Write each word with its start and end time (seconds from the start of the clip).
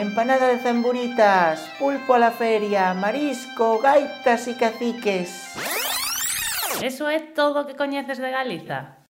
empanada 0.00 0.48
de 0.48 0.58
zamburitas, 0.58 1.60
pulpo 1.78 2.14
a 2.14 2.18
la 2.18 2.30
feria, 2.30 2.94
marisco, 2.94 3.78
gaitas 3.78 4.46
e 4.48 4.54
caciques. 4.54 5.54
Eso 6.82 7.08
é 7.08 7.20
todo 7.20 7.60
o 7.60 7.66
que 7.66 7.74
coñeces 7.74 8.18
de 8.18 8.30
Galiza. 8.30 9.08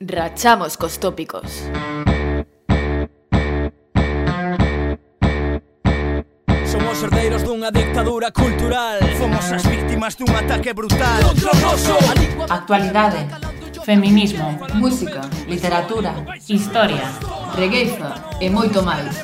Rachamos 0.00 0.76
cos 0.76 0.98
tópicos. 0.98 1.70
Somos 6.66 7.02
herdeiros 7.02 7.42
dunha 7.42 7.70
dictadura 7.70 8.30
cultural 8.30 8.98
Fomos 9.16 9.50
as 9.52 9.64
víctimas 9.64 10.14
dun 10.18 10.28
ataque 10.34 10.74
brutal 10.74 11.22
Contra 11.22 11.50
o 11.52 11.58
noso 11.62 11.96
Actualidade 12.50 13.45
feminismo, 13.86 14.58
Música, 14.74 15.20
literatura, 15.46 16.12
historia. 16.48 17.06
regueiza 17.54 18.14
e 18.40 18.50
moito 18.50 18.82
máis. 18.82 19.14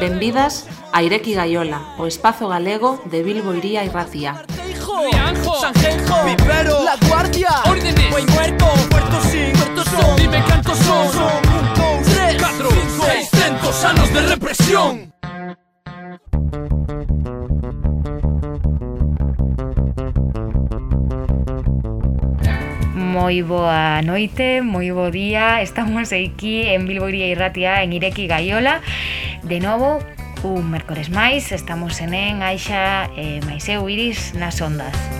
Benvidas 0.00 0.64
a 0.96 1.02
Ireki 1.02 1.34
Gaiola, 1.34 1.92
o 1.98 2.06
espazo 2.06 2.48
galego 2.48 3.04
de 3.04 3.22
Bilbo 3.22 3.52
Iría 3.52 3.84
e 3.84 3.90
Racía. 3.92 4.40
Hijo 4.64 5.60
Sanjenjo 5.60 6.16
Vivero 6.24 6.82
La 6.84 6.96
Guardia 7.08 7.50
Órdenes 7.66 8.10
Buen 8.10 8.26
muerto 8.32 8.66
Puerto 8.90 9.20
Sin 9.22 9.52
Puerto 9.52 9.84
Son 9.84 10.16
Dime 10.16 10.44
cantos 10.46 10.78
son 10.78 11.08
Son 11.12 11.42
un, 11.46 11.74
dous, 11.74 12.14
Tres 12.14 12.36
catro, 12.36 12.68
cinco, 12.70 13.04
seis 13.06 13.28
Seiscentos 13.30 13.84
anos 13.84 14.12
de 14.12 14.20
represión 14.22 15.10
Moi 23.10 23.42
boa 23.42 23.98
noite, 24.06 24.62
moi 24.62 24.86
bo 24.94 25.10
día. 25.10 25.58
Estamos 25.66 26.14
aquí 26.14 26.70
en 26.70 26.86
Bilbo 26.86 27.10
e 27.10 27.34
Ratia, 27.34 27.82
en 27.82 27.90
Ireki 27.90 28.30
Gaiola. 28.30 28.86
De 29.42 29.58
novo, 29.58 29.98
un 30.46 30.70
mércores 30.70 31.10
máis 31.10 31.50
Estamos 31.50 31.98
en 32.06 32.14
en 32.14 32.46
Aixa 32.46 33.10
e 33.18 33.42
eh, 33.42 33.46
Maiseu 33.50 33.82
Iris 33.90 34.38
nas 34.38 34.62
ondas. 34.62 35.19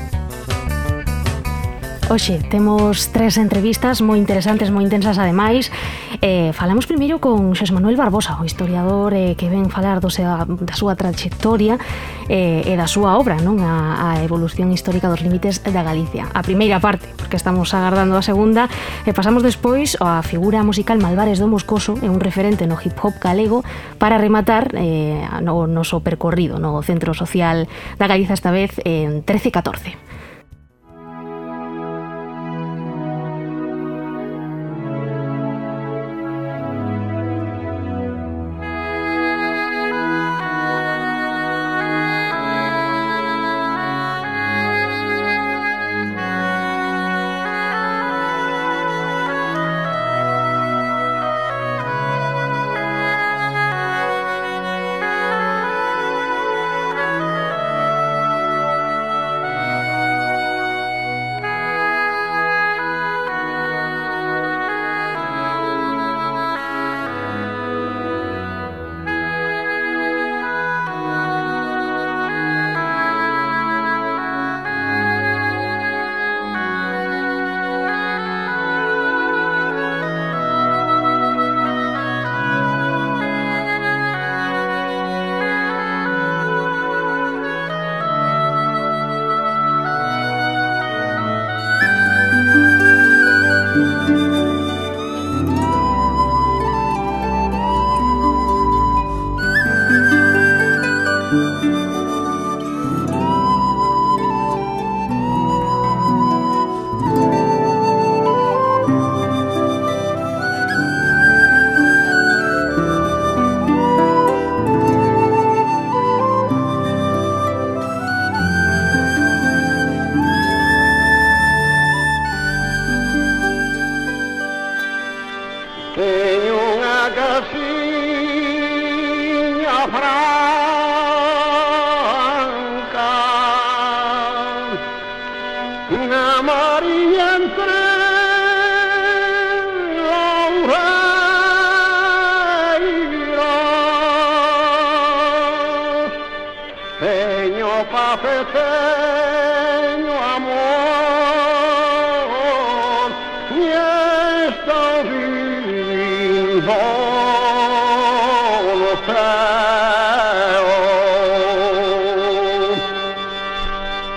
Oxe, 2.11 2.41
temos 2.51 3.15
tres 3.15 3.39
entrevistas 3.39 4.03
moi 4.03 4.19
interesantes, 4.19 4.75
moi 4.75 4.83
intensas 4.83 5.15
ademais. 5.15 5.71
Eh, 6.19 6.51
falamos 6.51 6.91
primeiro 6.91 7.23
con 7.23 7.55
Xos 7.55 7.71
Manuel 7.71 7.95
Barbosa, 7.95 8.35
o 8.35 8.43
historiador 8.43 9.15
eh, 9.15 9.39
que 9.39 9.47
ven 9.47 9.71
falar 9.71 10.03
do 10.03 10.11
sea, 10.11 10.43
da 10.43 10.75
súa 10.75 10.99
trayectoria 10.99 11.79
eh, 12.27 12.67
e 12.67 12.75
da 12.75 12.91
súa 12.91 13.15
obra, 13.15 13.39
non 13.39 13.63
a, 13.63 14.11
a 14.11 14.27
evolución 14.27 14.75
histórica 14.75 15.07
dos 15.07 15.23
límites 15.23 15.63
da 15.63 15.87
Galicia. 15.87 16.27
A 16.35 16.43
primeira 16.43 16.83
parte, 16.83 17.07
porque 17.15 17.39
estamos 17.39 17.71
agardando 17.79 18.19
a 18.19 18.27
segunda, 18.27 18.67
e 19.07 19.07
eh, 19.07 19.15
pasamos 19.15 19.47
despois 19.47 19.95
á 20.03 20.19
figura 20.27 20.67
musical 20.67 20.99
Malvares 20.99 21.39
do 21.39 21.47
Moscoso, 21.47 21.95
é 22.03 22.11
un 22.11 22.19
referente 22.19 22.67
no 22.67 22.75
hip 22.75 22.99
hop 22.99 23.23
galego, 23.23 23.63
para 24.03 24.19
rematar 24.19 24.75
eh, 24.75 25.23
no 25.47 25.71
noso 25.71 26.03
percorrido 26.03 26.59
no 26.59 26.83
Centro 26.83 27.15
Social 27.15 27.71
da 28.03 28.11
Galiza 28.11 28.35
esta 28.35 28.51
vez 28.51 28.83
en 28.83 29.23
13-14. 29.23 30.10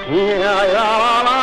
La, 0.10 0.66
la, 0.66 1.24
la, 1.24 1.43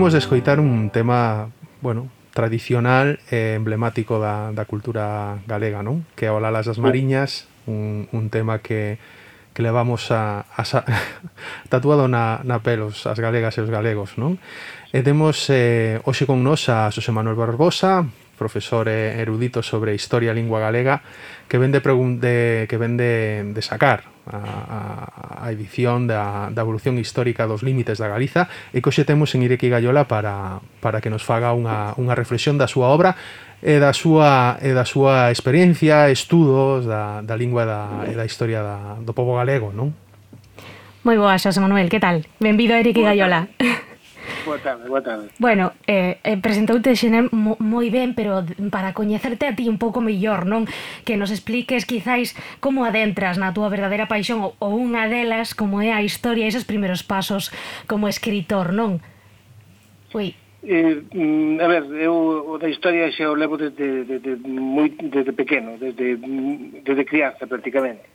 Vimos 0.00 0.14
de 0.14 0.18
escoitar 0.20 0.60
un 0.60 0.88
tema, 0.88 1.50
bueno, 1.82 2.08
tradicional 2.32 3.20
e 3.28 3.52
emblemático 3.52 4.16
da, 4.16 4.48
da 4.48 4.64
cultura 4.64 5.44
galega, 5.44 5.84
non? 5.84 6.08
Que 6.16 6.24
é 6.24 6.32
o 6.32 6.40
Lalas 6.40 6.64
das 6.64 6.80
Mariñas, 6.80 7.52
un, 7.68 8.08
un 8.08 8.32
tema 8.32 8.64
que, 8.64 8.96
que 9.52 9.60
levamos 9.60 10.08
a, 10.08 10.48
a 10.56 10.64
tatuado 11.68 12.08
na, 12.08 12.40
na 12.48 12.64
pelos 12.64 13.04
as 13.04 13.20
galegas 13.20 13.60
e 13.60 13.60
os 13.60 13.68
galegos, 13.68 14.16
non? 14.16 14.40
E 14.88 15.04
temos 15.04 15.36
eh, 15.52 16.00
hoxe 16.08 16.24
con 16.24 16.40
nos 16.40 16.72
a 16.72 16.88
Xosé 16.88 17.12
Manuel 17.12 17.36
Barbosa, 17.36 18.08
profesor 18.40 18.88
erudito 18.88 19.60
sobre 19.60 19.92
historia 19.92 20.32
e 20.32 20.38
lingua 20.40 20.64
galega 20.64 21.04
que 21.44 21.60
vende 21.60 21.84
de, 21.84 22.64
que 22.64 22.76
vende 22.80 23.44
de 23.44 23.60
sacar 23.60 24.08
a, 24.24 24.40
a, 24.40 25.44
a 25.44 25.52
edición 25.52 26.08
da, 26.08 26.48
da 26.48 26.64
evolución 26.64 26.96
histórica 26.96 27.44
dos 27.44 27.60
límites 27.60 28.00
da 28.00 28.08
Galiza 28.08 28.48
e 28.72 28.80
que 28.80 28.88
hoxe 28.88 29.04
temos 29.04 29.36
en 29.36 29.44
Ireki 29.44 29.68
Gallola 29.68 30.08
para, 30.08 30.64
para 30.80 31.04
que 31.04 31.12
nos 31.12 31.20
faga 31.20 31.52
unha, 31.52 31.92
unha 32.00 32.16
reflexión 32.16 32.56
da 32.56 32.64
súa 32.64 32.88
obra 32.88 33.20
e 33.60 33.76
da 33.76 33.92
súa, 33.92 34.56
e 34.64 34.72
da 34.72 34.88
súa 34.88 35.28
experiencia, 35.28 36.08
estudos 36.08 36.88
da, 36.88 37.20
da 37.20 37.36
lingua 37.36 37.68
da, 37.68 38.08
e 38.08 38.16
da 38.16 38.24
historia 38.24 38.64
da, 38.64 38.78
do 39.04 39.12
povo 39.12 39.36
galego, 39.36 39.68
non? 39.68 39.92
Moi 41.04 41.16
boa, 41.20 41.36
Xosé 41.36 41.60
Manuel, 41.60 41.92
que 41.92 42.00
tal? 42.00 42.24
Benvido 42.40 42.72
a 42.72 42.80
Ireki 42.80 43.04
Gallola. 43.04 43.52
Boa. 43.60 43.84
Boa 44.44 44.58
tarde, 44.58 44.88
boa 44.88 45.02
tarde. 45.02 45.28
Bueno, 45.38 45.72
eh, 45.86 46.18
eh 46.24 46.36
presentoute 46.40 46.96
xener 46.96 47.28
moi 47.32 47.88
ben, 47.92 48.16
pero 48.16 48.40
para 48.72 48.96
coñecerte 48.96 49.44
a 49.44 49.52
ti 49.52 49.68
un 49.68 49.76
pouco 49.76 50.00
mellor, 50.00 50.48
non? 50.48 50.64
Que 51.04 51.20
nos 51.20 51.28
expliques 51.28 51.84
quizáis 51.84 52.32
como 52.64 52.88
adentras 52.88 53.36
na 53.36 53.52
túa 53.52 53.68
verdadeira 53.68 54.08
paixón 54.08 54.40
ou, 54.40 54.52
ou 54.56 54.80
unha 54.80 55.12
delas 55.12 55.52
como 55.52 55.84
é 55.84 55.92
a 55.92 56.00
historia 56.00 56.48
e 56.48 56.50
esos 56.52 56.64
primeiros 56.64 57.04
pasos 57.04 57.52
como 57.84 58.08
escritor, 58.08 58.72
non? 58.72 59.04
Ui. 60.16 60.32
Eh, 60.64 61.04
mm, 61.12 61.60
a 61.60 61.66
ver, 61.68 61.84
eu 62.00 62.14
o 62.52 62.56
da 62.56 62.68
historia 62.68 63.12
xa 63.12 63.28
o 63.28 63.36
levo 63.36 63.60
desde, 63.60 64.04
desde, 64.08 64.40
moi, 64.48 64.88
desde 64.96 65.32
pequeno, 65.36 65.76
desde, 65.76 66.16
desde 66.84 67.04
crianza 67.04 67.44
prácticamente. 67.44 68.08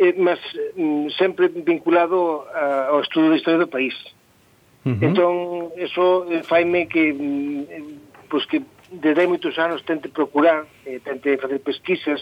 Eh, 0.00 0.16
mas 0.16 0.40
mm, 0.76 1.12
sempre 1.20 1.52
vinculado 1.52 2.48
a, 2.48 2.92
ao 2.96 3.04
estudo 3.04 3.28
da 3.28 3.36
historia 3.36 3.60
do 3.60 3.68
país. 3.68 3.92
Uh 3.96 4.21
-huh. 4.84 4.98
Entón, 5.00 5.32
eso 5.76 6.26
eh, 6.30 6.42
faime 6.42 6.88
que 6.88 7.12
mm, 7.12 7.60
eh, 7.70 7.84
pois 8.28 8.46
pues 8.46 8.46
que 8.46 8.58
desde 8.92 9.24
hai 9.24 9.28
moitos 9.28 9.56
anos 9.56 9.80
tente 9.88 10.12
procurar, 10.12 10.68
eh, 10.84 11.00
tente 11.00 11.40
facer 11.40 11.60
pesquisas 11.64 12.20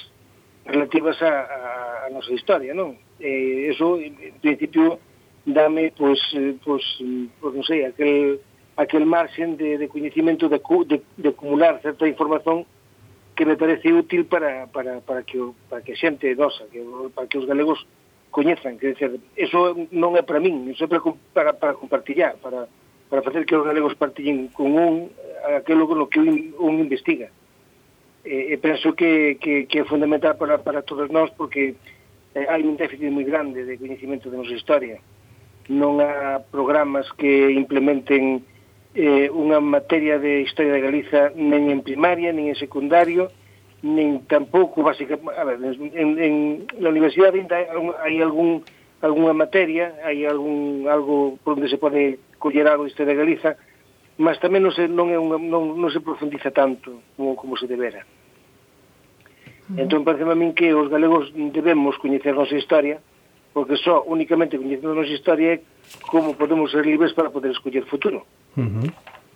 relativas 0.67 1.19
a, 1.23 1.35
a, 1.47 2.07
a 2.07 2.09
nosa 2.15 2.31
historia, 2.31 2.75
non? 2.75 2.95
Eh, 3.19 3.71
eso, 3.75 3.99
en 3.99 4.15
principio, 4.39 5.03
dame, 5.43 5.91
pois, 5.97 6.21
pues, 6.31 6.57
pois, 6.63 6.85
pues, 7.01 7.31
pois 7.41 7.53
non 7.59 7.65
sei, 7.67 7.89
aquel, 7.91 8.39
aquel 8.79 9.05
marxen 9.05 9.59
de, 9.59 9.79
de 9.79 9.87
coñecimento 9.91 10.47
de, 10.47 10.63
de, 10.87 10.97
de 11.03 11.29
acumular 11.29 11.83
certa 11.83 12.07
información 12.07 12.65
que 13.35 13.47
me 13.47 13.57
parece 13.57 13.93
útil 13.93 14.27
para, 14.27 14.67
para, 14.69 15.01
para, 15.01 15.23
que, 15.23 15.41
para 15.69 15.83
que 15.83 15.97
a 15.97 16.01
xente 16.01 16.31
nosa, 16.37 16.69
que, 16.71 16.85
para 17.15 17.27
que 17.27 17.39
os 17.41 17.47
galegos 17.51 17.83
coñezan, 18.31 18.79
que 18.79 18.95
dizer, 18.95 19.19
eso 19.37 19.75
non 19.91 20.15
é 20.15 20.23
para 20.23 20.39
min, 20.39 20.71
iso 20.71 20.87
é 20.87 20.89
para, 20.89 21.03
para, 21.35 21.53
para 21.53 21.75
compartillar, 21.75 22.39
para, 22.39 22.71
para 23.11 23.23
facer 23.27 23.45
que 23.45 23.59
os 23.59 23.67
galegos 23.67 23.99
partillen 23.99 24.49
con 24.55 24.73
un 24.75 25.11
aquilo 25.57 25.87
lo 25.95 26.09
que 26.09 26.21
un, 26.21 26.55
un 26.59 26.79
investiga. 26.79 27.29
E, 28.25 28.53
e 28.53 28.57
penso 28.61 28.93
que, 28.93 29.41
que, 29.41 29.65
que 29.65 29.81
é 29.81 29.85
fundamental 29.85 30.37
para, 30.37 30.61
para 30.61 30.85
todos 30.85 31.09
nós 31.09 31.33
porque 31.33 31.75
eh, 32.35 32.47
hai 32.47 32.63
un 32.63 32.77
déficit 32.77 33.09
moi 33.09 33.25
grande 33.25 33.65
de 33.65 33.81
coñecimento 33.81 34.29
da 34.29 34.37
nosa 34.37 34.55
historia. 34.55 35.01
Non 35.73 35.99
há 36.05 36.39
programas 36.53 37.09
que 37.17 37.51
implementen 37.51 38.45
eh, 38.95 39.33
unha 39.33 39.59
materia 39.65 40.21
de 40.21 40.45
historia 40.45 40.77
de 40.77 40.85
Galiza 40.85 41.33
nen 41.33 41.73
en 41.73 41.81
primaria, 41.81 42.29
nen 42.31 42.53
en 42.53 42.59
secundario, 42.61 43.33
nin 43.83 44.29
tampouco 44.29 44.83
basicamente, 44.83 45.33
a 45.41 45.45
ver, 45.45 45.57
en, 45.65 46.09
en 46.21 46.35
na 46.77 46.93
universidade 46.93 47.41
ainda 47.41 47.57
hai 48.05 48.21
algún 48.21 48.61
algunha 49.01 49.33
materia, 49.33 49.97
hai 50.05 50.29
algún 50.29 50.85
algo 50.85 51.41
por 51.41 51.57
onde 51.57 51.73
se 51.73 51.81
pode 51.81 52.21
coller 52.37 52.69
algo 52.69 52.85
isto 52.85 53.09
de 53.09 53.17
Galiza, 53.17 53.57
mas 54.21 54.37
tamén 54.37 54.61
non 54.61 54.77
se 54.77 54.85
non 54.85 55.09
é 55.09 55.17
unha, 55.17 55.41
non, 55.41 55.81
non 55.81 55.89
se 55.89 56.05
profundiza 56.05 56.53
tanto 56.53 57.01
como 57.17 57.33
como 57.41 57.57
se 57.57 57.65
debera. 57.65 58.05
Entón, 59.79 60.05
parece 60.05 60.27
a 60.27 60.37
min 60.37 60.53
que 60.53 60.75
os 60.75 60.91
galegos 60.93 61.31
debemos 61.33 61.97
coñecer 61.97 62.37
a 62.37 62.43
nosa 62.43 62.59
historia, 62.59 63.01
porque 63.57 63.81
só 63.81 64.05
únicamente 64.05 64.61
coñecendo 64.61 64.93
a 64.93 65.01
nosa 65.01 65.15
historia 65.15 65.57
é 65.57 65.63
como 66.05 66.37
podemos 66.37 66.69
ser 66.69 66.85
libres 66.85 67.17
para 67.17 67.33
poder 67.33 67.57
escoller 67.57 67.89
futuro. 67.89 68.29
Uh 68.61 68.69
-huh. 68.69 68.89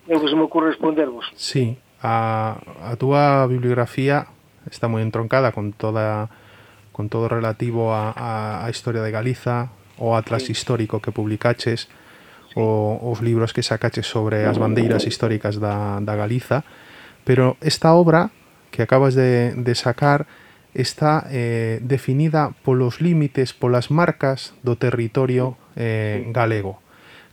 Eu 0.05 0.21
que 0.21 0.29
se 0.29 0.37
me 0.37 0.45
ocorre 0.45 0.77
respondervos. 0.77 1.33
Sí 1.33 1.81
a, 2.05 2.61
a 2.85 2.93
túa 3.01 3.49
bibliografía 3.49 4.29
está 4.69 4.93
moi 4.93 5.01
entroncada 5.01 5.57
con 5.57 5.73
toda 5.73 6.29
con 6.93 7.09
todo 7.09 7.27
relativo 7.27 7.97
a, 7.97 8.13
a, 8.13 8.63
a 8.63 8.71
historia 8.71 9.03
de 9.03 9.11
Galiza, 9.11 9.73
o 9.99 10.15
atlas 10.15 10.47
sí. 10.47 10.53
histórico 10.53 11.01
que 11.01 11.11
publicaches, 11.11 11.89
o 12.55 13.01
os 13.03 13.19
libros 13.25 13.51
que 13.51 13.65
sacaches 13.65 14.07
sobre 14.07 14.47
as 14.47 14.61
bandeiras 14.61 15.09
históricas 15.09 15.59
da, 15.59 15.99
da 16.05 16.15
Galiza, 16.15 16.63
pero 17.25 17.57
esta 17.65 17.97
obra 17.97 18.31
que 18.71 18.85
acabas 18.85 19.17
de, 19.17 19.57
de 19.57 19.75
sacar 19.75 20.29
está 20.75 21.27
eh, 21.31 21.81
definida 21.83 22.53
polos 22.63 23.01
límites, 23.01 23.57
polas 23.57 23.91
marcas 23.91 24.55
do 24.63 24.77
territorio 24.77 25.57
eh, 25.75 26.27
galego. 26.31 26.85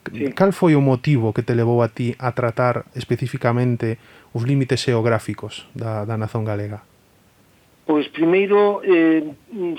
Sí. 0.10 0.34
Cal 0.34 0.50
foi 0.54 0.74
o 0.74 0.82
motivo 0.82 1.30
que 1.30 1.46
te 1.46 1.54
levou 1.54 1.86
a 1.86 1.94
ti 1.94 2.18
a 2.18 2.34
tratar 2.34 2.90
especificamente 2.98 4.02
os 4.34 4.44
límites 4.48 4.80
xeográficos 4.82 5.68
da, 5.76 6.06
da 6.08 6.16
nación 6.16 6.48
galega? 6.48 6.84
Pois 7.86 8.08
primeiro 8.10 8.80
eh, 8.88 9.26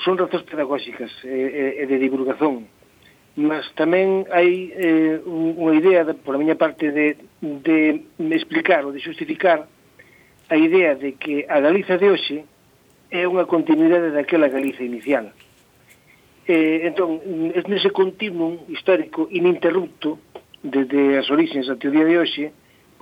son 0.04 0.20
razóns 0.20 0.44
pedagóxicas 0.44 1.10
e 1.24 1.80
eh, 1.80 1.82
eh, 1.82 1.86
de 1.88 1.96
divulgación 1.96 2.68
mas 3.32 3.64
tamén 3.80 4.28
hai 4.28 4.68
eh, 4.76 5.16
unha 5.24 5.72
idea 5.72 6.04
de, 6.04 6.12
por 6.12 6.36
a 6.36 6.40
miña 6.42 6.60
parte 6.60 6.92
de, 6.92 7.16
de 7.40 8.04
explicar 8.28 8.84
ou 8.84 8.92
de 8.92 9.00
justificar 9.00 9.64
a 10.52 10.56
idea 10.60 10.92
de 11.00 11.16
que 11.16 11.48
a 11.48 11.56
Galiza 11.64 11.96
de 11.96 12.12
hoxe 12.12 12.44
é 13.08 13.24
unha 13.24 13.48
continuidade 13.48 14.12
daquela 14.12 14.52
Galiza 14.52 14.84
inicial 14.84 15.32
eh, 16.44 16.84
entón, 16.84 17.24
nese 17.64 17.88
continuum 17.88 18.68
histórico 18.68 19.32
ininterrupto 19.32 20.20
desde 20.60 21.16
as 21.16 21.32
orixens 21.32 21.72
até 21.72 21.88
o 21.88 21.94
día 21.94 22.04
de 22.04 22.20
hoxe 22.20 22.44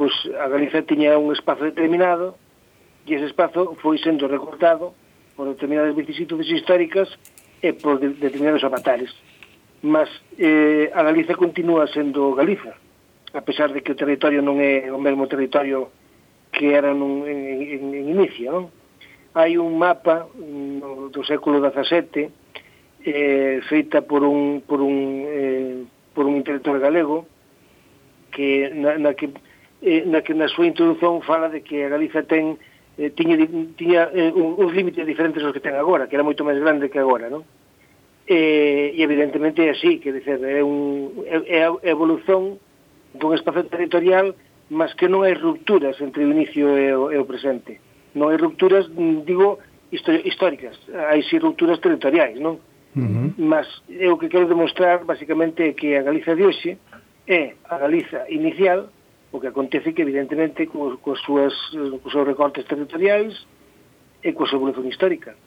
pois 0.00 0.16
a 0.32 0.48
Galiza 0.48 0.80
tiña 0.80 1.20
un 1.20 1.28
espazo 1.28 1.68
determinado 1.68 2.32
e 3.04 3.12
ese 3.12 3.28
espazo 3.28 3.76
foi 3.84 4.00
sendo 4.00 4.32
recortado 4.32 4.96
por 5.36 5.44
determinadas 5.44 5.92
vicisitudes 5.92 6.48
históricas 6.48 7.12
e 7.60 7.76
por 7.76 8.00
de, 8.00 8.16
determinados 8.16 8.64
avatares. 8.64 9.12
Mas 9.84 10.08
eh, 10.40 10.88
a 10.96 11.04
Galiza 11.04 11.36
continúa 11.36 11.84
sendo 11.92 12.32
Galiza, 12.32 12.80
a 13.36 13.44
pesar 13.44 13.76
de 13.76 13.84
que 13.84 13.92
o 13.92 14.00
territorio 14.00 14.40
non 14.40 14.56
é 14.56 14.88
o 14.88 14.96
mesmo 14.96 15.28
territorio 15.28 15.92
que 16.48 16.72
era 16.72 16.96
nun, 16.96 17.28
en, 17.28 17.60
en, 17.60 17.82
en 17.92 18.04
inicio. 18.08 18.48
Non? 18.56 18.64
Hai 19.36 19.60
un 19.60 19.76
mapa 19.76 20.32
no, 20.32 21.12
do 21.12 21.20
século 21.28 21.60
XVII 21.60 22.24
eh, 23.04 23.60
feita 23.68 24.00
por 24.00 24.24
un, 24.24 24.64
por 24.64 24.80
un, 24.80 24.96
eh, 25.28 25.84
por 26.16 26.24
un 26.24 26.40
intelectual 26.40 26.80
galego 26.80 27.28
que 28.32 28.72
na, 28.72 28.96
na 28.96 29.12
que 29.12 29.28
eh, 29.82 30.04
na 30.06 30.20
que 30.20 30.34
na 30.34 30.48
súa 30.48 30.68
introdución 30.68 31.22
fala 31.22 31.48
de 31.48 31.64
que 31.64 31.84
a 31.84 31.92
Galiza 31.92 32.22
ten 32.24 32.60
eh, 32.98 33.10
tiña, 33.10 33.40
tiña 33.76 34.12
eh, 34.12 34.32
un, 34.32 34.60
uns 34.60 34.72
límites 34.72 35.06
diferentes 35.06 35.40
aos 35.42 35.52
que 35.52 35.64
ten 35.64 35.76
agora, 35.76 36.08
que 36.08 36.16
era 36.16 36.26
moito 36.26 36.44
máis 36.44 36.60
grande 36.60 36.92
que 36.92 37.00
agora, 37.00 37.32
non? 37.32 37.44
Eh, 38.28 38.94
e 38.94 39.00
evidentemente 39.02 39.64
é 39.66 39.74
así, 39.74 39.98
que 39.98 40.12
dizer, 40.12 40.38
é, 40.44 40.62
un, 40.62 41.24
é, 41.26 41.64
é 41.64 41.66
a 41.66 41.74
evolución 41.82 42.60
dun 43.16 43.34
espacio 43.34 43.66
territorial 43.66 44.36
mas 44.70 44.94
que 44.94 45.10
non 45.10 45.26
hai 45.26 45.34
rupturas 45.34 45.98
entre 45.98 46.22
o 46.22 46.30
inicio 46.30 46.78
e 46.78 46.94
o, 46.94 47.10
e 47.10 47.18
o 47.18 47.26
presente. 47.26 47.82
Non 48.14 48.30
hai 48.30 48.38
rupturas, 48.38 48.86
digo, 49.26 49.58
históricas, 49.90 50.78
hai 51.10 51.26
si 51.26 51.42
rupturas 51.42 51.82
territoriais, 51.82 52.38
non? 52.38 52.62
Uh 52.94 53.02
-huh. 53.02 53.28
Mas 53.34 53.66
eu 53.90 54.14
que 54.14 54.30
quero 54.30 54.46
demostrar 54.46 55.02
basicamente 55.02 55.74
que 55.74 55.98
a 55.98 56.06
Galiza 56.06 56.38
de 56.38 56.46
hoxe 56.46 56.70
é 57.26 57.58
a 57.66 57.82
Galiza 57.82 58.30
inicial 58.30 58.94
O 59.30 59.38
que 59.38 59.48
acontece 59.48 59.94
que, 59.94 60.02
evidentemente, 60.02 60.66
co, 60.66 60.98
coas 60.98 61.22
súas, 61.22 61.54
eh, 61.74 61.98
cos 62.02 62.10
seus 62.10 62.26
recortes 62.26 62.66
territoriais 62.66 63.34
e 64.22 64.34
coa 64.34 64.48
súa 64.50 64.58
evolución 64.58 64.90
histórica. 64.90 65.38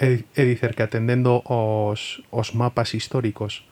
E, 0.00 0.24
e 0.24 0.42
dicer 0.48 0.72
que 0.72 0.86
atendendo 0.86 1.44
os, 1.44 2.24
os 2.32 2.56
mapas 2.56 2.96
históricos 2.96 3.68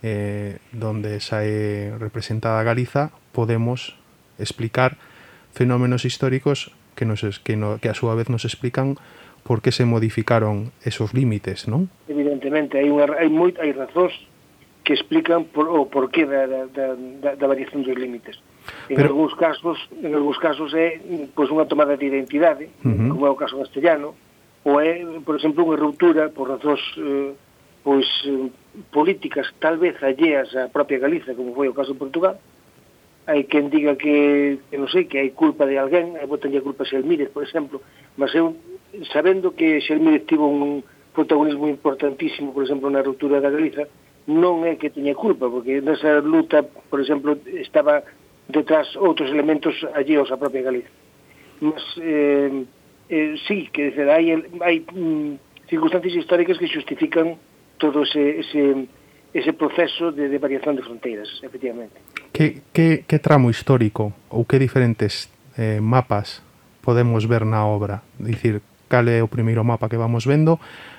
eh, 0.00 0.56
donde 0.72 1.20
sae 1.20 1.92
representada 2.00 2.64
Galiza, 2.64 3.12
podemos 3.32 3.96
explicar 4.38 4.96
fenómenos 5.52 6.04
históricos 6.04 6.72
que, 6.94 7.04
nos, 7.04 7.20
que, 7.40 7.56
no, 7.56 7.78
que 7.78 7.88
a 7.88 7.94
súa 7.94 8.14
vez 8.14 8.28
nos 8.28 8.44
explican 8.44 8.96
por 9.44 9.60
que 9.60 9.72
se 9.72 9.84
modificaron 9.84 10.72
esos 10.84 11.12
límites, 11.12 11.68
non? 11.68 11.92
Evidentemente, 12.08 12.80
hai, 12.80 12.88
unha, 12.88 13.04
hai, 13.16 13.28
moi, 13.28 13.52
hai 13.60 13.72
razóns 13.76 14.16
que 14.84 14.92
explican 14.92 15.48
por, 15.48 15.66
o 15.72 15.88
porqué 15.88 16.28
da, 16.28 16.46
da, 16.46 16.94
da, 16.94 17.30
da 17.34 17.46
variación 17.48 17.82
dos 17.82 17.96
límites. 17.96 18.36
En 18.88 18.96
Pero... 19.00 19.08
algúns 19.08 19.34
casos, 19.34 19.80
en 19.96 20.12
algúns 20.12 20.36
casos 20.36 20.70
é 20.76 21.00
pois 21.32 21.48
unha 21.48 21.64
tomada 21.64 21.96
de 21.96 22.04
identidade, 22.04 22.68
uh 22.84 22.92
-huh. 22.92 23.08
como 23.16 23.24
é 23.24 23.30
o 23.32 23.40
caso 23.40 23.56
castellano, 23.56 24.12
ou 24.64 24.80
é, 24.80 25.00
por 25.24 25.36
exemplo, 25.40 25.64
unha 25.64 25.80
ruptura 25.80 26.28
por 26.28 26.52
razóns 26.52 26.80
eh, 27.00 27.32
pois 27.84 28.08
eh, 28.28 28.48
políticas 28.92 29.48
tal 29.60 29.76
vez 29.80 29.96
alleas 30.04 30.52
á 30.56 30.68
propia 30.68 31.00
Galiza, 31.00 31.36
como 31.36 31.56
foi 31.56 31.68
o 31.68 31.76
caso 31.76 31.96
de 31.96 32.00
Portugal. 32.00 32.36
Hai 33.24 33.48
quen 33.48 33.72
diga 33.72 33.96
que, 33.96 34.60
que 34.68 34.76
non 34.76 34.88
sei, 34.92 35.08
que 35.08 35.16
hai 35.16 35.32
culpa 35.32 35.64
de 35.64 35.80
alguén, 35.80 36.16
hai 36.20 36.28
botanlle 36.28 36.60
a 36.60 36.66
culpa 36.66 36.84
a 36.84 36.90
Xelmírez, 36.92 37.32
por 37.32 37.40
exemplo, 37.40 37.80
mas 38.20 38.32
eu 38.36 38.56
sabendo 39.12 39.56
que 39.56 39.80
Xelmírez 39.80 40.28
tivo 40.28 40.44
un 40.44 40.84
protagonismo 41.16 41.68
importantísimo, 41.68 42.52
por 42.52 42.64
exemplo, 42.64 42.92
na 42.92 43.04
ruptura 43.04 43.40
da 43.40 43.52
Galiza, 43.52 43.88
non 44.24 44.64
é 44.64 44.80
que 44.80 44.88
teña 44.88 45.12
culpa, 45.12 45.52
porque 45.52 45.84
nesa 45.84 46.24
luta, 46.24 46.64
por 46.64 47.00
exemplo, 47.00 47.36
estaba 47.60 48.00
detrás 48.48 48.88
outros 48.96 49.28
elementos 49.28 49.76
alleos 49.92 50.32
á 50.32 50.36
propia 50.40 50.64
Galicia. 50.64 50.92
Mas, 51.60 51.84
eh, 52.00 52.64
eh, 53.08 53.36
sí, 53.44 53.68
que 53.68 53.92
dizer, 53.92 54.08
hai, 54.08 54.32
hai 54.32 54.76
mm, 54.80 55.68
circunstancias 55.68 56.16
históricas 56.16 56.56
que 56.56 56.68
justifican 56.68 57.36
todo 57.76 58.02
ese, 58.02 58.40
ese, 58.40 58.88
ese 59.32 59.52
proceso 59.52 60.12
de, 60.12 60.28
de 60.28 60.38
variación 60.38 60.76
de 60.76 60.82
fronteiras, 60.82 61.28
efectivamente. 61.42 62.00
Que, 62.32 62.64
que, 62.72 63.04
que 63.04 63.18
tramo 63.20 63.52
histórico 63.52 64.16
ou 64.32 64.48
que 64.48 64.56
diferentes 64.56 65.28
eh, 65.60 65.84
mapas 65.84 66.40
podemos 66.80 67.28
ver 67.28 67.44
na 67.44 67.68
obra? 67.68 68.00
Dicir, 68.16 68.64
cal 68.88 69.04
é 69.08 69.20
o 69.20 69.28
primeiro 69.28 69.64
mapa 69.64 69.88
que 69.92 70.00
vamos 70.00 70.24
vendo 70.24 70.56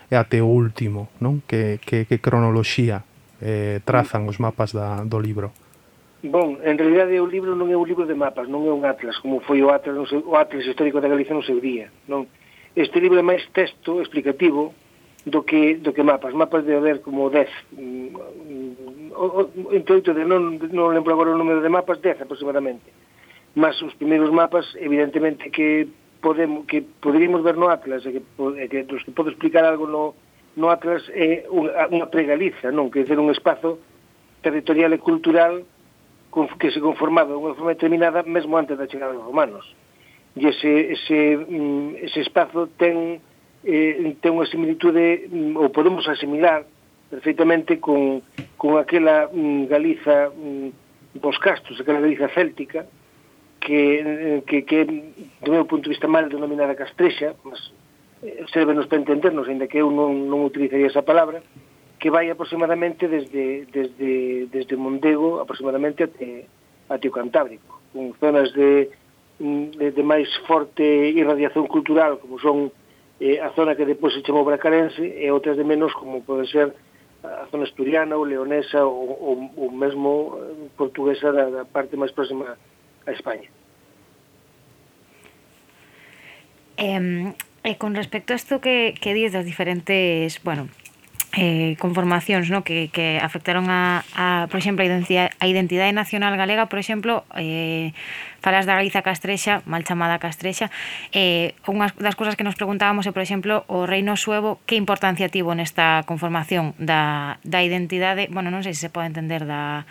e 0.10 0.15
até 0.15 0.46
o 0.46 0.50
último, 0.50 1.10
non? 1.17 1.41
Que, 1.46 1.82
que, 1.82 2.05
que 2.05 2.22
cronoloxía 2.22 3.01
eh, 3.42 3.80
trazan 3.84 4.27
os 4.27 4.39
mapas 4.39 4.72
da, 4.72 5.04
do 5.04 5.20
libro? 5.20 5.51
Bon, 6.25 6.58
en 6.63 6.77
realidade 6.77 7.20
o 7.22 7.30
libro 7.30 7.54
non 7.54 7.70
é 7.70 7.77
un 7.77 7.86
libro 7.86 8.10
de 8.10 8.18
mapas, 8.18 8.50
non 8.50 8.65
é 8.65 8.72
un 8.74 8.82
atlas, 8.88 9.22
como 9.22 9.44
foi 9.46 9.62
o 9.62 9.70
atlas, 9.70 9.94
no 9.94 10.08
seu, 10.10 10.25
o 10.25 10.34
atlas 10.34 10.65
histórico 10.65 10.98
da 10.98 11.12
Galicia 11.12 11.38
no 11.38 11.46
seu 11.46 11.62
día. 11.62 11.94
Non? 12.10 12.25
Este 12.74 12.98
libro 12.98 13.20
é 13.20 13.25
máis 13.25 13.46
texto 13.54 14.01
explicativo 14.01 14.74
do 15.25 15.46
que, 15.46 15.77
do 15.77 15.94
que 15.94 16.01
mapas. 16.01 16.34
Mapas 16.34 16.65
de 16.65 16.74
haber 16.75 17.06
como 17.06 17.30
10, 17.30 17.46
mm, 17.77 18.08
entre 19.77 20.01
oito, 20.01 20.13
non, 20.13 20.58
non 20.74 20.94
lembro 20.94 21.13
agora 21.13 21.34
o 21.34 21.38
número 21.38 21.62
de 21.62 21.70
mapas, 21.70 22.01
10 22.01 22.25
aproximadamente. 22.25 22.89
Mas 23.54 23.77
os 23.86 23.94
primeiros 23.96 24.34
mapas, 24.34 24.65
evidentemente, 24.82 25.54
que 25.54 25.88
podemos 26.25 26.65
que 26.65 26.82
poderíamos 26.82 27.46
ver 27.46 27.54
no 27.54 27.70
atlas, 27.70 28.01
e 28.01 28.18
que, 28.18 28.22
e 28.25 28.65
que, 28.65 28.84
dos 28.89 29.06
que 29.06 29.13
podo 29.13 29.30
explicar 29.30 29.62
algo 29.62 29.86
no, 29.86 30.18
no 30.55 30.71
Atlas 30.71 31.03
é 31.12 31.45
unha, 31.51 31.91
unha 31.91 32.07
pregaliza, 32.07 32.71
non? 32.71 32.88
Que 32.88 33.03
é 33.03 33.07
ser 33.07 33.19
un 33.19 33.29
espazo 33.31 33.79
territorial 34.39 34.95
e 34.95 35.00
cultural 35.00 35.63
que 36.59 36.71
se 36.71 36.83
conformaba 36.83 37.31
de 37.31 37.39
unha 37.39 37.55
forma 37.55 37.75
determinada 37.75 38.24
mesmo 38.27 38.59
antes 38.59 38.75
da 38.75 38.88
chegada 38.88 39.15
dos 39.15 39.24
romanos. 39.24 39.63
E 40.35 40.43
ese, 40.47 40.91
ese, 40.91 41.39
mm, 41.39 42.03
ese 42.03 42.19
espazo 42.19 42.67
ten, 42.75 43.24
eh, 43.63 44.15
ten 44.19 44.35
unha 44.35 44.47
similitude, 44.47 45.31
mm, 45.31 45.55
ou 45.55 45.71
podemos 45.71 46.03
asimilar 46.12 46.67
perfectamente 47.07 47.79
con, 47.79 48.19
con 48.59 48.75
aquela 48.75 49.31
mm, 49.31 49.71
Galiza 49.71 50.31
dos 51.15 51.38
castos, 51.39 51.79
aquela 51.79 52.03
Galiza 52.03 52.27
céltica, 52.35 52.83
que, 53.63 53.79
eh, 54.03 54.43
que, 54.43 54.67
que 54.67 54.79
do 55.39 55.51
meu 55.55 55.63
punto 55.63 55.88
de 55.88 55.95
vista 55.95 56.12
mal 56.12 56.27
denominada 56.27 56.75
castrexa, 56.75 57.35
mas 57.47 57.71
servenos 58.51 58.88
para 58.88 59.01
entendernos, 59.01 59.48
ainda 59.48 59.67
que 59.67 59.79
eu 59.79 59.91
non, 59.91 60.29
non 60.29 60.46
utilizaría 60.46 60.88
esa 60.88 61.05
palabra, 61.05 61.44
que 62.00 62.10
vai 62.10 62.29
aproximadamente 62.29 63.08
desde, 63.08 63.65
desde, 63.72 64.46
desde 64.51 64.75
Mondego 64.75 65.39
aproximadamente 65.39 66.03
até, 66.03 66.46
até 66.89 67.08
o 67.08 67.15
Cantábrico, 67.15 67.82
con 67.94 68.13
zonas 68.20 68.51
de, 68.53 68.91
de, 69.39 69.91
de 69.91 70.03
máis 70.03 70.29
forte 70.46 70.84
irradiación 70.84 71.65
cultural, 71.65 72.20
como 72.20 72.38
son 72.39 72.70
eh, 73.20 73.39
a 73.39 73.50
zona 73.55 73.75
que 73.75 73.88
depois 73.88 74.13
se 74.13 74.22
chamou 74.22 74.46
Bracarense, 74.46 75.01
e 75.01 75.32
outras 75.32 75.55
de 75.58 75.63
menos, 75.63 75.96
como 75.96 76.22
pode 76.22 76.46
ser 76.51 76.75
a 77.25 77.48
zona 77.50 77.65
asturiana 77.65 78.13
ou 78.20 78.27
leonesa 78.27 78.86
ou, 78.86 79.17
ou, 79.17 79.36
ou 79.55 79.67
mesmo 79.72 80.38
eh, 80.38 80.70
portuguesa 80.77 81.32
da, 81.32 81.50
da 81.50 81.63
parte 81.65 81.98
máis 81.98 82.12
próxima 82.12 82.60
a 83.08 83.12
España. 83.12 83.50
Eh, 86.77 87.34
E 87.65 87.81
con 87.81 87.98
respecto 87.98 88.31
a 88.31 88.38
isto 88.38 88.62
que, 88.62 88.93
que 89.01 89.17
dices 89.17 89.34
das 89.34 89.45
diferentes, 89.50 90.38
bueno, 90.45 90.69
eh, 91.34 91.75
conformacións 91.81 92.48
no? 92.53 92.63
que, 92.63 92.93
que 92.93 93.17
afectaron 93.17 93.67
a, 93.74 94.05
a, 94.13 94.48
por 94.53 94.62
exemplo, 94.62 94.84
a 94.84 94.88
identidade, 94.88 95.34
a 95.41 95.50
identidade 95.50 95.91
nacional 95.91 96.38
galega, 96.38 96.69
por 96.69 96.77
exemplo, 96.77 97.25
eh, 97.36 97.91
falas 98.39 98.69
da 98.69 98.77
Galiza 98.77 99.01
Castrexa, 99.01 99.65
mal 99.65 99.81
chamada 99.81 100.22
Castrexa, 100.22 100.69
eh, 101.10 101.57
unhas 101.65 101.91
das 101.98 102.13
cousas 102.13 102.38
que 102.38 102.45
nos 102.45 102.53
preguntábamos 102.53 103.10
é, 103.10 103.12
por 103.12 103.25
exemplo, 103.25 103.65
o 103.65 103.89
Reino 103.89 104.13
Suevo, 104.13 104.62
que 104.69 104.77
importancia 104.77 105.27
tivo 105.27 105.57
nesta 105.57 106.05
conformación 106.05 106.77
da, 106.77 107.41
da 107.41 107.65
identidade, 107.65 108.29
bueno, 108.29 108.53
non 108.53 108.62
sei 108.62 108.77
se 108.77 108.88
se 108.88 108.93
pode 108.93 109.10
entender 109.10 109.50
da, 109.50 109.89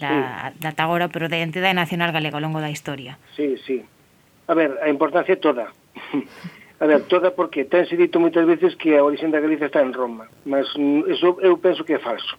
da, 0.00 0.48
sí. 0.48 0.64
da 0.64 0.72
Tagora, 0.72 1.12
pero 1.12 1.28
da 1.28 1.36
identidade 1.36 1.76
nacional 1.76 2.08
galega 2.08 2.40
ao 2.40 2.44
longo 2.48 2.64
da 2.64 2.72
historia. 2.72 3.20
Sí, 3.36 3.60
sí. 3.68 3.84
A 4.48 4.56
ver, 4.56 4.80
a 4.80 4.88
importancia 4.88 5.36
toda. 5.36 5.70
A 6.82 6.86
ver, 6.86 7.02
toda 7.04 7.30
porque 7.30 7.70
tense 7.70 7.94
dito 7.94 8.18
moitas 8.18 8.42
veces 8.42 8.74
que 8.74 8.98
a 8.98 9.06
orixen 9.06 9.30
da 9.30 9.38
Galicia 9.38 9.70
está 9.70 9.86
en 9.86 9.94
Roma, 9.94 10.26
mas 10.42 10.66
eso 11.06 11.38
eu 11.38 11.54
penso 11.62 11.86
que 11.86 11.94
é 11.94 12.02
falso. 12.02 12.34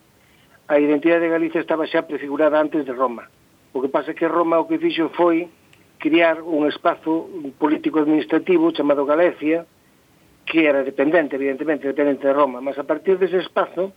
A 0.67 0.75
identidade 0.83 1.23
de 1.23 1.31
Galicia 1.31 1.63
estaba 1.63 1.87
xa 1.87 2.03
prefigurada 2.03 2.59
antes 2.59 2.83
de 2.83 2.91
Roma. 2.91 3.31
O 3.71 3.79
que 3.79 3.87
pasa 3.87 4.11
é 4.11 4.17
que 4.19 4.27
Roma 4.27 4.59
o 4.59 4.67
que 4.67 4.83
fixo 4.83 5.07
foi 5.15 5.47
criar 5.95 6.43
un 6.43 6.67
espazo 6.67 7.31
político-administrativo 7.55 8.75
chamado 8.75 9.07
Galicia, 9.07 9.63
que 10.43 10.67
era 10.67 10.83
dependente, 10.83 11.39
evidentemente, 11.39 11.87
dependente 11.87 12.27
de 12.27 12.35
Roma, 12.35 12.59
mas 12.59 12.75
a 12.75 12.83
partir 12.83 13.15
dese 13.15 13.39
espazo 13.39 13.95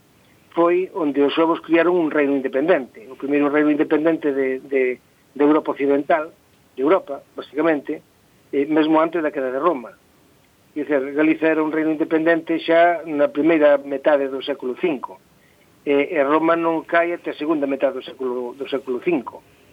foi 0.55 0.95
onde 0.95 1.27
os 1.27 1.35
suevos 1.35 1.59
criaron 1.59 1.99
un 1.99 2.15
reino 2.15 2.39
independente, 2.39 3.03
o 3.11 3.19
primeiro 3.19 3.51
reino 3.51 3.75
independente 3.75 4.31
de, 4.31 4.63
de, 4.63 5.03
de 5.03 5.43
Europa 5.43 5.75
Occidental, 5.75 6.31
de 6.79 6.87
Europa, 6.87 7.27
basicamente, 7.35 7.99
eh, 8.55 8.63
mesmo 8.71 9.03
antes 9.03 9.19
da 9.27 9.35
queda 9.35 9.51
de 9.51 9.59
Roma 9.59 10.06
Quer 10.77 10.85
dizer, 10.85 11.15
Galiza 11.15 11.49
era 11.49 11.63
un 11.63 11.73
reino 11.73 11.97
independente 11.97 12.61
xa 12.61 13.01
na 13.09 13.33
primeira 13.33 13.81
metade 13.81 14.29
do 14.29 14.45
século 14.45 14.77
V. 14.77 14.85
E, 15.89 16.13
e 16.13 16.21
Roma 16.21 16.53
non 16.53 16.85
cae 16.85 17.17
até 17.17 17.33
a 17.33 17.41
segunda 17.41 17.65
metade 17.65 17.97
do 17.97 18.05
século, 18.05 18.53
do 18.53 18.69
século 18.69 19.01
V. 19.01 19.09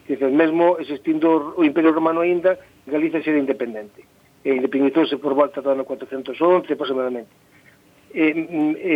Quer 0.08 0.16
dizer, 0.16 0.32
mesmo 0.32 0.80
existindo 0.80 1.60
o 1.60 1.62
Imperio 1.68 1.92
Romano 1.92 2.24
aínda, 2.24 2.56
Galiza 2.88 3.20
xa 3.20 3.36
era 3.36 3.44
independente. 3.44 4.00
E 4.48 4.56
independizouse 4.56 5.20
por 5.20 5.36
volta 5.36 5.60
do 5.60 5.76
ano 5.76 5.84
411 5.84 6.72
aproximadamente. 6.72 7.36
E, 8.16 8.24
e, 8.80 8.96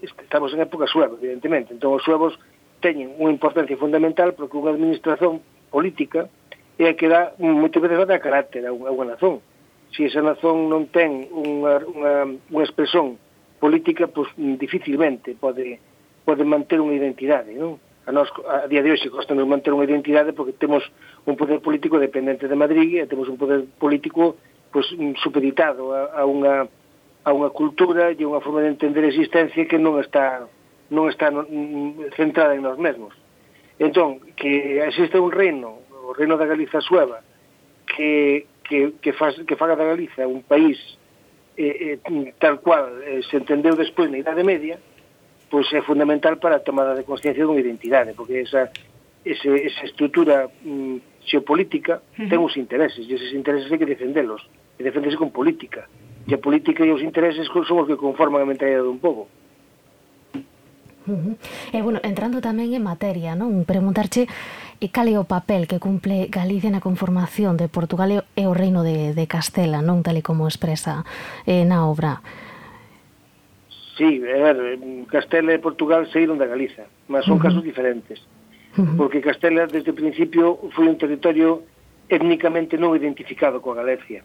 estamos 0.00 0.56
en 0.56 0.64
época 0.64 0.88
sueva, 0.88 1.20
evidentemente. 1.20 1.76
Entón, 1.76 1.92
os 1.92 2.08
suevos 2.08 2.40
teñen 2.80 3.12
unha 3.20 3.36
importancia 3.36 3.76
fundamental 3.76 4.32
porque 4.32 4.56
unha 4.56 4.72
administración 4.72 5.44
política 5.68 6.32
é 6.80 6.88
a 6.88 6.96
que 6.96 7.04
dá 7.04 7.36
moitas 7.36 7.84
veces 7.84 8.00
dá 8.08 8.16
carácter 8.16 8.64
a 8.64 8.72
unha, 8.72 8.88
a 8.88 8.96
unha 8.96 9.12
nazón 9.12 9.44
se 9.96 10.12
esa 10.12 10.20
nación 10.20 10.68
non 10.68 10.92
ten 10.92 11.24
unha, 11.32 11.80
unha, 11.80 12.14
unha 12.52 12.64
expresión 12.64 13.16
política, 13.56 14.06
pois 14.12 14.28
mm, 14.36 14.60
dificilmente 14.60 15.32
pode, 15.32 15.80
pode 16.28 16.44
manter 16.44 16.78
unha 16.84 16.92
identidade, 16.92 17.56
non? 17.56 17.80
A, 18.06 18.12
nos, 18.12 18.30
a 18.46 18.68
día 18.70 18.84
de 18.84 18.92
hoxe 18.92 19.10
costa 19.10 19.34
nos 19.34 19.48
manter 19.48 19.72
unha 19.72 19.88
identidade 19.88 20.36
porque 20.36 20.54
temos 20.54 20.84
un 21.24 21.34
poder 21.34 21.58
político 21.64 21.98
dependente 21.98 22.46
de 22.46 22.54
Madrid 22.54 23.02
e 23.02 23.08
temos 23.10 23.26
un 23.26 23.40
poder 23.40 23.64
político 23.80 24.36
pois, 24.70 24.86
mm, 24.92 25.16
supeditado 25.18 25.90
a, 25.96 26.12
a 26.12 26.22
unha 26.28 26.68
a 27.26 27.34
unha 27.34 27.50
cultura 27.50 28.14
e 28.14 28.22
unha 28.22 28.38
forma 28.38 28.62
de 28.62 28.70
entender 28.70 29.02
a 29.02 29.10
existencia 29.10 29.66
que 29.66 29.82
non 29.82 29.98
está 29.98 30.46
non 30.94 31.10
está 31.10 31.32
mm, 31.32 32.14
centrada 32.14 32.54
en 32.54 32.62
nós 32.62 32.78
mesmos. 32.78 33.10
Entón, 33.82 34.22
que 34.38 34.78
existe 34.86 35.18
un 35.18 35.34
reino, 35.34 35.82
o 35.90 36.14
reino 36.14 36.38
da 36.38 36.46
Galiza 36.46 36.78
Sueva, 36.80 37.20
que 37.84 38.46
que, 38.68 38.98
que, 39.00 39.12
faz, 39.12 39.38
que 39.46 39.56
faga 39.56 39.78
da 39.78 39.86
Galiza 39.86 40.26
un 40.26 40.42
país 40.42 40.78
eh, 41.56 41.98
eh, 42.04 42.34
tal 42.38 42.60
cual 42.60 43.00
eh, 43.00 43.22
se 43.24 43.40
entendeu 43.40 43.72
despois 43.72 44.10
na 44.10 44.20
Idade 44.20 44.44
Media, 44.44 44.76
pois 45.48 45.70
é 45.72 45.80
fundamental 45.80 46.36
para 46.36 46.60
a 46.60 46.64
tomada 46.64 46.92
de 46.92 47.06
conciencia 47.06 47.46
dunha 47.46 47.64
identidade, 47.64 48.12
porque 48.12 48.44
esa, 48.44 48.68
ese, 49.24 49.48
esa 49.64 49.82
estrutura 49.88 50.50
mm, 50.50 51.24
xeopolítica 51.24 52.02
ten 52.12 52.38
os 52.42 52.54
intereses, 52.60 53.08
e 53.08 53.14
eses 53.14 53.32
intereses 53.32 53.70
hai 53.72 53.78
que 53.80 53.88
defendelos, 53.88 54.44
e 54.76 54.84
defenderse 54.84 55.16
con 55.16 55.32
política. 55.32 55.88
E 56.26 56.34
a 56.34 56.42
política 56.42 56.82
e 56.84 56.90
os 56.90 57.00
intereses 57.00 57.46
son 57.48 57.78
os 57.80 57.88
que 57.88 57.96
conforman 57.96 58.42
a 58.42 58.50
mentalidade 58.50 58.84
dun 58.84 59.00
povo. 59.00 59.30
Uh 61.06 61.14
-huh. 61.14 61.34
E, 61.70 61.78
bueno, 61.80 62.02
entrando 62.02 62.42
tamén 62.42 62.74
en 62.74 62.82
materia, 62.82 63.38
non? 63.38 63.62
Preguntarche 63.62 64.26
E 64.78 64.92
cal 64.92 65.08
é 65.08 65.16
o 65.16 65.24
papel 65.24 65.64
que 65.64 65.80
cumple 65.80 66.28
Galicia 66.28 66.68
na 66.68 66.84
conformación 66.84 67.56
de 67.56 67.72
Portugal 67.72 68.28
e 68.36 68.44
o 68.44 68.52
reino 68.52 68.84
de, 68.84 69.16
de 69.16 69.24
Castela, 69.24 69.80
non 69.80 70.04
tal 70.04 70.20
e 70.20 70.26
como 70.26 70.44
expresa 70.44 71.00
eh, 71.48 71.64
na 71.64 71.88
obra? 71.88 72.20
Sí, 73.96 74.20
a 74.20 74.52
ver, 74.52 74.76
Castela 75.08 75.56
e 75.56 75.64
Portugal 75.64 76.04
saíron 76.12 76.36
da 76.36 76.44
Galiza, 76.44 76.84
mas 77.08 77.24
son 77.24 77.36
uh 77.36 77.40
-huh. 77.40 77.46
casos 77.48 77.64
diferentes. 77.64 78.20
Uh 78.76 78.84
-huh. 78.84 78.96
Porque 79.00 79.24
Castela, 79.24 79.64
desde 79.64 79.88
o 79.88 79.96
principio, 79.96 80.68
foi 80.76 80.84
un 80.84 81.00
territorio 81.00 81.64
étnicamente 82.12 82.76
non 82.76 82.92
identificado 82.92 83.64
coa 83.64 83.80
Galicia. 83.80 84.20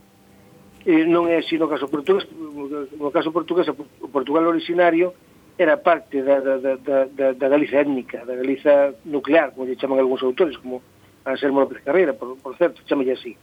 E 0.84 1.08
non 1.08 1.32
é 1.32 1.40
así 1.40 1.56
no 1.56 1.72
caso 1.72 1.88
portugués, 1.88 2.28
no 2.28 3.10
caso 3.16 3.32
portugués, 3.32 3.72
o 3.72 4.10
Portugal 4.12 4.52
originario 4.52 5.16
era 5.62 5.78
parte 5.78 6.24
da, 6.24 6.40
da, 6.40 6.58
da, 6.58 7.06
da, 7.06 7.34
da 7.34 7.48
Galiza 7.48 7.80
étnica, 7.80 8.26
da 8.26 8.36
Galiza 8.36 8.94
nuclear, 9.06 9.54
como 9.54 9.70
lle 9.70 9.78
chaman 9.78 10.02
algúns 10.02 10.26
autores, 10.26 10.58
como 10.58 10.82
Anselmo 11.26 11.62
López 11.62 11.86
Carrera, 11.86 12.14
por, 12.14 12.38
por 12.42 12.58
certo, 12.58 12.82
chamalle 12.90 13.14
así. 13.14 13.38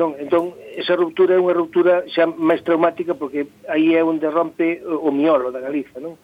Non, 0.00 0.16
entón, 0.16 0.56
esa 0.80 0.96
ruptura 0.96 1.36
é 1.36 1.42
unha 1.42 1.52
ruptura 1.52 2.08
xa 2.08 2.24
máis 2.24 2.64
traumática 2.64 3.12
porque 3.12 3.52
aí 3.68 3.92
é 3.92 4.00
onde 4.00 4.24
rompe 4.32 4.80
o, 4.80 5.08
o 5.08 5.10
miolo 5.12 5.52
da 5.52 5.60
Galiza, 5.60 6.00
non? 6.00 6.16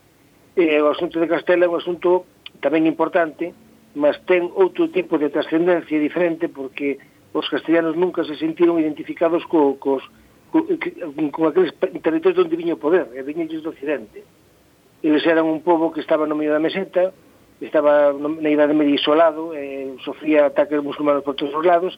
E, 0.56 0.80
o 0.80 0.88
asunto 0.88 1.20
de 1.20 1.28
Castela 1.28 1.66
é 1.66 1.68
un 1.68 1.76
asunto 1.76 2.24
tamén 2.64 2.88
importante, 2.88 3.52
mas 3.92 4.16
ten 4.24 4.48
outro 4.56 4.88
tipo 4.88 5.20
de 5.20 5.28
trascendencia 5.28 6.00
diferente 6.00 6.48
porque 6.48 6.96
os 7.36 7.44
castellanos 7.52 8.00
nunca 8.00 8.24
se 8.24 8.40
sentiron 8.40 8.80
identificados 8.80 9.44
co, 9.44 9.76
cos, 9.76 10.00
co, 10.48 10.64
co, 10.64 10.88
con 11.28 11.44
aqueles 11.44 11.76
territorios 12.00 12.40
onde 12.40 12.56
viña 12.56 12.80
o 12.80 12.80
poder, 12.80 13.12
e 13.12 13.20
viña 13.20 13.44
do 13.44 13.68
occidente 13.68 14.24
eles 15.06 15.24
eran 15.26 15.46
un 15.46 15.62
pobo 15.62 15.92
que 15.92 16.00
estaba 16.00 16.26
no 16.26 16.34
medio 16.34 16.52
da 16.52 16.58
meseta, 16.58 17.14
estaba 17.62 18.10
na 18.12 18.50
idade 18.50 18.74
media 18.74 18.98
isolado, 18.98 19.54
eh, 19.54 19.94
sofría 20.02 20.50
ataques 20.50 20.82
musulmanos 20.82 21.22
por 21.22 21.38
todos 21.38 21.54
os 21.54 21.64
lados, 21.64 21.94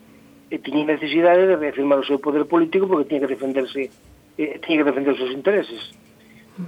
e 0.48 0.56
tiña 0.60 0.88
necesidade 0.88 1.44
de 1.44 1.56
reafirmar 1.56 2.00
o 2.00 2.08
seu 2.08 2.20
poder 2.20 2.48
político 2.48 2.88
porque 2.88 3.08
tiña 3.08 3.24
que 3.24 3.34
defenderse 3.36 3.82
eh, 4.36 4.60
tiña 4.64 4.84
que 4.84 4.88
defender 4.92 5.12
os 5.12 5.20
seus 5.20 5.32
intereses. 5.32 5.82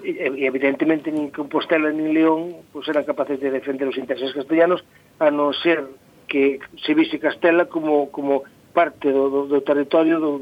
E, 0.04 0.10
e 0.16 0.46
evidentemente 0.46 1.10
nin 1.10 1.34
Compostela 1.34 1.90
nin 1.90 2.14
León 2.14 2.62
pues, 2.70 2.86
eran 2.86 3.02
capaces 3.02 3.42
de 3.42 3.50
defender 3.50 3.88
os 3.88 3.98
intereses 3.98 4.30
castellanos 4.36 4.84
a 5.18 5.32
non 5.34 5.50
ser 5.56 5.82
que 6.30 6.62
se 6.78 6.94
vise 6.94 7.18
Castela 7.18 7.66
como 7.66 8.12
como 8.14 8.46
parte 8.70 9.10
do, 9.10 9.28
do, 9.28 9.40
do 9.50 9.60
territorio 9.66 10.22
do, 10.22 10.38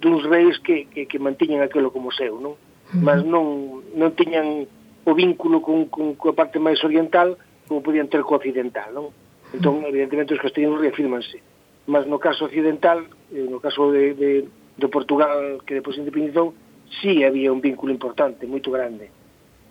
duns 0.00 0.24
reis 0.24 0.56
que, 0.64 0.88
que, 0.88 1.04
que 1.04 1.18
mantiñen 1.18 1.60
aquilo 1.60 1.92
como 1.92 2.14
seu, 2.14 2.40
non? 2.40 2.56
mas 2.92 3.24
non, 3.24 3.80
non 3.96 4.10
tiñan 4.12 4.68
o 5.04 5.12
vínculo 5.12 5.60
con, 5.60 5.88
con, 5.88 6.16
coa 6.16 6.36
parte 6.36 6.60
máis 6.60 6.80
oriental 6.84 7.36
como 7.68 7.80
podían 7.80 8.08
ter 8.12 8.20
coa 8.20 8.40
occidental, 8.40 8.92
non? 8.92 9.08
Entón, 9.54 9.86
evidentemente, 9.86 10.34
os 10.34 10.42
castellanos 10.42 10.82
reafirmanse. 10.82 11.40
Mas 11.86 12.08
no 12.08 12.18
caso 12.18 12.48
occidental, 12.48 13.06
eh, 13.30 13.46
no 13.46 13.60
caso 13.60 13.92
de, 13.92 14.16
de, 14.16 14.30
de 14.76 14.88
Portugal 14.88 15.62
que 15.64 15.78
depois 15.78 15.96
independizou, 15.96 16.52
sí 17.00 17.24
había 17.24 17.52
un 17.52 17.60
vínculo 17.60 17.92
importante, 17.92 18.48
moito 18.48 18.72
grande. 18.72 19.08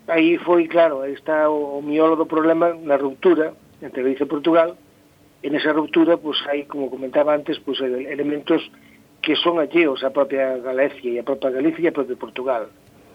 Aí 0.07 0.37
foi, 0.37 0.67
claro, 0.67 1.01
aí 1.01 1.13
está 1.13 1.49
o, 1.49 1.79
o 1.79 1.81
miolo 1.81 2.15
do 2.15 2.29
problema 2.29 2.75
na 2.75 2.97
ruptura 2.97 3.53
entre 3.81 4.03
Galicia 4.03 4.25
e 4.25 4.33
Portugal. 4.33 4.77
En 5.43 5.51
esa 5.55 5.75
ruptura, 5.75 6.15
pois, 6.15 6.39
pues, 6.39 6.49
hai, 6.49 6.63
como 6.63 6.89
comentaba 6.89 7.35
antes, 7.35 7.59
pois, 7.59 7.79
elementos 7.81 8.63
que 9.23 9.35
son 9.39 9.59
alleos 9.59 10.03
á 10.03 10.11
propia 10.11 10.59
Galicia 10.59 11.09
e 11.11 11.19
a 11.19 11.25
propia 11.25 11.51
Galicia 11.51 11.87
e 11.87 11.91
a 11.91 11.95
propia 11.95 12.19
Portugal 12.19 12.67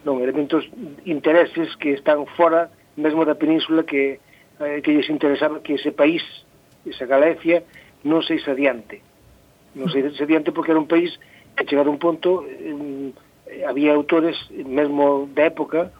non 0.07 0.23
elementos 0.23 0.67
intereses 1.07 1.75
que 1.79 1.95
están 1.95 2.27
fora 2.39 2.71
mesmo 2.99 3.25
da 3.25 3.39
península 3.39 3.83
que 3.83 4.21
eh, 4.61 4.83
que 4.83 4.93
lles 4.93 5.09
interesaba 5.09 5.63
que 5.63 5.75
ese 5.75 5.93
país, 5.93 6.23
esa 6.85 7.07
Galicia, 7.07 7.63
non 8.03 8.23
seis 8.23 8.43
adiante. 8.47 9.03
Non 9.75 9.87
seis 9.91 10.11
adiante 10.19 10.51
porque 10.51 10.75
era 10.75 10.83
un 10.83 10.91
país 10.91 11.15
que 11.55 11.67
chegado 11.67 11.91
a 11.91 11.95
un 11.95 12.03
punto 12.03 12.47
eh, 12.47 13.15
había 13.67 13.95
autores 13.95 14.37
mesmo 14.51 15.31
da 15.35 15.47
época 15.47 15.91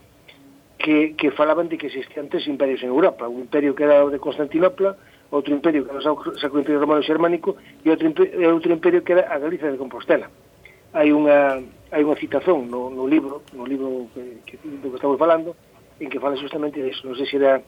que, 0.79 1.15
que 1.19 1.31
falaban 1.35 1.69
de 1.69 1.79
que 1.79 1.91
existían 1.91 2.29
tres 2.29 2.47
imperios 2.47 2.83
en 2.83 2.91
Europa, 2.91 3.27
un 3.27 3.47
imperio 3.47 3.75
que 3.75 3.83
era 3.83 4.05
o 4.05 4.11
de 4.11 4.23
Constantinopla, 4.23 4.99
outro 5.31 5.55
imperio 5.55 5.85
que 5.85 5.91
era 5.91 6.01
o 6.01 6.39
Sacro 6.39 6.59
Imperio 6.63 6.83
Romano 6.83 7.03
Xermánico 7.03 7.59
e 7.83 7.91
outro 7.91 8.07
imperio, 8.07 8.35
outro 8.51 8.71
imperio 8.71 9.03
que 9.03 9.13
era 9.15 9.27
a 9.31 9.39
Galicia 9.39 9.71
de 9.71 9.79
Compostela. 9.79 10.31
Uh 10.31 10.58
hai 10.93 11.13
unha 11.13 11.61
hai 11.89 12.05
unha 12.05 12.21
citación 12.21 12.69
no, 12.69 12.93
no 12.93 13.09
libro, 13.09 13.41
no 13.57 13.65
libro 13.65 14.13
que, 14.13 14.45
que, 14.45 14.55
do 14.61 14.93
que 14.93 14.99
estamos 15.01 15.17
falando, 15.17 15.57
en 16.01 16.09
que 16.13 16.21
fala 16.21 16.37
justamente 16.37 16.83
disso. 16.85 17.09
Non 17.09 17.17
sei 17.17 17.27
se 17.27 17.37
era... 17.41 17.61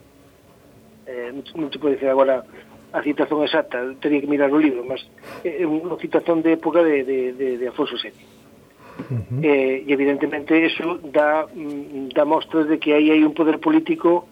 Eh, 1.09 1.33
non, 1.33 1.43
non 1.57 1.69
te 1.73 1.81
podo 1.81 1.97
agora 2.05 2.45
a 2.93 3.01
citación 3.03 3.43
exacta, 3.45 3.81
teria 4.03 4.21
que 4.21 4.27
mirar 4.27 4.53
o 4.53 4.59
libro, 4.59 4.85
mas 4.85 5.01
é 5.47 5.63
eh, 5.63 5.67
unha 5.67 5.97
citación 5.97 6.43
de 6.43 6.59
época 6.59 6.83
de, 6.85 7.07
de, 7.07 7.19
de, 7.33 7.49
de 7.57 7.65
Afonso 7.71 7.97
VII. 7.97 8.13
Uh 8.13 9.17
-huh. 9.17 9.41
eh, 9.41 9.87
e 9.87 9.91
evidentemente 9.91 10.53
eso 10.61 11.01
dá, 11.09 11.49
mm, 11.49 12.13
dá 12.13 12.29
mostras 12.29 12.69
de 12.69 12.77
que 12.77 12.93
aí 12.93 13.09
hai 13.09 13.23
un 13.25 13.33
poder 13.33 13.57
político 13.57 14.29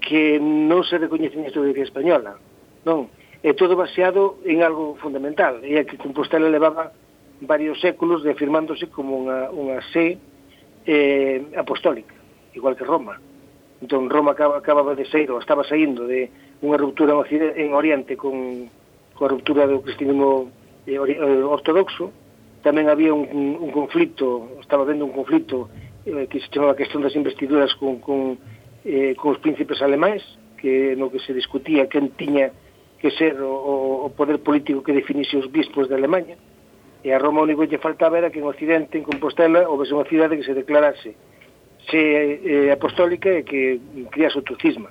que 0.00 0.40
non 0.42 0.82
se 0.82 0.98
recoñece 0.98 1.38
na 1.38 1.48
historia 1.48 1.86
española. 1.86 2.34
Non, 2.82 3.06
é 3.44 3.52
todo 3.54 3.76
baseado 3.76 4.40
en 4.42 4.64
algo 4.64 4.96
fundamental, 4.98 5.60
e 5.62 5.76
é 5.78 5.84
que 5.84 6.00
Compostela 6.00 6.50
levaba 6.50 6.90
varios 7.46 7.80
séculos 7.80 8.22
de 8.22 8.32
afirmándose 8.32 8.88
como 8.88 9.24
unha, 9.24 9.48
unha 9.52 9.80
sé 9.92 10.18
eh, 10.86 11.44
apostólica, 11.56 12.14
igual 12.54 12.76
que 12.76 12.84
Roma. 12.84 13.20
Entón, 13.80 14.08
Roma 14.08 14.32
acaba, 14.32 14.58
acababa 14.58 14.94
de 14.94 15.04
sair, 15.08 15.28
ou 15.30 15.40
estaba 15.40 15.64
saindo 15.64 16.08
de 16.08 16.28
unha 16.64 16.80
ruptura 16.80 17.12
en, 17.12 17.20
Occidente, 17.20 17.56
en 17.60 17.70
Oriente 17.76 18.16
con, 18.16 18.68
coa 19.14 19.30
ruptura 19.30 19.66
do 19.70 19.80
cristianismo 19.80 20.50
eh, 20.86 20.98
eh 20.98 21.42
ortodoxo, 21.44 22.10
tamén 22.66 22.90
había 22.90 23.12
un, 23.12 23.28
un 23.60 23.70
conflito, 23.70 24.58
estaba 24.58 24.88
vendo 24.88 25.04
un 25.04 25.14
conflito 25.14 25.68
eh, 26.04 26.26
que 26.26 26.40
se 26.40 26.50
chamaba 26.50 26.72
a 26.72 26.80
questão 26.80 27.00
das 27.00 27.14
investiduras 27.14 27.72
con, 27.76 28.00
con, 28.00 28.40
eh, 28.84 29.14
con 29.14 29.36
os 29.36 29.40
príncipes 29.40 29.80
alemáis, 29.80 30.24
que 30.58 30.96
no 30.96 31.12
que 31.12 31.20
se 31.20 31.36
discutía 31.36 31.88
quen 31.88 32.16
tiña 32.16 32.50
que 32.98 33.12
ser 33.12 33.36
o, 33.44 34.08
o 34.08 34.08
poder 34.16 34.40
político 34.40 34.80
que 34.80 34.96
definise 34.96 35.36
os 35.36 35.52
bispos 35.52 35.92
de 35.92 35.94
Alemanha, 35.94 36.40
E 37.04 37.12
a 37.12 37.20
Roma 37.20 37.44
o 37.44 37.46
único 37.46 37.60
que 37.60 37.76
lle 37.76 37.84
faltaba 37.84 38.16
era 38.16 38.32
que 38.32 38.40
en 38.40 38.48
Occidente, 38.48 38.96
en 38.96 39.04
Compostela, 39.04 39.68
houvese 39.68 39.92
unha 39.92 40.08
cidade 40.08 40.40
que 40.40 40.48
se 40.48 40.56
declarase 40.56 41.12
se 41.84 42.00
eh, 42.40 42.72
apostólica 42.72 43.28
e 43.28 43.44
que 43.44 43.76
criase 44.08 44.40
o 44.40 44.46
tucismo. 44.46 44.88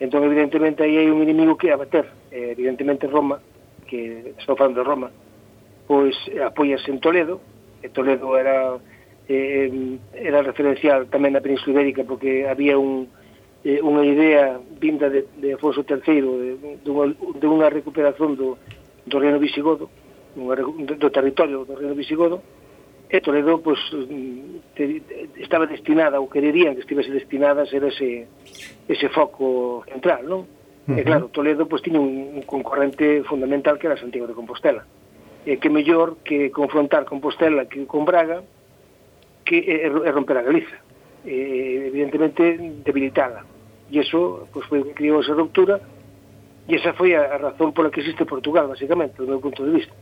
Entón, 0.00 0.24
evidentemente, 0.24 0.80
aí 0.80 0.96
hai 0.96 1.12
un 1.12 1.20
inimigo 1.20 1.60
que 1.60 1.68
abater. 1.68 2.08
Eh, 2.32 2.56
evidentemente, 2.56 3.04
Roma, 3.04 3.44
que 3.84 4.32
estou 4.40 4.56
falando 4.56 4.80
de 4.80 4.88
Roma, 4.88 5.12
pois 5.84 6.16
apoiase 6.40 6.88
en 6.88 7.04
Toledo, 7.04 7.44
e 7.84 7.92
Toledo 7.92 8.40
era 8.40 8.80
eh, 9.28 10.00
era 10.16 10.40
referencial 10.40 11.12
tamén 11.12 11.36
na 11.36 11.44
Península 11.44 11.76
Ibérica 11.76 12.08
porque 12.08 12.48
había 12.48 12.80
un, 12.80 13.08
eh, 13.64 13.80
unha 13.84 14.04
idea 14.04 14.56
vinda 14.80 15.12
de, 15.12 15.28
de 15.36 15.56
Afonso 15.56 15.84
III 15.84 16.00
de, 16.00 16.80
de, 16.80 16.90
unha, 16.90 17.12
de 17.12 17.46
unha 17.48 17.68
recuperación 17.68 18.36
do, 18.36 18.56
do 19.04 19.16
reino 19.20 19.40
visigodo 19.40 19.92
do 20.34 21.08
territorio 21.10 21.64
do 21.64 21.74
reino 21.74 21.94
visigodo 21.94 22.42
e 23.14 23.20
Toledo 23.20 23.60
pois, 23.62 23.78
te, 24.74 25.02
estaba 25.38 25.66
destinada 25.66 26.18
ou 26.18 26.26
quererían 26.26 26.74
que 26.74 26.82
estivese 26.82 27.14
destinada 27.14 27.62
a 27.62 27.70
ser 27.70 27.84
ese, 27.84 28.26
ese 28.88 29.08
foco 29.14 29.86
central, 29.86 30.26
non? 30.26 30.42
Uh 30.42 30.98
-huh. 30.98 30.98
E 30.98 31.06
claro, 31.06 31.30
Toledo 31.30 31.70
pois, 31.70 31.78
tiña 31.78 32.02
un, 32.02 32.42
un 32.42 32.42
concorrente 32.42 33.22
fundamental 33.22 33.78
que 33.78 33.86
era 33.86 34.00
Santiago 34.00 34.26
de 34.26 34.34
Compostela 34.34 34.82
e 35.46 35.60
que 35.62 35.70
mellor 35.70 36.24
que 36.26 36.50
confrontar 36.50 37.06
Compostela 37.06 37.70
que 37.70 37.86
con 37.86 38.02
Braga 38.02 38.42
que 39.44 39.62
é, 39.62 39.86
é 39.86 40.10
romper 40.10 40.40
a 40.40 40.46
Galiza 40.48 40.82
e, 41.22 41.86
evidentemente 41.92 42.42
debilitada 42.82 43.46
e 43.92 44.00
iso 44.00 44.48
pois, 44.50 44.66
foi 44.66 44.82
que 44.82 44.96
criou 44.96 45.20
esa 45.20 45.38
ruptura 45.38 45.78
e 46.66 46.74
esa 46.74 46.96
foi 46.98 47.14
a 47.14 47.36
razón 47.36 47.76
pola 47.76 47.92
que 47.92 48.00
existe 48.00 48.24
Portugal, 48.24 48.66
basicamente, 48.66 49.20
do 49.20 49.28
meu 49.28 49.38
punto 49.38 49.62
de 49.62 49.70
vista 49.76 49.94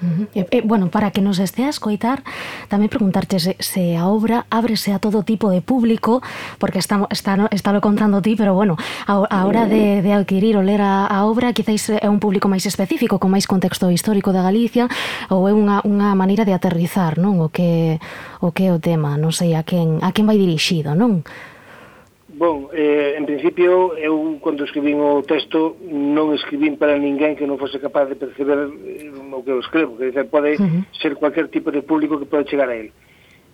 Uh 0.00 0.06
-huh. 0.06 0.28
Eh, 0.34 0.40
e, 0.40 0.40
eh, 0.40 0.58
e, 0.58 0.60
bueno, 0.64 0.88
para 0.88 1.10
que 1.10 1.20
nos 1.20 1.38
estea 1.38 1.66
a 1.66 1.74
escoitar, 1.74 2.24
tamén 2.72 2.88
preguntarte 2.88 3.36
se, 3.36 3.56
se 3.60 3.96
a 4.00 4.08
obra 4.08 4.48
ábrese 4.48 4.96
a 4.96 4.98
todo 4.98 5.22
tipo 5.22 5.52
de 5.52 5.60
público, 5.60 6.24
porque 6.56 6.80
estamos, 6.80 7.08
está, 7.12 7.36
está 7.52 7.72
lo 7.72 7.84
contando 7.84 8.24
ti, 8.24 8.34
pero 8.36 8.56
bueno, 8.56 8.76
a, 9.06 9.20
a 9.28 9.38
hora 9.44 9.68
de, 9.68 9.98
eh. 9.98 10.02
de 10.02 10.10
adquirir 10.16 10.56
ou 10.56 10.64
ler 10.64 10.80
a, 10.80 11.04
a 11.04 11.28
obra, 11.28 11.52
quizáis 11.52 11.92
é 11.92 12.08
un 12.08 12.18
público 12.18 12.48
máis 12.48 12.64
específico, 12.64 13.20
con 13.20 13.28
máis 13.28 13.44
contexto 13.44 13.92
histórico 13.92 14.32
da 14.32 14.40
Galicia, 14.40 14.88
ou 15.28 15.44
é 15.46 15.52
unha, 15.52 15.84
unha 15.84 16.16
maneira 16.16 16.48
de 16.48 16.56
aterrizar, 16.56 17.20
non? 17.20 17.38
O 17.44 17.52
que, 17.52 18.00
o 18.40 18.50
que 18.56 18.68
é 18.68 18.72
o 18.72 18.80
tema, 18.80 19.20
non 19.20 19.36
sei 19.36 19.52
a 19.52 19.62
quen, 19.62 20.00
a 20.00 20.10
quen 20.16 20.24
vai 20.24 20.40
dirixido, 20.40 20.96
non? 20.96 21.22
Bon, 22.40 22.70
eh, 22.72 23.16
en 23.18 23.26
principio, 23.26 23.94
eu, 24.00 24.40
cando 24.40 24.64
escribín 24.64 24.96
o 24.96 25.20
texto, 25.20 25.76
non 25.84 26.32
escribín 26.32 26.80
para 26.80 26.96
ninguén 26.96 27.36
que 27.36 27.44
non 27.44 27.60
fose 27.60 27.76
capaz 27.76 28.08
de 28.08 28.16
perceber 28.16 28.64
eh, 28.80 29.12
o 29.12 29.44
que 29.44 29.52
eu 29.52 29.60
escrevo. 29.60 30.00
que 30.00 30.08
dizer, 30.08 30.24
pode 30.32 30.56
uh 30.56 30.64
-huh. 30.64 30.80
ser 30.96 31.20
cualquier 31.20 31.52
tipo 31.52 31.68
de 31.68 31.84
público 31.84 32.16
que 32.16 32.24
pode 32.24 32.48
chegar 32.48 32.72
a 32.72 32.80
él. 32.80 32.96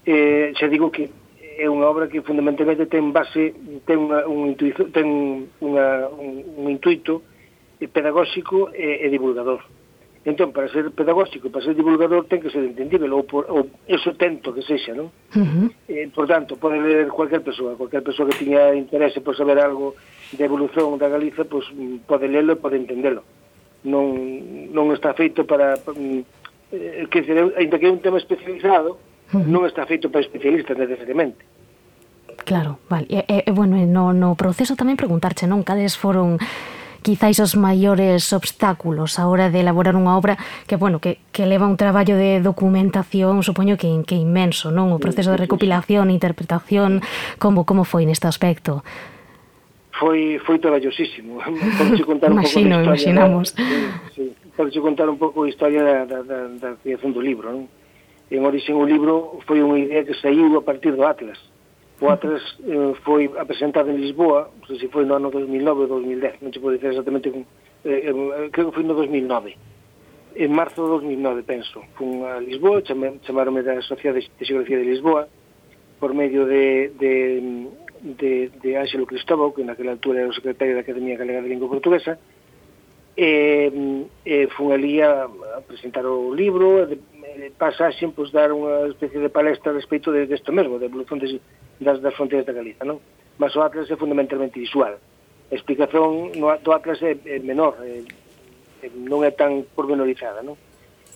Eh, 0.06 0.54
xa 0.54 0.70
digo 0.70 0.94
que 0.94 1.10
é 1.58 1.66
unha 1.66 1.82
obra 1.82 2.06
que 2.06 2.22
fundamentalmente 2.22 2.86
ten 2.86 3.10
base, 3.10 3.58
ten, 3.82 4.06
unha, 4.06 4.22
un, 4.30 4.54
intuizo, 4.54 4.86
ten 4.94 5.50
unha, 5.58 6.06
un, 6.06 6.46
un 6.54 6.70
intuito 6.70 7.26
eh, 7.82 7.90
pedagóxico 7.90 8.70
e, 8.70 9.02
e 9.02 9.10
divulgador. 9.10 9.66
Entón, 10.26 10.50
para 10.50 10.66
ser 10.66 10.90
pedagógico, 10.90 11.50
para 11.50 11.64
ser 11.64 11.78
divulgador, 11.78 12.26
ten 12.26 12.42
que 12.42 12.50
ser 12.50 12.66
entendível, 12.66 13.14
ou, 13.14 13.22
por, 13.22 13.46
ou 13.46 13.70
eso 13.86 14.10
tento 14.18 14.50
que 14.50 14.58
sexa, 14.66 14.90
non? 14.90 15.14
Uh 15.38 15.46
-huh. 15.46 15.66
eh, 15.86 16.10
por 16.10 16.26
tanto, 16.26 16.58
pode 16.58 16.82
ler 16.82 17.06
cualquier 17.14 17.46
persoa, 17.46 17.78
cualquier 17.78 18.02
persoa 18.02 18.26
que 18.26 18.42
tiña 18.42 18.74
interese 18.74 19.22
por 19.22 19.38
saber 19.38 19.62
algo 19.62 19.94
de 20.34 20.42
evolución 20.42 20.98
da 20.98 21.06
Galiza, 21.06 21.46
pois, 21.46 21.70
pues, 21.70 22.02
pode 22.10 22.26
lelo 22.26 22.58
e 22.58 22.58
pode 22.58 22.74
entendelo. 22.74 23.22
Non, 23.86 24.74
non 24.74 24.90
está 24.90 25.14
feito 25.14 25.46
para... 25.46 25.78
Mm, 25.94 26.26
eh, 26.74 27.06
que, 27.06 27.22
ainda 27.54 27.78
que 27.78 27.86
é 27.86 27.94
un 27.94 28.02
tema 28.02 28.18
especializado, 28.18 28.98
uh 28.98 29.38
-huh. 29.38 29.46
non 29.46 29.62
está 29.62 29.86
feito 29.86 30.10
para 30.10 30.26
especialistas 30.26 30.74
necesariamente. 30.74 31.46
Claro, 32.42 32.82
vale. 32.90 33.06
E, 33.06 33.46
e 33.46 33.50
bueno, 33.54 33.78
no, 33.86 34.10
no 34.10 34.34
proceso 34.34 34.74
tamén 34.74 34.98
preguntarche, 34.98 35.46
non? 35.46 35.62
Cales 35.62 35.94
foron 35.94 36.42
quizáis 37.06 37.38
os 37.38 37.54
maiores 37.54 38.34
obstáculos 38.34 39.22
a 39.22 39.30
hora 39.30 39.46
de 39.46 39.62
elaborar 39.62 39.94
unha 39.94 40.18
obra 40.18 40.34
que, 40.66 40.74
bueno, 40.74 40.98
que, 40.98 41.22
que 41.30 41.46
leva 41.46 41.70
un 41.70 41.78
traballo 41.78 42.18
de 42.18 42.42
documentación, 42.42 43.46
supoño 43.46 43.78
que, 43.78 43.86
que 44.02 44.18
inmenso, 44.18 44.74
non? 44.74 44.90
O 44.90 44.98
proceso 44.98 45.30
de 45.30 45.38
recopilación, 45.38 46.10
interpretación, 46.10 47.06
como, 47.38 47.62
como 47.62 47.86
foi 47.86 48.10
neste 48.10 48.26
aspecto? 48.26 48.82
Foi, 49.94 50.42
foi 50.42 50.58
traballosísimo. 50.58 51.38
Podes 51.78 52.02
contar 52.02 52.34
un 52.34 52.42
Imagino, 52.42 52.82
pouco 52.82 52.90
imaginamos. 52.90 53.54
Da, 53.54 53.62
sí, 54.10 54.34
sí. 54.34 54.50
Podes 54.58 54.74
contar 54.82 55.06
un 55.06 55.14
pouco 55.14 55.46
a 55.46 55.48
historia 55.48 55.86
da, 55.86 56.10
da, 56.10 56.18
da, 56.26 56.38
da 56.58 56.70
creación 56.82 57.14
do 57.14 57.22
libro, 57.22 57.54
non? 57.54 57.70
En 58.34 58.42
origen 58.42 58.74
o 58.74 58.82
libro 58.82 59.38
foi 59.46 59.62
unha 59.62 59.78
idea 59.78 60.02
que 60.02 60.18
saiu 60.18 60.58
a 60.58 60.62
partir 60.66 60.90
do 60.98 61.06
Atlas. 61.06 61.38
O 62.00 62.06
A3 62.12 62.28
eh, 62.28 62.92
foi 63.00 63.32
apresentado 63.40 63.88
en 63.88 63.96
Lisboa, 63.96 64.52
non 64.52 64.68
sei 64.68 64.76
se 64.76 64.92
foi 64.92 65.08
no 65.08 65.16
ano 65.16 65.32
2009 65.32 65.88
ou 65.88 66.04
2010, 66.04 66.44
non 66.44 66.52
se 66.52 66.60
pode 66.60 66.76
dizer 66.76 66.92
exactamente, 66.92 67.32
eh, 67.32 67.44
eh, 67.88 68.12
eh, 68.12 68.48
creo 68.52 68.68
que 68.68 68.76
foi 68.76 68.84
no 68.84 68.92
2009, 68.92 69.56
en 70.36 70.50
marzo 70.52 70.84
de 70.84 70.92
2009, 71.00 71.48
penso. 71.48 71.80
Fun 71.96 72.28
a 72.28 72.36
Lisboa, 72.36 72.84
chamaronme 72.84 73.64
da 73.64 73.80
Sociedade 73.80 74.28
de 74.28 74.44
Xeografía 74.44 74.76
de 74.76 74.92
Lisboa, 74.92 75.24
por 75.96 76.12
medio 76.12 76.44
de, 76.44 76.92
de, 77.00 77.64
de, 78.04 78.52
de 78.60 78.70
Ángelo 78.76 79.08
Cristóbal, 79.08 79.56
que 79.56 79.64
naquela 79.64 79.96
altura 79.96 80.20
era 80.20 80.28
o 80.28 80.36
secretario 80.36 80.76
da 80.76 80.84
Academia 80.84 81.16
Galega 81.16 81.40
de 81.40 81.48
Lingua 81.48 81.72
Portuguesa, 81.72 82.20
e, 83.16 83.72
e 84.20 84.46
fun 84.52 84.76
ali 84.76 85.00
a, 85.00 85.24
a 85.24 85.64
presentar 85.64 86.04
o 86.04 86.28
libro, 86.36 86.84
e, 86.84 87.00
pasaxen 87.58 88.12
pois, 88.12 88.32
dar 88.32 88.52
unha 88.52 88.90
especie 88.90 89.20
de 89.20 89.30
palestra 89.30 89.72
respecto 89.72 90.12
de, 90.12 90.26
desto 90.26 90.52
mesmo, 90.52 90.78
da 90.78 90.86
evolución 90.86 91.18
de, 91.18 91.40
das, 91.80 92.00
das 92.00 92.14
fronteiras 92.14 92.46
da 92.46 92.56
Galiza, 92.56 92.84
non? 92.84 93.00
Mas 93.38 93.52
o 93.56 93.62
Atlas 93.62 93.90
é 93.90 93.96
fundamentalmente 93.96 94.60
visual. 94.60 94.96
A 94.96 95.54
explicación 95.54 96.32
no, 96.36 96.50
do 96.58 96.70
Atlas 96.72 97.00
é, 97.04 97.16
é 97.26 97.38
menor, 97.38 97.76
é, 97.84 98.02
non 98.94 99.22
é 99.24 99.30
tan 99.32 99.64
pormenorizada, 99.74 100.42
non? 100.42 100.56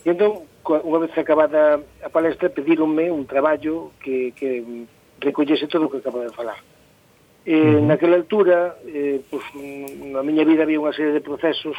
E 0.01 0.09
entón, 0.13 0.45
unha 0.65 0.99
vez 1.01 1.13
acabada 1.17 1.81
a 2.01 2.09
palestra, 2.09 2.49
pedironme 2.49 3.09
un 3.09 3.25
traballo 3.29 3.93
que, 4.01 4.33
que 4.33 4.65
recollese 5.21 5.69
todo 5.69 5.85
o 5.87 5.91
que 5.91 6.01
acabo 6.01 6.21
de 6.21 6.33
falar. 6.33 6.57
Eh, 7.45 7.57
uh 7.57 7.81
-huh. 7.81 7.87
naquela 7.89 8.17
altura, 8.17 8.77
eh, 8.85 9.21
pois, 9.29 9.45
na 9.57 10.21
miña 10.21 10.45
vida 10.45 10.61
había 10.65 10.81
unha 10.81 10.93
serie 10.93 11.13
de 11.13 11.25
procesos 11.25 11.77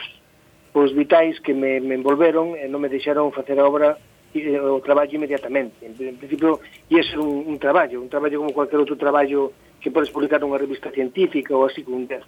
pois 0.72 0.90
vitais 0.96 1.38
que 1.40 1.52
me, 1.52 1.80
me 1.80 1.94
envolveron 1.94 2.56
e 2.56 2.64
non 2.66 2.80
me 2.80 2.88
deixaron 2.88 3.30
facer 3.30 3.60
a 3.60 3.68
obra 3.68 4.00
Eh, 4.34 4.58
o 4.58 4.80
traballo 4.80 5.12
inmediatamente. 5.12 5.84
En, 5.84 5.92
en 5.92 6.16
principio, 6.16 6.60
ia 6.88 7.04
ser 7.04 7.20
un, 7.20 7.44
un 7.44 7.58
traballo, 7.60 8.00
un 8.00 8.08
traballo 8.08 8.40
como 8.40 8.56
cualquier 8.56 8.80
outro 8.80 8.96
traballo 8.96 9.52
que 9.76 9.92
podes 9.92 10.08
publicar 10.08 10.40
nunha 10.40 10.56
revista 10.56 10.88
científica 10.88 11.52
ou 11.52 11.68
así, 11.68 11.84
con 11.84 12.08
10, 12.08 12.24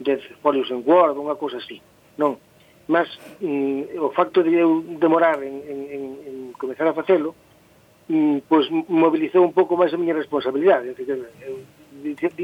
10 0.00 0.40
folios 0.40 0.72
en 0.72 0.80
Word, 0.80 1.20
unha 1.20 1.36
cousa 1.36 1.60
así. 1.60 1.76
Non. 2.16 2.40
Mas 2.88 3.04
mm, 3.44 4.00
o 4.00 4.08
facto 4.16 4.40
de 4.40 4.64
eu 4.64 4.80
demorar 4.96 5.44
en, 5.44 5.60
en, 5.68 5.80
en, 5.92 6.02
en 6.24 6.36
comenzar 6.56 6.88
a 6.88 6.96
facelo, 6.96 7.36
mm, 8.08 8.48
pois 8.48 8.72
mobilizou 8.88 9.44
un 9.44 9.52
pouco 9.52 9.76
máis 9.76 9.92
a 9.92 10.00
miña 10.00 10.16
responsabilidade. 10.16 10.96
Que, 10.96 11.04
eu, 11.04 11.60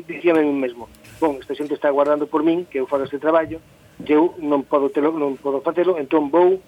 dicía 0.04 0.36
a 0.36 0.44
mí 0.44 0.52
mesmo, 0.52 0.92
bon, 1.16 1.40
esta 1.40 1.56
xente 1.56 1.72
está 1.72 1.88
aguardando 1.88 2.28
por 2.28 2.44
min 2.44 2.68
que 2.68 2.76
eu 2.76 2.84
faga 2.84 3.08
este 3.08 3.16
traballo, 3.16 3.56
que 4.04 4.12
eu 4.12 4.36
non 4.36 4.68
podo, 4.68 4.92
telo, 4.92 5.16
non 5.16 5.40
podo 5.40 5.64
facelo, 5.64 5.96
entón 5.96 6.28
vou 6.28 6.60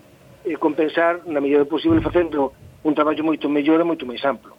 eh, 0.45 0.57
compensar 0.57 1.21
na 1.27 1.41
medida 1.41 1.65
do 1.65 1.71
posible 1.71 2.01
facendo 2.01 2.53
un 2.85 2.95
traballo 2.95 3.25
moito 3.25 3.49
mellor 3.49 3.81
e 3.81 3.85
moito 3.85 4.07
máis 4.07 4.25
amplo. 4.25 4.57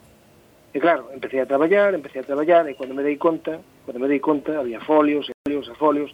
E 0.72 0.80
claro, 0.80 1.12
empecé 1.12 1.40
a 1.40 1.46
traballar, 1.46 1.94
empecé 1.94 2.20
a 2.20 2.28
traballar, 2.28 2.64
e 2.68 2.74
cando 2.74 2.94
me 2.94 3.02
dei 3.02 3.16
conta, 3.16 3.60
cando 3.84 4.00
me 4.00 4.08
dei 4.08 4.20
conta, 4.20 4.58
había 4.58 4.80
folios, 4.80 5.28
e 5.28 5.34
folios, 5.44 5.68
e 5.68 5.74
folios, 5.74 6.10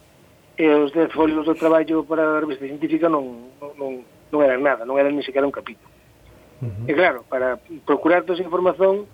e 0.59 0.67
os 0.67 0.91
10 0.91 1.13
folios 1.15 1.45
do 1.45 1.55
traballo 1.55 2.03
para 2.03 2.37
a 2.37 2.43
revista 2.43 2.67
científica 2.67 3.07
non, 3.07 3.55
non, 3.79 4.03
non 4.03 4.39
eran 4.43 4.59
nada, 4.59 4.83
non 4.83 4.99
eran 4.99 5.15
ni 5.15 5.23
sequera 5.23 5.47
un 5.47 5.55
capítulo. 5.55 5.87
Uh 6.59 6.67
-huh. 6.67 6.91
E 6.91 6.93
claro, 6.93 7.23
para 7.23 7.55
procurar 7.87 8.27
toda 8.27 8.35
esa 8.35 8.43
información 8.43 9.07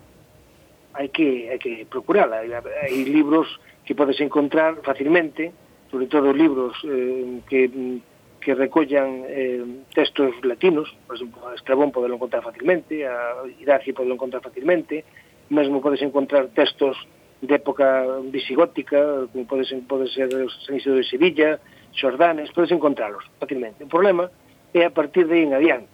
hai 0.98 1.12
que, 1.14 1.52
hai 1.52 1.58
que 1.62 1.86
procurala. 1.86 2.42
Hai, 2.42 2.50
hai 2.50 3.04
libros 3.06 3.46
que 3.86 3.94
podes 3.94 4.18
encontrar 4.18 4.82
facilmente, 4.82 5.54
sobre 5.92 6.10
todo 6.10 6.34
libros 6.34 6.74
eh, 6.82 7.38
que 7.46 7.68
mm, 7.70 8.15
que 8.46 8.54
recollan 8.54 9.26
eh, 9.26 9.58
textos 9.90 10.30
latinos, 10.46 10.86
por 11.10 11.16
exemplo, 11.18 11.50
a 11.50 11.58
Estrabón 11.58 11.90
podelo 11.90 12.14
encontrar 12.14 12.46
facilmente, 12.46 13.02
a 13.02 13.42
Iraci 13.58 13.90
podelo 13.90 14.14
encontrar 14.14 14.38
facilmente, 14.38 15.02
mesmo 15.50 15.82
podes 15.82 15.98
encontrar 15.98 16.54
textos 16.54 16.94
de 17.42 17.58
época 17.58 18.06
visigótica, 18.30 19.26
como 19.34 19.50
podes, 19.50 19.74
pode 19.90 20.06
ser 20.14 20.30
San 20.62 20.78
Isidro 20.78 20.94
de 20.94 21.10
Sevilla, 21.10 21.58
Xordanes, 21.90 22.54
podes 22.54 22.70
encontralos 22.70 23.26
facilmente. 23.42 23.82
O 23.82 23.90
problema 23.90 24.30
é 24.70 24.86
a 24.86 24.94
partir 24.94 25.26
de 25.26 25.42
aí 25.42 25.42
en 25.42 25.50
adiante. 25.50 25.90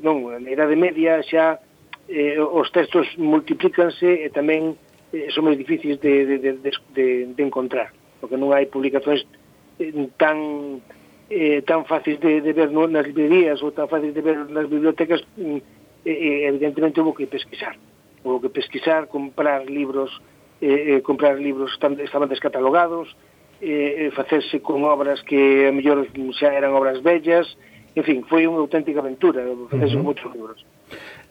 Non, 0.00 0.32
na 0.32 0.48
Idade 0.48 0.80
Media 0.80 1.20
xa 1.20 1.60
eh, 2.08 2.40
os 2.40 2.72
textos 2.72 3.04
multiplícanse 3.20 4.08
e 4.24 4.32
tamén 4.32 4.80
eh, 5.12 5.28
son 5.28 5.44
máis 5.44 5.60
difíciles 5.60 6.00
de, 6.00 6.24
de, 6.24 6.36
de, 6.40 6.72
de, 6.96 7.06
de 7.36 7.42
encontrar, 7.44 7.92
porque 8.16 8.40
non 8.40 8.56
hai 8.56 8.64
publicacións 8.64 9.28
eh, 9.76 9.92
tan 10.16 10.80
eh, 11.32 11.62
tan 11.62 11.84
fácil 11.88 12.20
de, 12.20 12.40
de 12.40 12.52
ver 12.52 12.70
no, 12.70 12.84
nas 12.86 13.08
librerías 13.08 13.64
ou 13.64 13.72
tan 13.72 13.88
fácil 13.88 14.12
de 14.12 14.20
ver 14.20 14.36
nas 14.52 14.68
bibliotecas 14.68 15.24
mm, 15.40 15.58
eh, 16.04 16.12
eh, 16.12 16.38
evidentemente 16.52 17.00
houve 17.00 17.24
que 17.24 17.26
pesquisar 17.26 17.74
houve 18.22 18.46
que 18.46 18.54
pesquisar, 18.60 19.08
comprar 19.08 19.64
libros 19.64 20.12
eh, 20.60 20.98
eh 20.98 21.00
comprar 21.00 21.40
libros 21.40 21.72
estaban 21.80 22.28
descatalogados 22.28 23.08
eh, 23.64 24.06
eh, 24.06 24.10
facerse 24.12 24.60
con 24.60 24.84
obras 24.84 25.24
que 25.24 25.68
a 25.68 25.72
mellor 25.72 26.04
xa 26.36 26.52
eran 26.52 26.76
obras 26.76 27.00
bellas 27.00 27.48
en 27.96 28.04
fin, 28.04 28.18
foi 28.28 28.44
unha 28.44 28.60
auténtica 28.60 29.00
aventura 29.00 29.40
facerse 29.72 29.96
uh 29.96 30.00
-huh. 30.00 30.04
con 30.04 30.08
moitos 30.12 30.28
libros 30.36 30.60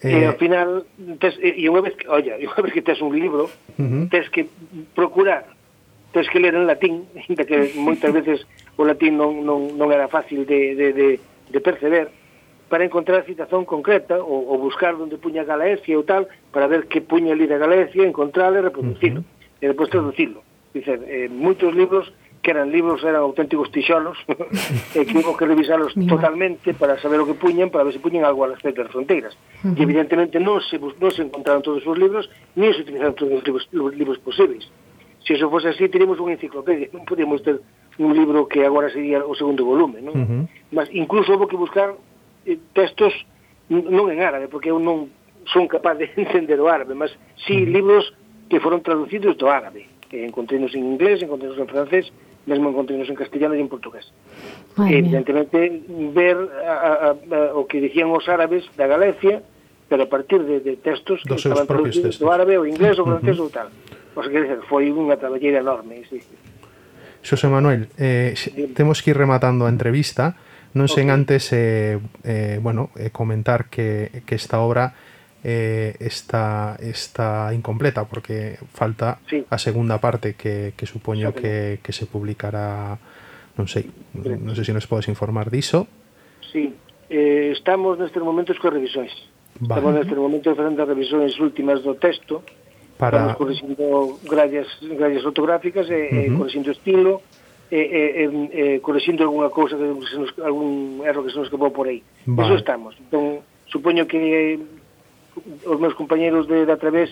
Eh, 0.02 0.24
eh, 0.24 0.26
ao 0.26 0.34
final, 0.34 0.82
tes, 1.22 1.38
e 1.38 1.70
unha 1.70 1.86
vez 1.86 1.94
que, 1.94 2.10
olla, 2.10 2.34
unha 2.50 2.62
vez 2.66 2.74
que 2.74 2.82
tes 2.82 2.98
un 3.06 3.14
libro, 3.14 3.46
uh 3.46 3.86
-huh. 3.86 4.10
tes 4.10 4.26
que 4.34 4.50
procurar, 4.98 5.46
tes 6.10 6.26
que 6.26 6.42
ler 6.42 6.58
en 6.58 6.66
latín, 6.66 7.06
ainda 7.22 7.46
que 7.46 7.78
moitas 7.78 8.10
veces 8.10 8.42
o 8.78 8.84
latín 8.84 9.18
non, 9.18 9.44
non, 9.44 9.76
non 9.76 9.88
era 9.92 10.08
fácil 10.08 10.46
de, 10.46 10.76
de, 10.76 10.88
de, 10.94 11.08
de 11.50 11.60
perceber, 11.60 12.10
para 12.72 12.88
encontrar 12.88 13.20
a 13.20 13.28
citación 13.28 13.68
concreta 13.68 14.24
ou, 14.24 14.48
ou 14.48 14.56
buscar 14.56 14.96
onde 14.96 15.20
puña 15.20 15.44
Galaesia 15.44 16.00
ou 16.00 16.08
tal, 16.08 16.32
para 16.56 16.72
ver 16.72 16.88
que 16.88 17.04
puña 17.04 17.36
ali 17.36 17.44
da 17.44 17.60
Galaesia, 17.60 18.08
encontrarla 18.08 18.64
e 18.64 18.68
reproducirlo, 18.72 19.22
uh 19.22 19.28
-huh. 19.28 19.60
e 19.60 19.66
depois 19.68 19.92
traducirlo. 19.92 20.40
Dice, 20.72 20.96
eh, 21.04 21.28
moitos 21.28 21.76
libros 21.76 22.08
que 22.42 22.52
eran 22.52 22.72
libros, 22.72 23.04
eran 23.04 23.22
auténticos 23.22 23.70
tixolos, 23.76 24.18
e 24.98 25.06
que 25.06 25.20
hubo 25.20 25.38
que 25.38 25.46
revisarlos 25.46 25.94
totalmente 26.08 26.74
para 26.74 26.98
saber 26.98 27.20
o 27.22 27.28
que 27.28 27.36
puñan, 27.36 27.70
para 27.70 27.84
ver 27.84 27.94
se 27.94 28.00
puñan 28.00 28.24
algo 28.26 28.48
a 28.48 28.56
respecto 28.56 28.82
das 28.82 28.90
fronteiras. 28.90 29.36
Uh 29.62 29.72
-huh. 29.72 29.78
E 29.78 29.82
evidentemente 29.84 30.40
non 30.40 30.64
se, 30.64 30.80
non 30.80 31.12
se 31.12 31.22
encontraron 31.28 31.62
todos 31.62 31.84
os 31.86 31.98
libros, 32.00 32.32
ni 32.56 32.72
se 32.74 32.82
utilizaron 32.82 33.14
todos 33.14 33.36
os 33.36 33.44
libros, 33.46 33.64
os 33.68 33.94
libros 33.94 34.18
posibles. 34.24 34.64
Se 35.22 35.38
eso 35.38 35.52
fose 35.54 35.70
así, 35.70 35.86
teríamos 35.92 36.18
unha 36.18 36.34
enciclopedia, 36.34 36.90
non 36.96 37.06
podíamos 37.06 37.44
ter 37.46 37.62
nun 38.02 38.18
libro 38.18 38.50
que 38.50 38.66
agora 38.66 38.90
sería 38.90 39.22
o 39.22 39.38
segundo 39.38 39.62
volume, 39.62 40.02
non? 40.02 40.18
Uh 40.18 40.26
-huh. 40.26 40.44
Mas 40.74 40.90
incluso 40.90 41.38
houve 41.38 41.46
que 41.46 41.60
buscar 41.60 41.94
eh, 42.50 42.58
textos 42.74 43.14
non 43.70 44.10
en 44.10 44.26
árabe, 44.26 44.50
porque 44.50 44.74
eu 44.74 44.82
non 44.82 45.14
son 45.46 45.70
capaz 45.70 46.02
de 46.02 46.10
entender 46.18 46.58
o 46.58 46.66
árabe, 46.66 46.98
mas 46.98 47.14
sí 47.46 47.54
uh 47.54 47.62
-huh. 47.62 47.74
libros 47.78 48.04
que 48.50 48.58
foron 48.60 48.82
traducidos 48.82 49.38
do 49.38 49.48
árabe. 49.48 49.86
Eh, 50.10 50.26
encontrénos 50.26 50.74
en 50.74 50.84
inglés, 50.84 51.22
encontrénos 51.22 51.56
en 51.62 51.70
francés, 51.70 52.10
mesmo 52.46 52.74
encontrénos 52.74 53.08
en 53.08 53.16
castellano 53.16 53.54
e 53.54 53.62
en 53.62 53.70
portugués. 53.70 54.10
Ay, 54.76 55.00
Evidentemente, 55.00 55.86
ver 56.12 56.38
a, 56.66 56.74
a, 56.74 57.10
a, 57.14 57.40
o 57.54 57.70
que 57.70 57.80
dicían 57.80 58.10
os 58.10 58.26
árabes 58.28 58.66
da 58.76 58.90
Galicia, 58.90 59.46
pero 59.88 60.04
a 60.04 60.10
partir 60.10 60.42
de, 60.44 60.60
de 60.60 60.76
textos 60.82 61.22
que 61.24 61.36
estaban 61.36 61.68
traducidos 61.68 62.18
textos. 62.18 62.24
do 62.24 62.32
árabe, 62.34 62.58
ou 62.58 62.66
inglés, 62.66 62.98
ou 62.98 63.06
francés, 63.06 63.38
uh 63.38 63.46
-huh. 63.46 63.52
ou 63.52 63.56
tal. 63.56 63.70
Pois 64.14 64.28
o 64.28 64.30
sea, 64.30 64.32
que 64.32 64.44
dizer, 64.44 64.60
foi 64.68 64.92
unha 64.92 65.16
traballeira 65.16 65.64
enorme, 65.64 66.04
sí. 66.10 66.20
Xosé 67.22 67.48
Manuel, 67.48 67.90
eh, 67.98 68.34
temos 68.74 69.02
que 69.02 69.12
ir 69.14 69.18
rematando 69.18 69.66
a 69.66 69.74
entrevista, 69.74 70.36
non 70.74 70.88
sen 70.88 71.12
okay. 71.12 71.18
antes 71.18 71.44
eh, 71.54 72.00
eh, 72.24 72.58
bueno, 72.64 72.90
eh, 72.96 73.12
comentar 73.12 73.68
que, 73.68 74.24
que 74.24 74.36
esta 74.36 74.64
obra 74.64 74.96
eh, 75.44 75.96
está, 76.00 76.78
está 76.80 77.52
incompleta 77.54 78.06
porque 78.06 78.58
falta 78.74 79.20
sí. 79.28 79.44
a 79.50 79.58
segunda 79.58 80.00
parte 80.00 80.36
que, 80.36 80.74
que 80.78 80.86
supoño 80.86 81.34
que, 81.34 81.80
que 81.84 81.92
se 81.92 82.06
publicará 82.06 82.98
non 83.60 83.68
sei, 83.68 83.92
non 84.16 84.56
sei 84.56 84.64
se 84.64 84.72
nos 84.72 84.88
podes 84.88 85.12
informar 85.12 85.52
diso. 85.52 85.92
Sí, 86.40 86.72
eh, 87.12 87.52
estamos 87.52 88.00
nestes 88.00 88.24
momentos 88.24 88.56
con 88.64 88.72
revisións. 88.72 89.12
Vale. 89.60 89.84
estamos 89.84 89.94
nestes 90.00 90.18
momentos 90.18 90.56
facendo 90.56 90.80
as 90.80 90.88
revisións 90.88 91.36
últimas 91.44 91.84
do 91.84 92.00
texto 92.00 92.48
para... 93.02 93.18
Vamos 93.18 93.42
corrixindo 93.42 94.22
grallas, 94.30 94.70
grallas 94.80 95.26
ortográficas, 95.26 95.90
e, 95.90 95.94
uh 95.94 95.98
-huh. 95.98 96.26
e 96.30 96.38
corrixindo 96.38 96.70
estilo 96.70 97.26
e, 97.74 97.82
e, 97.82 98.02
e, 98.22 98.26
e 98.78 98.80
corrixindo 98.86 99.26
algunha 99.26 99.50
cousa 99.50 99.74
que 99.74 100.06
se 100.06 100.18
nos, 100.22 100.30
algún 100.38 101.02
erro 101.02 101.26
que 101.26 101.34
se 101.34 101.38
nos 101.42 101.50
escapou 101.50 101.74
por 101.74 101.90
aí. 101.90 102.06
Vale. 102.30 102.46
Eso 102.46 102.56
estamos. 102.62 102.94
Entón, 103.02 103.42
supoño 103.66 104.06
que 104.06 104.62
os 105.66 105.78
meus 105.82 105.98
compañeros 105.98 106.46
de, 106.46 106.70
de 106.70 106.78
través 106.78 107.10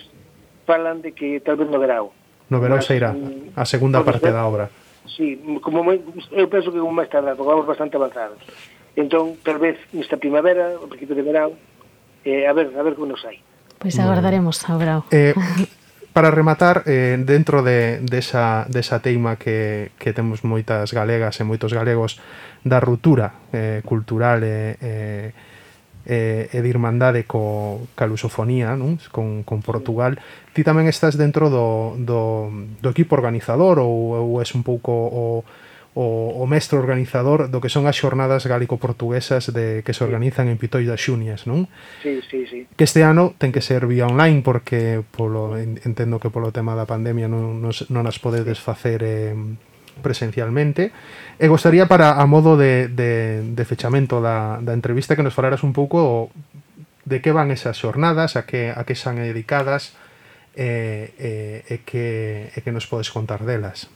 falan 0.69 1.01
de 1.01 1.17
que 1.17 1.41
tal 1.41 1.57
vez 1.57 1.65
no 1.73 1.81
verao. 1.81 2.13
No 2.53 2.61
verao 2.61 2.85
se 2.85 2.93
irá 2.93 3.09
mm, 3.09 3.57
a 3.57 3.65
segunda 3.65 4.05
parte 4.05 4.29
ser, 4.29 4.37
da 4.37 4.45
obra. 4.45 4.69
Sí, 5.09 5.41
como 5.65 5.81
moi, 5.81 5.97
eu 6.29 6.45
penso 6.53 6.69
que 6.69 6.77
como 6.77 6.93
máis 6.93 7.09
tarde, 7.09 7.33
porque 7.33 7.49
vamos 7.49 7.65
bastante 7.65 7.97
avanzados. 7.97 8.37
Entón, 8.93 9.41
tal 9.41 9.57
vez 9.57 9.81
nesta 9.89 10.21
primavera, 10.21 10.77
o 10.77 10.85
principio 10.85 11.17
de 11.17 11.25
verão, 11.25 11.57
eh, 12.21 12.45
a 12.45 12.53
ver, 12.53 12.69
a 12.77 12.83
ver 12.85 12.93
como 12.93 13.09
nos 13.09 13.25
hai. 13.25 13.41
Pois 13.79 13.95
pues 13.95 14.03
aguardaremos 14.03 14.59
a 14.67 14.75
verao. 14.75 15.01
Eh, 15.09 15.33
para 16.13 16.31
rematar, 16.31 16.83
eh, 16.85 17.17
dentro 17.21 17.63
de, 17.63 17.99
desa, 18.01 18.65
de 18.67 18.81
desa 18.81 18.99
teima 18.99 19.37
que, 19.37 19.91
que 19.99 20.13
temos 20.13 20.43
moitas 20.43 20.91
galegas 20.91 21.37
e 21.39 21.43
moitos 21.45 21.71
galegos 21.71 22.17
da 22.65 22.81
ruptura 22.81 23.33
eh, 23.53 23.81
cultural 23.85 24.43
e, 24.43 24.75
eh, 24.81 25.31
eh, 26.05 26.49
e 26.49 26.59
de 26.59 26.69
irmandade 26.69 27.23
co, 27.29 27.87
ca 27.93 28.09
lusofonía 28.09 28.73
non? 28.73 28.97
Con, 29.13 29.45
con 29.45 29.61
Portugal 29.61 30.17
ti 30.51 30.65
tamén 30.65 30.89
estás 30.89 31.15
dentro 31.15 31.53
do, 31.53 31.95
do, 32.01 32.49
do 32.81 32.89
equipo 32.89 33.13
organizador 33.13 33.77
ou, 33.79 34.17
ou 34.17 34.41
és 34.41 34.49
un 34.57 34.65
pouco 34.65 34.91
o 34.91 35.45
o, 35.99 36.31
o 36.31 36.47
mestre 36.47 36.79
organizador 36.79 37.51
do 37.51 37.59
que 37.59 37.67
son 37.67 37.83
as 37.83 37.99
xornadas 37.99 38.47
gálico-portuguesas 38.47 39.51
de 39.51 39.83
que 39.83 39.91
se 39.91 40.07
organizan 40.07 40.47
en 40.47 40.55
Pitoi 40.55 40.87
das 40.87 41.03
Xunias, 41.03 41.43
non? 41.43 41.67
Sí, 41.99 42.23
sí, 42.23 42.47
sí. 42.47 42.71
Que 42.79 42.87
este 42.87 43.03
ano 43.03 43.35
ten 43.35 43.51
que 43.51 43.59
ser 43.59 43.83
vía 43.83 44.07
online 44.07 44.39
porque 44.39 45.03
polo, 45.03 45.59
entendo 45.59 46.23
que 46.23 46.31
polo 46.31 46.55
tema 46.55 46.71
da 46.71 46.87
pandemia 46.87 47.27
non, 47.27 47.59
non, 47.59 47.75
non 47.75 48.03
as 48.07 48.15
podedes 48.15 48.63
facer 48.63 49.03
eh, 49.03 49.35
presencialmente. 49.99 50.95
E 51.35 51.51
gostaría 51.51 51.91
para 51.91 52.15
a 52.15 52.23
modo 52.23 52.55
de, 52.55 52.87
de, 52.87 53.43
de 53.43 53.63
fechamento 53.67 54.23
da, 54.23 54.63
da 54.63 54.71
entrevista 54.71 55.19
que 55.19 55.25
nos 55.27 55.35
falaras 55.35 55.67
un 55.67 55.75
pouco 55.75 56.31
de 57.03 57.19
que 57.19 57.35
van 57.35 57.51
esas 57.51 57.75
xornadas, 57.75 58.39
a 58.39 58.47
que, 58.47 58.71
a 58.71 58.87
que 58.87 58.95
son 58.95 59.19
dedicadas 59.19 59.99
e 60.55 61.11
eh, 61.19 61.67
eh, 61.67 61.79
que, 61.83 62.55
e 62.55 62.59
que 62.63 62.71
nos 62.71 62.87
podes 62.87 63.11
contar 63.11 63.43
delas. 63.43 63.91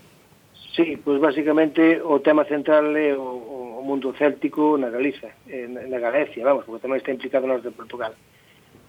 Sí, 0.74 0.98
pois 0.98 1.22
basicamente 1.22 2.02
o 2.02 2.18
tema 2.26 2.50
central 2.50 2.98
é 2.98 3.14
o, 3.14 3.78
o 3.78 3.82
mundo 3.86 4.10
céltico 4.18 4.74
na 4.74 4.90
Galiza, 4.90 5.30
eh, 5.46 5.70
na 5.70 6.02
Galicia, 6.02 6.42
vamos, 6.42 6.66
porque 6.66 6.82
tamén 6.82 6.98
está 6.98 7.14
implicado 7.14 7.46
nos 7.46 7.62
de 7.62 7.70
Portugal. 7.70 8.18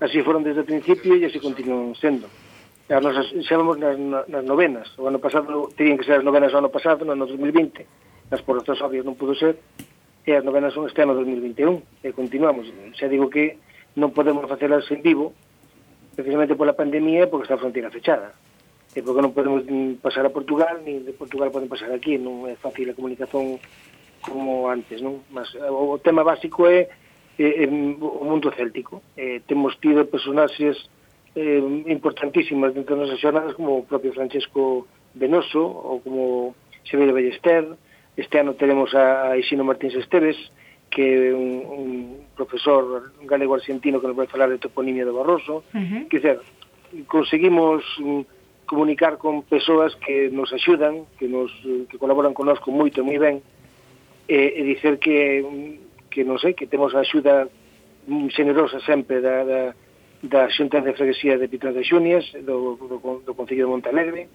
Así 0.00 0.24
foron 0.24 0.40
desde 0.40 0.64
o 0.64 0.68
principio 0.68 1.12
e 1.12 1.28
así 1.28 1.44
continúan 1.44 1.92
sendo. 1.92 2.24
As 2.88 3.04
nosas, 3.04 3.28
xa 3.44 3.60
vamos 3.60 3.76
nas, 3.76 4.00
nas 4.00 4.44
novenas, 4.48 4.88
o 4.96 5.04
ano 5.12 5.20
pasado, 5.20 5.68
terían 5.76 6.00
que 6.00 6.08
ser 6.08 6.20
as 6.20 6.24
novenas 6.24 6.56
o 6.56 6.60
ano 6.64 6.72
pasado, 6.72 7.04
no 7.04 7.12
ano 7.12 7.28
2020, 7.28 8.32
nas 8.32 8.40
por 8.40 8.56
razóns 8.56 8.80
obvias 8.80 9.04
non 9.04 9.20
pudo 9.20 9.36
ser, 9.36 9.60
e 10.24 10.32
as 10.32 10.40
novenas 10.40 10.72
son 10.72 10.88
este 10.88 11.04
ano 11.04 11.12
2021, 11.12 12.00
e 12.00 12.16
continuamos. 12.16 12.64
Xa 12.96 13.12
digo 13.12 13.28
que 13.28 13.60
non 14.00 14.16
podemos 14.16 14.48
facelas 14.48 14.88
en 14.88 15.04
vivo, 15.04 15.36
precisamente 16.16 16.56
pola 16.56 16.72
pandemia 16.72 17.28
porque 17.28 17.44
está 17.44 17.60
a 17.60 17.62
fronteira 17.62 17.92
fechada 17.92 18.32
e 18.94 19.02
porque 19.02 19.22
non 19.22 19.34
podemos 19.34 19.66
pasar 19.98 20.22
a 20.22 20.30
Portugal, 20.30 20.78
ni 20.86 21.02
de 21.02 21.12
Portugal 21.12 21.50
poden 21.50 21.66
pasar 21.66 21.90
aquí, 21.90 22.14
non 22.14 22.46
é 22.46 22.54
fácil 22.54 22.86
a 22.86 22.94
comunicación 22.94 23.58
como 24.22 24.70
antes, 24.70 25.02
non? 25.02 25.26
Mas 25.34 25.50
eh, 25.58 25.66
o 25.66 25.98
tema 25.98 26.22
básico 26.22 26.70
é, 26.70 26.88
é, 27.36 27.64
é 27.64 27.66
o 27.66 28.24
mundo 28.24 28.54
céltico. 28.54 29.02
Eh, 29.18 29.42
temos 29.50 29.76
tido 29.82 30.06
personaxes 30.06 30.78
eh, 31.34 31.60
importantísimas 31.90 32.72
dentro 32.72 32.94
das 32.94 33.10
nosas 33.10 33.20
xornadas 33.20 33.58
como 33.58 33.82
o 33.82 33.86
propio 33.86 34.14
Francesco 34.14 34.86
Venoso 35.14 35.60
ou 35.60 36.00
como 36.00 36.54
Xavier 36.86 37.12
Ballester. 37.12 37.74
Este 38.16 38.38
ano 38.38 38.54
teremos 38.54 38.94
a, 38.94 39.34
a 39.34 39.38
Isino 39.38 39.66
Martins 39.66 39.98
Esteves, 39.98 40.38
que 40.86 41.02
é 41.02 41.34
un, 41.34 41.66
un 41.66 41.88
profesor 42.38 43.10
galego-argentino 43.26 43.98
que 43.98 44.06
nos 44.06 44.14
vai 44.16 44.30
falar 44.30 44.48
de 44.48 44.62
toponimia 44.62 45.02
do 45.02 45.18
Barroso. 45.18 45.66
Uh 45.74 45.82
-huh. 45.82 46.02
Dizer, 46.06 46.38
conseguimos 47.10 47.82
mm, 47.98 48.22
comunicar 48.66 49.18
con 49.18 49.42
persoas 49.44 49.96
que 49.96 50.30
nos 50.30 50.52
axudan, 50.52 51.06
que 51.18 51.28
nos 51.28 51.52
que 51.88 51.96
colaboran 51.98 52.34
conosco 52.34 52.72
moito, 52.72 53.04
moi 53.04 53.16
ben, 53.20 53.40
e, 54.28 54.40
e 54.56 54.60
dicer 54.64 54.98
que 54.98 55.42
que 56.08 56.22
non 56.22 56.38
sei, 56.38 56.54
que 56.54 56.70
temos 56.70 56.94
a 56.94 57.02
axuda 57.02 57.50
generosa 58.30 58.78
sempre 58.86 59.18
da, 59.18 59.42
da, 59.42 59.62
da 60.22 60.42
Xunta 60.46 60.78
de 60.78 60.94
Freguesía 60.94 61.34
de 61.34 61.50
Pitón 61.50 61.74
de 61.74 61.82
Xunias, 61.82 62.22
do, 62.46 62.78
do, 62.78 62.96
do 63.26 63.32
Concello 63.34 63.66
de 63.66 63.72
Montalegre, 63.74 64.30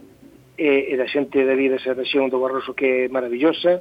e, 0.59 0.91
e 0.91 0.93
da 0.99 1.07
xente 1.07 1.39
da 1.47 1.55
vida 1.55 1.79
esa 1.79 1.95
región 1.95 2.27
do 2.27 2.43
Barroso 2.43 2.75
que 2.75 3.07
é 3.07 3.09
maravillosa, 3.09 3.79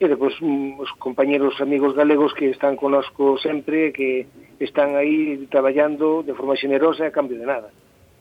e 0.00 0.04
depois 0.10 0.34
mm, 0.42 0.82
os 0.82 0.90
compañeros 0.98 1.60
amigos 1.62 1.94
galegos 1.94 2.34
que 2.34 2.50
están 2.50 2.74
conosco 2.74 3.38
sempre, 3.38 3.94
que 3.94 4.26
están 4.58 4.98
aí 4.98 5.46
traballando 5.46 6.26
de 6.26 6.34
forma 6.34 6.58
generosa 6.58 7.06
a 7.06 7.14
cambio 7.14 7.38
de 7.38 7.46
nada 7.46 7.70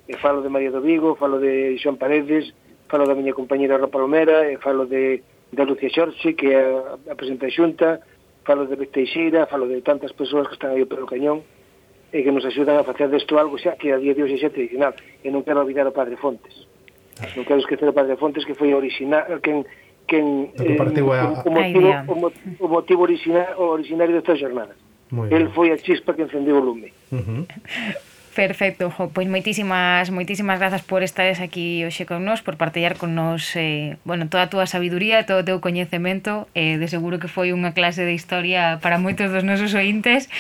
e 0.10 0.17
falo 0.17 0.41
de 0.41 0.50
María 0.50 0.74
do 0.74 0.82
Vigo, 0.82 1.13
falo 1.13 1.38
de 1.38 1.78
Xoan 1.78 2.02
Paredes, 2.02 2.50
falo 2.89 3.06
da 3.06 3.13
miña 3.13 3.38
compañera 3.38 3.78
Rosa 3.78 3.93
Palomera, 3.93 4.50
e 4.50 4.58
falo 4.58 4.89
de, 4.89 5.22
de 5.54 5.63
Lucia 5.69 5.93
Xorxe, 5.93 6.34
que 6.34 6.50
é 6.50 6.65
a, 6.65 7.13
a 7.13 7.15
presidenta 7.15 7.45
xunta, 7.54 8.02
falo 8.41 8.65
de 8.65 8.74
Besteixeira, 8.74 9.45
falo 9.45 9.69
de 9.69 9.86
tantas 9.86 10.10
persoas 10.17 10.50
que 10.50 10.58
están 10.58 10.74
aí 10.74 10.82
pelo 10.89 11.06
cañón, 11.06 11.45
e 12.10 12.26
que 12.26 12.34
nos 12.34 12.41
axudan 12.41 12.82
a 12.82 12.84
facer 12.89 13.13
desto 13.13 13.38
algo 13.38 13.62
xa 13.62 13.78
que 13.78 13.93
a 13.93 14.02
día 14.02 14.17
de 14.17 14.26
hoxe 14.26 14.41
xa 14.41 14.50
tradicional, 14.50 14.98
e 15.22 15.30
non 15.30 15.45
quero 15.45 15.62
olvidar 15.62 15.86
o 15.86 15.93
Padre 15.93 16.17
Fontes. 16.17 16.65
Non 17.38 17.45
quero 17.45 17.62
esquecer 17.62 17.86
o 17.86 17.93
Padre 17.93 18.17
Fontes, 18.17 18.41
que 18.50 18.58
foi 18.58 18.74
original, 18.74 19.30
quen, 19.45 19.62
quen, 20.10 20.50
eh, 20.58 20.74
a... 20.74 21.45
o, 21.45 21.54
motivo, 21.54 21.86
o, 22.10 22.65
o 22.65 22.67
motivo 22.67 23.06
origina, 23.06 23.54
originario 23.62 24.17
destas 24.17 24.41
jornadas. 24.41 24.74
Muy 25.13 25.30
El 25.30 25.50
bien. 25.50 25.54
foi 25.54 25.69
a 25.69 25.78
chispa 25.78 26.17
que 26.17 26.26
encendeu 26.26 26.58
o 26.58 26.65
lume. 26.65 26.89
Uh 27.13 27.22
-huh. 27.22 27.41
Perfecto, 28.39 28.89
jo, 28.89 29.12
pois 29.12 29.28
moitísimas, 29.28 30.15
moitísimas 30.15 30.63
grazas 30.63 30.80
por 30.80 31.04
estares 31.04 31.43
aquí 31.43 31.84
hoxe 31.84 32.08
con 32.08 32.23
nós, 32.23 32.39
por 32.39 32.56
partellar 32.56 32.95
con 32.95 33.12
nós 33.12 33.52
eh, 33.60 33.99
bueno, 34.08 34.32
toda 34.32 34.47
a 34.47 34.49
túa 34.49 34.63
sabiduría, 34.63 35.28
todo 35.28 35.43
o 35.43 35.47
teu 35.47 35.60
coñecemento, 35.60 36.47
eh, 36.56 36.80
de 36.80 36.88
seguro 36.88 37.19
que 37.19 37.28
foi 37.28 37.52
unha 37.52 37.75
clase 37.75 38.08
de 38.08 38.15
historia 38.15 38.80
para 38.80 38.95
moitos 38.95 39.28
dos 39.28 39.43
nosos 39.43 39.75
ointes. 39.75 40.32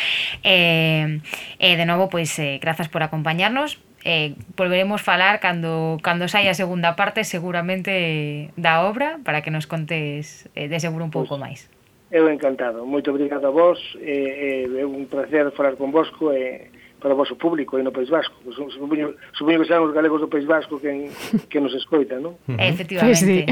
Eh, 0.47 1.19
eh, 1.59 1.75
de 1.75 1.83
novo, 1.83 2.07
pois 2.07 2.31
eh, 2.39 2.55
grazas 2.63 2.87
por 2.87 3.03
acompañarnos, 3.03 3.83
eh, 4.07 4.31
volveremos 4.55 5.03
falar 5.03 5.43
cando, 5.43 5.99
cando 5.99 6.31
saia 6.31 6.55
a 6.55 6.55
segunda 6.55 6.95
parte 6.95 7.27
seguramente 7.27 8.55
da 8.55 8.87
obra 8.87 9.19
para 9.27 9.43
que 9.43 9.51
nos 9.51 9.67
contes 9.67 10.47
eh, 10.55 10.71
de 10.71 10.79
seguro 10.79 11.03
un 11.03 11.11
pouco 11.11 11.35
máis. 11.35 11.67
Eu 12.15 12.31
encantado, 12.31 12.87
moito 12.87 13.11
obrigado 13.11 13.43
a 13.43 13.51
vos, 13.51 13.77
é 13.99 14.63
eh, 14.63 14.81
eh, 14.81 14.87
un 14.87 15.03
placer 15.11 15.51
falar 15.51 15.75
con 15.75 15.91
vosco 15.91 16.31
e 16.31 16.71
eh, 16.71 16.78
para 16.99 17.13
o 17.13 17.17
vosso 17.17 17.35
público 17.35 17.77
aí 17.77 17.83
no 17.83 17.91
País 17.91 18.09
Vasco. 18.09 18.35
Supoño, 18.51 19.15
supoño 19.33 19.59
que 19.59 19.65
serán 19.65 19.83
os 19.87 19.93
galegos 19.95 20.21
do 20.21 20.27
País 20.27 20.45
Vasco 20.45 20.79
que, 20.79 21.09
que 21.51 21.59
nos 21.59 21.73
escoitan, 21.73 22.21
non? 22.21 22.35
Eh, 22.59 22.69
efectivamente. 22.69 23.15
Pues 23.15 23.23
sí. 23.23 23.43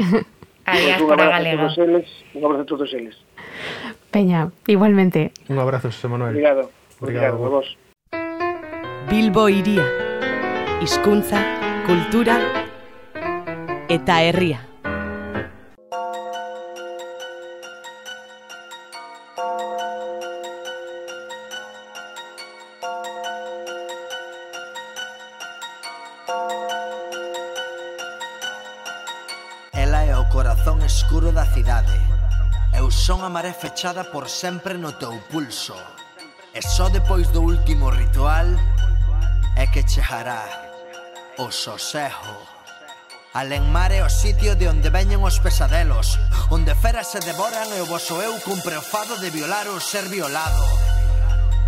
Aí 0.68 0.92
a 0.92 1.00
galega. 1.00 1.72
Un 2.34 2.44
abrazo 2.44 2.62
a 2.62 2.66
todos 2.66 2.92
eles. 2.92 3.16
Peña, 4.10 4.52
igualmente. 4.66 5.32
Un 5.48 5.58
abrazo, 5.58 5.88
José 5.88 6.08
Manuel. 6.08 6.36
Obrigado. 6.36 6.70
Obrigado, 7.00 7.34
Obrigado 7.34 7.46
a 7.46 7.48
vos. 7.48 7.68
Bilbo 9.08 9.48
iría. 9.48 9.84
Hizkuntza, 10.82 11.40
kultura 11.86 12.36
eta 13.88 14.22
herria. 14.22 14.67
Son 33.08 33.24
a 33.24 33.30
maré 33.32 33.54
fechada 33.54 34.04
por 34.12 34.28
sempre 34.28 34.76
no 34.76 34.92
teu 35.00 35.16
pulso. 35.32 35.72
E 36.52 36.60
só 36.60 36.92
depois 36.92 37.32
do 37.32 37.40
último 37.40 37.88
ritual 37.88 38.44
É 39.56 39.64
que 39.72 39.80
chegará 39.88 40.44
o 41.38 41.48
sosejo. 41.48 42.36
Alenmar 43.32 43.96
é 43.96 44.04
o 44.04 44.12
sitio 44.12 44.60
de 44.60 44.68
onde 44.68 44.92
veñen 44.92 45.24
os 45.24 45.40
pesadelos 45.40 46.20
Onde 46.52 46.76
feras 46.76 47.08
se 47.08 47.24
devoran 47.24 47.72
e 47.72 47.80
o 47.80 47.88
voso 47.88 48.20
eu 48.20 48.36
cumpre 48.44 48.76
o 48.76 48.84
fado 48.84 49.16
de 49.16 49.32
violar 49.32 49.64
ou 49.72 49.80
ser 49.80 50.04
violado. 50.12 50.60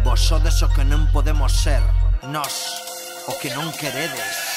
Vos 0.04 0.20
sodes 0.20 0.60
o 0.60 0.68
que 0.68 0.84
non 0.84 1.08
podemos 1.08 1.56
ser 1.56 1.80
Nós, 2.28 2.84
o 3.24 3.32
que 3.40 3.48
non 3.56 3.72
queredes. 3.72 4.49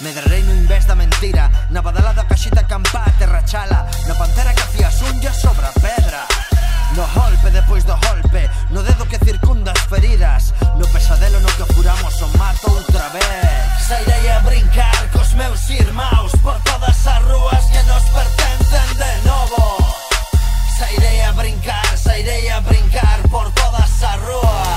Medrarei 0.00 0.42
no 0.42 0.54
invés 0.54 0.84
da 0.84 0.94
mentira. 0.94 1.50
Na 1.70 1.82
badala 1.82 2.12
da 2.12 2.24
caxita 2.24 2.62
campá 2.64 3.04
a 3.06 3.10
terrachala 3.18 3.86
Na 4.06 4.14
pantera 4.14 4.54
que 4.54 4.62
hacía 4.62 4.90
unhas 5.10 5.36
sobre 5.36 5.66
a 5.66 5.72
pedra. 5.72 6.22
No 6.94 7.06
golpe 7.08 7.50
depois 7.50 7.84
do 7.84 7.96
golpe. 8.06 8.48
No 8.70 8.82
dedo 8.82 9.06
que 9.06 9.18
circunda 9.18 9.72
as 9.72 9.80
feridas. 9.86 10.54
No 10.76 10.86
pesadelo 10.88 11.40
no 11.40 11.48
que 11.48 11.74
juramos 11.74 12.22
o 12.22 12.28
mato 12.38 12.70
outra 12.70 13.08
vez. 13.08 13.68
Sairei 13.88 14.30
a 14.30 14.40
brincar 14.40 15.10
cos 15.12 15.32
meus 15.32 15.70
irmãos 15.70 16.30
Por 16.42 16.60
todas 16.60 17.06
as 17.06 17.22
ruas 17.24 17.64
que 17.72 17.82
nos 17.84 18.04
pertencen 18.10 18.96
de 18.98 19.28
novo 19.28 19.78
Sairei 20.78 21.22
a 21.22 21.32
brincar, 21.32 21.96
sairei 21.96 22.50
a 22.50 22.60
brincar 22.60 23.18
Por 23.30 23.50
todas 23.52 24.02
as 24.02 24.20
ruas. 24.20 24.67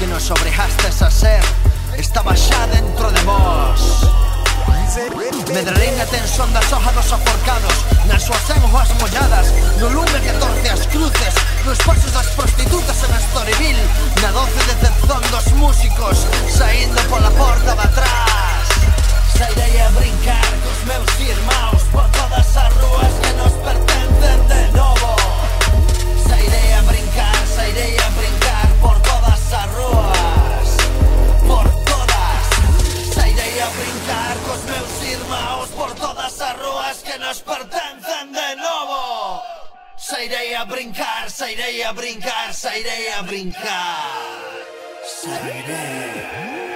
que 0.00 0.06
nos 0.06 0.30
obrejastes 0.30 1.02
a 1.02 1.10
ser. 1.10 1.42
Estaba 1.98 2.34
xa 2.34 2.66
dentro 2.72 3.12
de 3.12 3.20
vos. 3.20 4.08
Medrarei 5.52 5.92
na 5.92 6.06
tensión 6.06 6.50
das 6.54 6.72
hojas 6.72 6.94
dos 6.94 7.12
aforcados 7.12 7.76
Nas 8.06 8.22
súas 8.22 8.42
enjoas 8.50 8.90
molladas 9.00 9.46
No 9.78 9.88
lume 9.88 10.18
que 10.20 10.32
torce 10.42 10.68
as 10.68 10.86
cruces. 10.86 11.34
Nos 11.64 11.78
pasos 11.78 12.12
das 12.12 12.26
prostitutas 12.38 12.98
en 13.04 13.12
Astorevil 13.14 13.78
Na 14.22 14.30
doce 14.32 14.60
de 14.66 14.74
tezón 14.82 15.22
dos 15.30 15.46
músicos 15.54 16.26
Saindo 16.48 17.00
pola 17.10 17.30
porta 17.30 17.74
de 17.74 17.82
atrás. 17.82 18.66
Sairei 19.36 19.80
a 19.80 19.88
brincar 19.90 20.50
cos 20.64 20.80
meus 20.90 21.10
irmãos 21.20 21.82
Por 21.92 22.06
todas 22.18 22.48
as 22.56 22.72
ruas 22.82 23.12
que 23.22 23.32
nos 23.38 23.54
pertencen 23.66 24.40
de 24.48 24.62
novo. 24.78 25.14
Sairei 26.26 26.72
a 26.74 26.82
brincar, 26.82 27.38
sairei 27.54 27.98
a 27.98 28.09
a 41.90 41.92
brincar, 41.92 42.54
sairei 42.54 43.08
a 43.18 43.22
brincar. 43.22 44.64
Sairei 45.04 46.69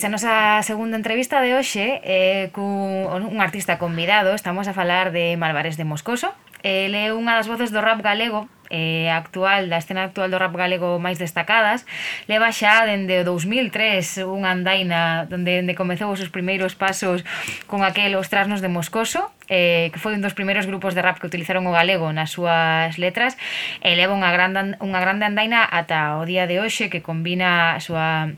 Pois 0.00 0.08
a 0.08 0.16
nosa 0.16 0.62
segunda 0.64 0.96
entrevista 0.96 1.44
de 1.44 1.52
hoxe 1.52 2.00
é 2.00 2.48
cun 2.56 3.04
un 3.04 3.38
artista 3.44 3.76
convidado, 3.76 4.32
estamos 4.32 4.64
a 4.64 4.72
falar 4.72 5.12
de 5.12 5.36
Malvares 5.36 5.76
de 5.76 5.84
Moscoso. 5.84 6.32
El 6.64 6.96
é 6.96 7.12
unha 7.12 7.36
das 7.36 7.52
voces 7.52 7.68
do 7.68 7.84
rap 7.84 8.00
galego 8.00 8.48
eh, 8.72 9.12
actual, 9.12 9.68
da 9.68 9.76
escena 9.76 10.08
actual 10.08 10.32
do 10.32 10.40
rap 10.40 10.56
galego 10.56 10.96
máis 10.96 11.20
destacadas, 11.20 11.84
leva 12.32 12.48
xa 12.48 12.88
dende 12.88 13.20
o 13.20 13.28
2003 13.28 14.24
unha 14.24 14.56
andaina 14.56 15.28
onde, 15.28 15.68
onde 15.68 15.76
comezou 15.76 16.08
os 16.08 16.16
seus 16.16 16.32
primeiros 16.32 16.72
pasos 16.72 17.20
con 17.68 17.84
aquel 17.84 18.16
Os 18.16 18.32
Trasnos 18.32 18.64
de 18.64 18.72
Moscoso, 18.72 19.28
eh, 19.52 19.92
que 19.92 20.00
foi 20.00 20.16
un 20.16 20.24
dos 20.24 20.32
primeiros 20.32 20.64
grupos 20.64 20.96
de 20.96 21.04
rap 21.04 21.20
que 21.20 21.28
utilizaron 21.28 21.68
o 21.68 21.76
galego 21.76 22.08
nas 22.08 22.32
súas 22.32 22.96
letras, 22.96 23.36
e 23.84 23.92
leva 24.00 24.16
unha 24.16 24.32
grande, 24.32 24.80
unha 24.80 25.00
grande 25.04 25.28
andaina 25.28 25.60
ata 25.60 26.16
o 26.16 26.24
día 26.24 26.48
de 26.48 26.56
hoxe 26.56 26.88
que 26.88 27.04
combina 27.04 27.76
a 27.76 27.84
súa 27.84 28.32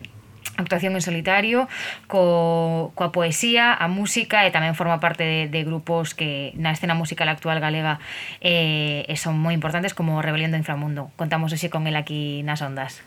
actuación 0.63 0.95
en 0.95 1.03
solitario 1.03 1.67
co, 2.07 2.95
coa 2.95 3.11
poesía, 3.11 3.75
a 3.75 3.91
música 3.91 4.47
e 4.47 4.55
tamén 4.55 4.79
forma 4.79 5.03
parte 5.03 5.27
de, 5.27 5.41
de 5.51 5.61
grupos 5.67 6.15
que 6.15 6.55
na 6.55 6.71
escena 6.71 6.95
musical 6.95 7.27
actual 7.27 7.59
galega 7.59 7.99
eh, 8.39 9.05
son 9.19 9.37
moi 9.37 9.53
importantes 9.53 9.93
como 9.93 10.23
Rebelión 10.23 10.55
do 10.55 10.59
Inframundo. 10.63 11.11
Contamos 11.19 11.51
hoxe 11.51 11.69
con 11.69 11.85
el 11.91 11.99
aquí 11.99 12.47
nas 12.47 12.63
ondas. 12.63 13.03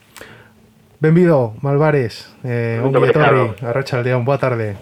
Benvido, 0.99 1.55
Malvares. 1.61 2.32
Eh, 2.43 2.80
Moito 2.84 2.99
Ongi 2.99 3.09
obrigado. 3.11 3.55
etorri, 3.55 3.67
Arrachaldeón, 3.67 4.23
boa 4.23 4.39
tarde. 4.39 4.75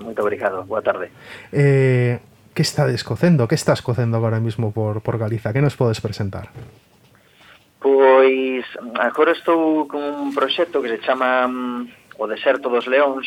Moito 0.00 0.20
obrigado, 0.22 0.64
boa 0.64 0.82
tarde. 0.82 1.08
Eh, 1.52 2.20
que 2.52 2.62
estades 2.62 3.02
cocendo? 3.02 3.48
Que 3.48 3.56
estás 3.56 3.80
cocendo 3.80 4.16
agora 4.16 4.40
mismo 4.40 4.72
por, 4.72 5.00
por 5.00 5.16
Galiza? 5.16 5.52
Que 5.52 5.62
nos 5.62 5.76
podes 5.76 6.00
presentar? 6.00 6.52
Pois 7.82 8.64
agora 8.94 9.34
estou 9.34 9.90
con 9.90 10.00
un 10.00 10.30
proxecto 10.30 10.78
que 10.78 10.88
se 10.88 11.02
chama 11.02 11.50
mm, 11.50 12.14
O 12.22 12.30
Deserto 12.30 12.70
dos 12.70 12.86
Leóns 12.86 13.26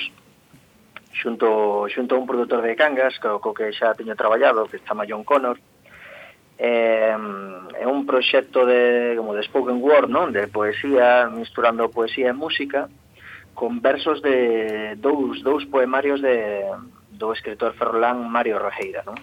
xunto, 1.11 1.87
xunto 1.91 2.15
a 2.15 2.19
un 2.19 2.27
produtor 2.27 2.63
de 2.63 2.75
cangas 2.75 3.19
co, 3.19 3.43
co 3.43 3.51
que 3.51 3.75
xa 3.75 3.91
teño 3.95 4.15
traballado 4.15 4.67
que 4.67 4.79
se 4.79 4.87
chama 4.87 5.03
John 5.03 5.27
Connor 5.27 5.59
é, 6.57 7.11
é 7.79 7.85
un 7.87 8.07
proxecto 8.07 8.65
de, 8.65 9.15
como 9.19 9.35
de 9.35 9.43
spoken 9.43 9.83
word, 9.83 10.07
non? 10.07 10.31
de 10.31 10.47
poesía, 10.47 11.27
misturando 11.27 11.91
poesía 11.91 12.31
e 12.31 12.35
música 12.35 12.87
con 13.55 13.83
versos 13.83 14.23
de 14.23 14.95
dous, 14.99 15.43
dous 15.43 15.67
poemarios 15.67 16.23
de, 16.23 16.63
do 17.11 17.35
escritor 17.35 17.75
ferrolán 17.75 18.23
Mario 18.27 18.59
Rojeira 18.59 19.03
non? 19.03 19.19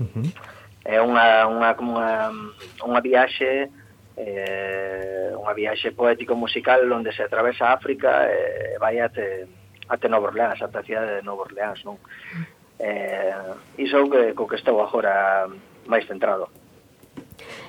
Uh 0.00 0.04
-huh. 0.04 0.28
é 0.84 1.00
unha, 1.00 1.48
unha, 1.48 1.70
como 1.76 1.96
unha, 1.96 2.28
unha 2.84 3.00
viaxe 3.00 3.72
eh, 4.16 5.30
unha 5.36 5.52
viaxe 5.52 5.92
poético-musical 5.92 6.88
onde 6.90 7.12
se 7.12 7.22
atravesa 7.22 7.76
África 7.76 8.24
e 8.26 8.74
eh, 8.74 8.78
vai 8.80 8.98
até, 8.98 9.44
até 9.88 10.08
Nova 10.08 10.32
Orleans, 10.32 10.60
ata 10.60 10.80
a 10.80 10.86
cidade 10.86 11.20
de 11.20 11.26
Nova 11.26 11.44
Orleans, 11.44 11.84
non? 11.84 12.00
Eh, 12.80 13.80
iso 13.80 14.08
que, 14.08 14.32
co 14.32 14.48
que 14.48 14.56
estou 14.56 14.80
agora 14.80 15.48
máis 15.86 16.08
centrado. 16.08 16.48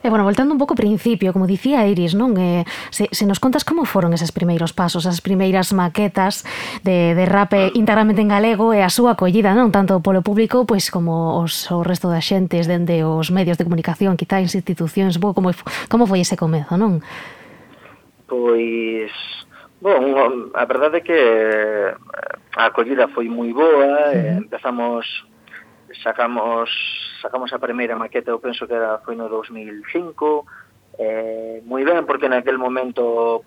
E, 0.04 0.10
bueno, 0.10 0.24
voltando 0.24 0.54
un 0.54 0.60
pouco 0.62 0.74
ao 0.74 0.80
principio, 0.80 1.34
como 1.34 1.50
dicía 1.50 1.86
Iris, 1.90 2.14
non 2.14 2.38
eh, 2.38 2.64
se, 2.94 3.10
se 3.12 3.26
nos 3.26 3.42
contas 3.42 3.66
como 3.66 3.84
foron 3.84 4.14
eses 4.14 4.32
primeiros 4.32 4.72
pasos, 4.72 5.10
as 5.10 5.20
primeiras 5.20 5.74
maquetas 5.74 6.46
de, 6.86 7.18
de 7.18 7.26
rap 7.26 7.54
íntegramente 7.74 8.22
en 8.22 8.30
galego 8.30 8.72
e 8.72 8.86
a 8.86 8.92
súa 8.94 9.18
acollida, 9.18 9.58
non 9.58 9.74
tanto 9.74 10.00
polo 10.00 10.22
público, 10.22 10.64
pois 10.64 10.88
como 10.94 11.42
os, 11.42 11.68
o 11.74 11.82
resto 11.82 12.08
da 12.08 12.22
xentes 12.22 12.70
dende 12.70 13.04
os 13.04 13.34
medios 13.34 13.58
de 13.58 13.66
comunicación, 13.66 14.16
quizá 14.16 14.40
institucións, 14.40 15.18
bo, 15.18 15.34
como, 15.34 15.52
como 15.90 16.06
foi 16.06 16.22
ese 16.24 16.38
comezo, 16.38 16.78
non? 16.78 17.02
Pois, 18.28 19.12
bon, 19.82 20.52
a 20.54 20.64
verdade 20.68 21.00
é 21.00 21.06
que 21.06 21.16
eh, 21.16 21.92
a 22.56 22.70
acollida 22.70 23.08
foi 23.10 23.28
moi 23.28 23.52
boa, 23.52 24.14
mm. 24.14 24.48
empezamos 24.48 25.28
sacamos 26.04 26.70
sacamos 27.22 27.52
a 27.54 27.60
primeira 27.60 27.96
maqueta, 27.96 28.32
eu 28.32 28.40
penso 28.40 28.68
que 28.68 28.74
era 28.74 29.00
foi 29.00 29.16
no 29.16 29.30
2005, 29.30 30.46
eh, 31.00 31.62
moi 31.66 31.84
ben, 31.84 32.06
porque 32.06 32.30
naquel 32.30 32.58
momento 32.58 33.44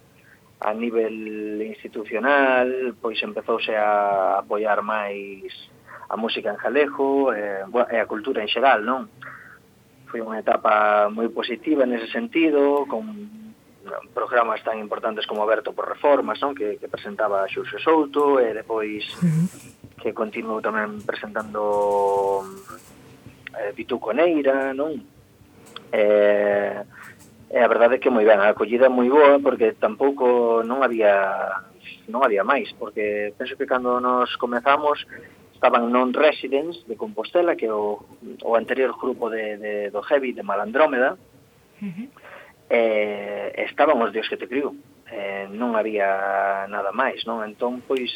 a 0.61 0.75
nivel 0.75 1.63
institucional 1.63 2.95
pois 3.01 3.17
empezouse 3.23 3.73
a 3.73 4.43
apoiar 4.45 4.83
máis 4.83 5.49
a 6.11 6.17
música 6.19 6.51
en 6.51 6.59
Jalejo 6.59 7.33
eh, 7.33 7.65
e 7.65 7.97
a 7.97 8.11
cultura 8.11 8.43
en 8.43 8.51
xeral, 8.51 8.83
non? 8.83 9.09
Foi 10.11 10.19
unha 10.21 10.43
etapa 10.43 11.07
moi 11.09 11.31
positiva 11.31 11.87
nese 11.87 12.11
sentido, 12.11 12.85
con 12.91 13.07
programas 14.13 14.61
tan 14.63 14.77
importantes 14.79 15.27
como 15.27 15.43
Aberto 15.43 15.73
por 15.73 15.89
Reformas, 15.89 16.43
non? 16.43 16.53
Que, 16.53 16.77
que 16.77 16.91
presentaba 16.91 17.49
Xurxo 17.49 17.79
Souto 17.79 18.43
e 18.43 18.53
depois 18.53 19.07
uh 19.19 19.25
-huh 19.25 19.80
que 20.01 20.17
continuo 20.17 20.65
tamén 20.65 21.05
presentando 21.05 22.43
eh, 23.55 23.71
Bitu 23.77 24.01
Coneira, 24.01 24.73
non? 24.73 24.97
Eh, 25.93 26.81
e 27.51 27.59
a 27.59 27.69
verdade 27.69 27.99
é 27.99 28.03
que 28.03 28.15
moi 28.15 28.25
ben, 28.25 28.41
a 28.41 28.55
acollida 28.55 28.87
é 28.87 28.93
moi 28.93 29.11
boa 29.11 29.37
porque 29.43 29.77
tampouco 29.77 30.63
non 30.65 30.81
había 30.81 31.67
non 32.09 32.25
había 32.25 32.43
máis, 32.47 32.73
porque 32.75 33.35
penso 33.37 33.55
que 33.59 33.69
cando 33.69 34.01
nos 34.01 34.35
comezamos 34.39 35.05
estaban 35.53 35.93
non 35.93 36.17
residents 36.17 36.81
de 36.89 36.97
Compostela, 36.97 37.53
que 37.53 37.69
é 37.69 37.75
o, 37.75 38.01
o 38.41 38.51
anterior 38.57 38.97
grupo 38.97 39.29
de, 39.29 39.61
de, 39.61 39.75
do 39.93 40.01
Heavy 40.01 40.33
de 40.33 40.41
Malandrómeda, 40.41 41.21
uh 41.21 41.85
-huh. 41.85 42.09
eh, 42.73 43.53
estaban 43.69 44.01
os 44.01 44.09
dios 44.09 44.25
que 44.25 44.41
te 44.41 44.49
crio, 44.49 44.73
eh, 45.13 45.45
non 45.53 45.77
había 45.77 46.65
nada 46.71 46.97
máis, 46.97 47.29
non? 47.29 47.45
Entón, 47.45 47.85
pois, 47.85 48.09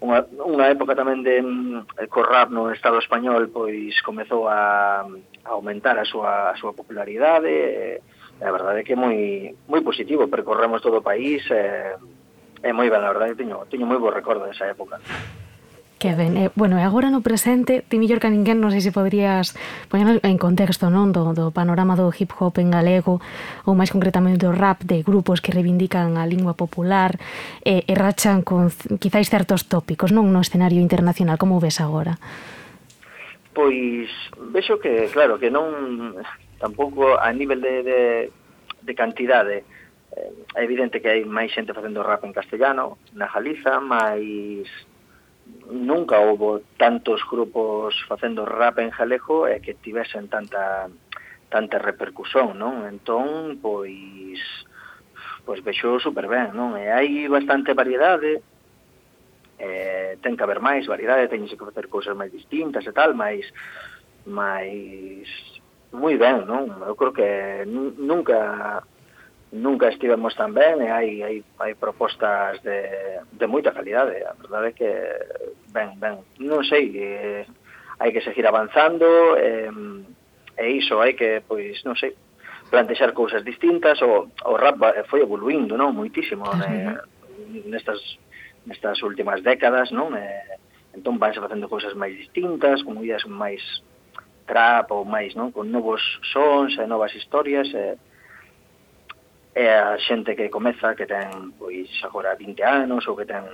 unha, 0.00 0.26
unha 0.42 0.66
época 0.72 0.98
tamén 0.98 1.22
de 1.22 1.42
mm, 1.42 2.02
eh, 2.02 2.08
corrap 2.08 2.50
no 2.50 2.72
Estado 2.72 2.98
español 2.98 3.52
pois 3.52 3.94
comezou 4.02 4.48
a, 4.48 5.04
a 5.04 5.50
aumentar 5.54 5.98
a 5.98 6.08
súa, 6.08 6.50
a 6.50 6.58
súa 6.58 6.74
popularidade 6.74 8.00
e 8.40 8.44
a 8.44 8.50
verdade 8.50 8.82
é 8.82 8.84
que 8.84 8.94
é 8.94 8.98
moi, 8.98 9.16
moi 9.70 9.80
positivo 9.84 10.26
percorremos 10.26 10.82
todo 10.82 10.98
o 10.98 11.06
país 11.06 11.46
e, 11.50 11.94
é 12.64 12.72
moi 12.72 12.88
ben, 12.88 13.04
a 13.04 13.12
verdade 13.12 13.38
teño, 13.38 13.68
teño 13.68 13.86
moi 13.86 14.00
bo 14.00 14.10
recordo 14.10 14.48
desa 14.48 14.66
época. 14.66 14.98
Que 15.98 16.14
ben, 16.14 16.36
eh, 16.36 16.50
bueno, 16.54 16.76
e 16.76 16.82
agora 16.82 17.08
no 17.08 17.22
presente, 17.22 17.80
ti 17.86 17.96
mellor 17.96 18.18
que 18.20 18.28
ninguén, 18.28 18.60
non 18.60 18.74
sei 18.74 18.82
se 18.82 18.92
poderías 18.92 19.54
poñer 19.88 20.20
en 20.20 20.36
contexto 20.36 20.90
non 20.90 21.14
do, 21.14 21.32
do 21.32 21.54
panorama 21.54 21.94
do 21.96 22.10
hip 22.12 22.34
hop 22.34 22.58
en 22.60 22.74
galego 22.74 23.22
ou 23.64 23.72
máis 23.78 23.94
concretamente 23.94 24.42
do 24.42 24.52
rap 24.52 24.82
de 24.84 25.06
grupos 25.06 25.40
que 25.40 25.54
reivindican 25.54 26.18
a 26.18 26.26
lingua 26.26 26.58
popular 26.58 27.16
e, 27.62 27.86
e 27.86 27.92
rachan 27.94 28.42
con 28.42 28.68
quizáis 29.00 29.30
certos 29.30 29.70
tópicos 29.70 30.10
non 30.10 30.28
no 30.34 30.42
escenario 30.42 30.82
internacional, 30.82 31.38
como 31.38 31.62
ves 31.62 31.80
agora? 31.80 32.18
Pois 33.54 34.10
vexo 34.50 34.82
que, 34.82 35.08
claro, 35.14 35.38
que 35.38 35.48
non 35.48 36.18
tampouco 36.58 37.16
a 37.16 37.30
nivel 37.30 37.62
de, 37.62 37.74
de, 37.86 38.00
de 38.82 38.92
cantidade 38.98 39.62
eh, 40.10 40.58
é 40.58 40.60
evidente 40.66 40.98
que 40.98 41.08
hai 41.08 41.22
máis 41.22 41.54
xente 41.54 41.72
facendo 41.72 42.02
rap 42.02 42.26
en 42.26 42.34
castellano 42.34 42.98
na 43.14 43.30
Galiza, 43.30 43.78
máis 43.78 44.66
nunca 45.70 46.20
houbo 46.20 46.60
tantos 46.76 47.20
grupos 47.30 47.94
facendo 48.08 48.44
rap 48.44 48.78
en 48.78 48.90
galego 48.90 49.48
e 49.48 49.60
que 49.60 49.74
tivesen 49.74 50.28
tanta 50.28 50.88
tanta 51.48 51.78
repercusión, 51.78 52.58
non? 52.58 52.84
Entón, 52.88 53.60
pois 53.62 54.40
pois 55.44 55.60
vexo 55.62 56.00
super 56.00 56.26
ben, 56.26 56.56
non? 56.56 56.74
E 56.80 56.88
hai 56.88 57.28
bastante 57.28 57.76
variedade, 57.76 58.40
eh, 59.60 60.16
ten 60.24 60.36
que 60.36 60.44
haber 60.44 60.60
máis 60.60 60.88
variedade, 60.88 61.28
teñense 61.28 61.56
que 61.56 61.68
facer 61.68 61.86
cousas 61.88 62.16
máis 62.16 62.32
distintas 62.32 62.84
e 62.88 62.92
tal, 62.92 63.12
máis 63.14 63.44
máis 64.26 65.28
moi 65.92 66.16
ben, 66.18 66.48
non? 66.48 66.72
Eu 66.82 66.96
creo 66.96 67.12
que 67.12 67.62
nunca 67.68 68.82
nunca 69.52 69.88
estivemos 69.88 70.34
tan 70.34 70.54
ben 70.54 70.82
e 70.82 70.88
hai, 70.90 71.22
hai, 71.22 71.36
hai 71.60 71.72
propostas 71.74 72.62
de, 72.62 73.20
de 73.32 73.46
moita 73.46 73.72
calidade. 73.72 74.24
A 74.24 74.34
verdade 74.34 74.68
é 74.68 74.72
que 74.72 74.90
ben, 75.70 75.94
ben, 75.98 76.24
non 76.40 76.64
sei, 76.64 76.90
eh, 76.96 77.46
hai 77.98 78.10
que 78.10 78.24
seguir 78.24 78.46
avanzando 78.46 79.06
eh, 79.36 79.70
e 80.58 80.64
iso 80.74 80.98
hai 81.00 81.14
que, 81.14 81.42
pois, 81.46 81.82
non 81.86 81.94
sei, 81.94 82.14
plantexar 82.70 83.12
cousas 83.12 83.44
distintas 83.44 84.02
o, 84.02 84.30
o 84.44 84.52
rap 84.56 84.78
foi 85.06 85.22
evoluindo, 85.22 85.76
non? 85.78 85.94
Moitísimo 85.94 86.50
ne, 86.58 86.98
nestas, 87.70 88.00
nestas 88.66 88.98
últimas 89.06 89.42
décadas, 89.42 89.94
non? 89.94 90.14
Eh, 90.18 90.58
entón 90.94 91.18
vanse 91.18 91.38
facendo 91.38 91.70
cousas 91.70 91.94
máis 91.94 92.18
distintas, 92.18 92.82
con 92.82 92.98
ideas 92.98 93.22
máis 93.30 93.62
trap 94.46 94.90
ou 94.90 95.06
máis, 95.06 95.34
non? 95.38 95.54
Con 95.54 95.70
novos 95.70 96.02
sons 96.34 96.74
e 96.78 96.84
novas 96.86 97.14
historias, 97.14 97.70
eh, 97.74 97.94
e 99.54 99.64
a 99.70 99.94
xente 100.02 100.34
que 100.34 100.50
comeza, 100.50 100.98
que 100.98 101.06
ten 101.06 101.54
pois 101.54 101.86
agora 102.02 102.34
20 102.34 102.58
anos 102.66 103.06
ou 103.06 103.14
que 103.14 103.22
ten 103.22 103.46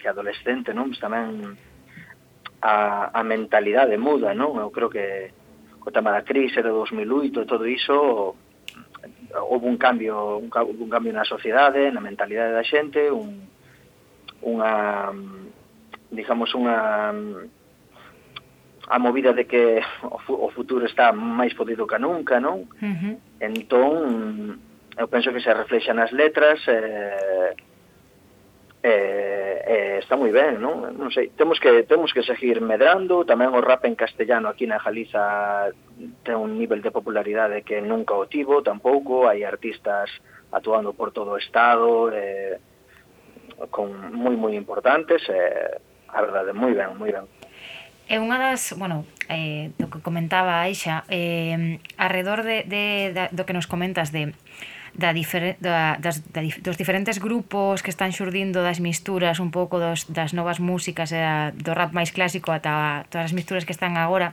que 0.00 0.08
adolescente, 0.08 0.72
non? 0.72 0.88
Pois 0.88 1.04
tamén 1.04 1.52
a, 2.64 3.12
a 3.12 3.20
mentalidade 3.22 4.00
muda, 4.00 4.32
non? 4.32 4.56
Eu 4.56 4.72
creo 4.72 4.88
que 4.88 5.36
co 5.84 5.92
tema 5.92 6.16
da 6.16 6.24
crise 6.24 6.64
do 6.64 6.72
2008 6.80 7.44
e 7.44 7.50
todo 7.50 7.68
iso 7.68 8.34
houve 9.36 9.66
un 9.68 9.76
cambio, 9.76 10.40
un, 10.40 10.48
un 10.48 10.88
cambio 10.88 11.12
na 11.12 11.28
sociedade, 11.28 11.92
na 11.92 12.00
mentalidade 12.00 12.56
da 12.56 12.64
xente, 12.64 13.12
un, 13.12 13.44
unha 14.40 15.12
digamos 16.08 16.56
unha 16.56 17.12
a 18.88 18.96
movida 18.96 19.36
de 19.36 19.44
que 19.44 19.84
o, 20.08 20.48
o 20.48 20.48
futuro 20.56 20.88
está 20.88 21.12
máis 21.12 21.52
podido 21.52 21.84
que 21.84 22.00
nunca, 22.00 22.40
non? 22.40 22.64
Uh 22.80 22.96
-huh. 22.96 23.14
Entón 23.44 24.67
eu 24.98 25.06
penso 25.06 25.30
que 25.30 25.40
se 25.40 25.54
reflexa 25.54 25.94
nas 25.94 26.10
letras 26.10 26.58
eh, 26.66 27.54
eh, 28.82 29.62
eh, 29.66 29.96
está 30.02 30.18
moi 30.18 30.34
ben, 30.34 30.58
non? 30.58 30.90
Non 30.90 31.14
sei, 31.14 31.30
temos 31.38 31.62
que 31.62 31.86
temos 31.86 32.10
que 32.10 32.26
seguir 32.26 32.58
medrando, 32.58 33.22
tamén 33.22 33.54
o 33.54 33.62
rap 33.62 33.86
en 33.86 33.94
castellano 33.94 34.50
aquí 34.50 34.66
na 34.66 34.82
Galiza 34.82 35.70
ten 36.26 36.34
un 36.34 36.58
nivel 36.58 36.82
de 36.82 36.90
popularidade 36.90 37.62
que 37.62 37.78
nunca 37.78 38.18
o 38.18 38.26
tivo 38.26 38.58
tampouco, 38.66 39.30
hai 39.30 39.46
artistas 39.46 40.10
actuando 40.50 40.90
por 40.98 41.14
todo 41.14 41.38
o 41.38 41.40
estado 41.40 42.10
eh, 42.10 42.58
con 43.70 43.94
moi 44.10 44.34
moi 44.34 44.58
importantes 44.58 45.22
eh, 45.30 45.78
a 46.10 46.18
verdade, 46.18 46.50
moi 46.50 46.74
ben, 46.74 46.98
moi 46.98 47.14
ben. 47.14 47.26
É 48.10 48.18
unha 48.18 48.40
das, 48.40 48.74
bueno, 48.74 49.06
eh, 49.30 49.70
do 49.78 49.86
que 49.92 50.02
comentaba 50.02 50.64
Aixa, 50.64 51.06
eh, 51.06 51.78
arredor 52.00 52.42
de, 52.42 52.66
de, 52.66 53.14
de, 53.14 53.22
do 53.30 53.46
que 53.46 53.54
nos 53.54 53.70
comentas 53.70 54.10
de 54.10 54.34
da 54.94 55.12
difer 55.12 55.56
da, 55.60 55.96
das, 55.98 56.22
da, 56.32 56.40
dos 56.62 56.76
diferentes 56.76 57.18
grupos 57.18 57.82
que 57.82 57.90
están 57.90 58.12
xurdindo 58.12 58.62
das 58.62 58.80
misturas 58.80 59.40
un 59.40 59.50
pouco 59.50 59.80
dos, 59.80 60.08
das 60.12 60.32
novas 60.32 60.60
músicas 60.60 61.12
e 61.12 61.20
da, 61.20 61.50
do 61.52 61.72
rap 61.74 61.92
máis 61.92 62.12
clásico 62.14 62.52
ata 62.52 63.04
todas 63.12 63.30
as 63.30 63.34
misturas 63.34 63.64
que 63.64 63.72
están 63.72 63.96
agora 63.96 64.32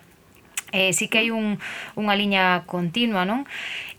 eh, 0.75 0.93
sí 0.93 1.07
que 1.07 1.19
hai 1.23 1.29
un, 1.31 1.61
unha 1.95 2.15
liña 2.19 2.67
continua, 2.67 3.23
non? 3.23 3.47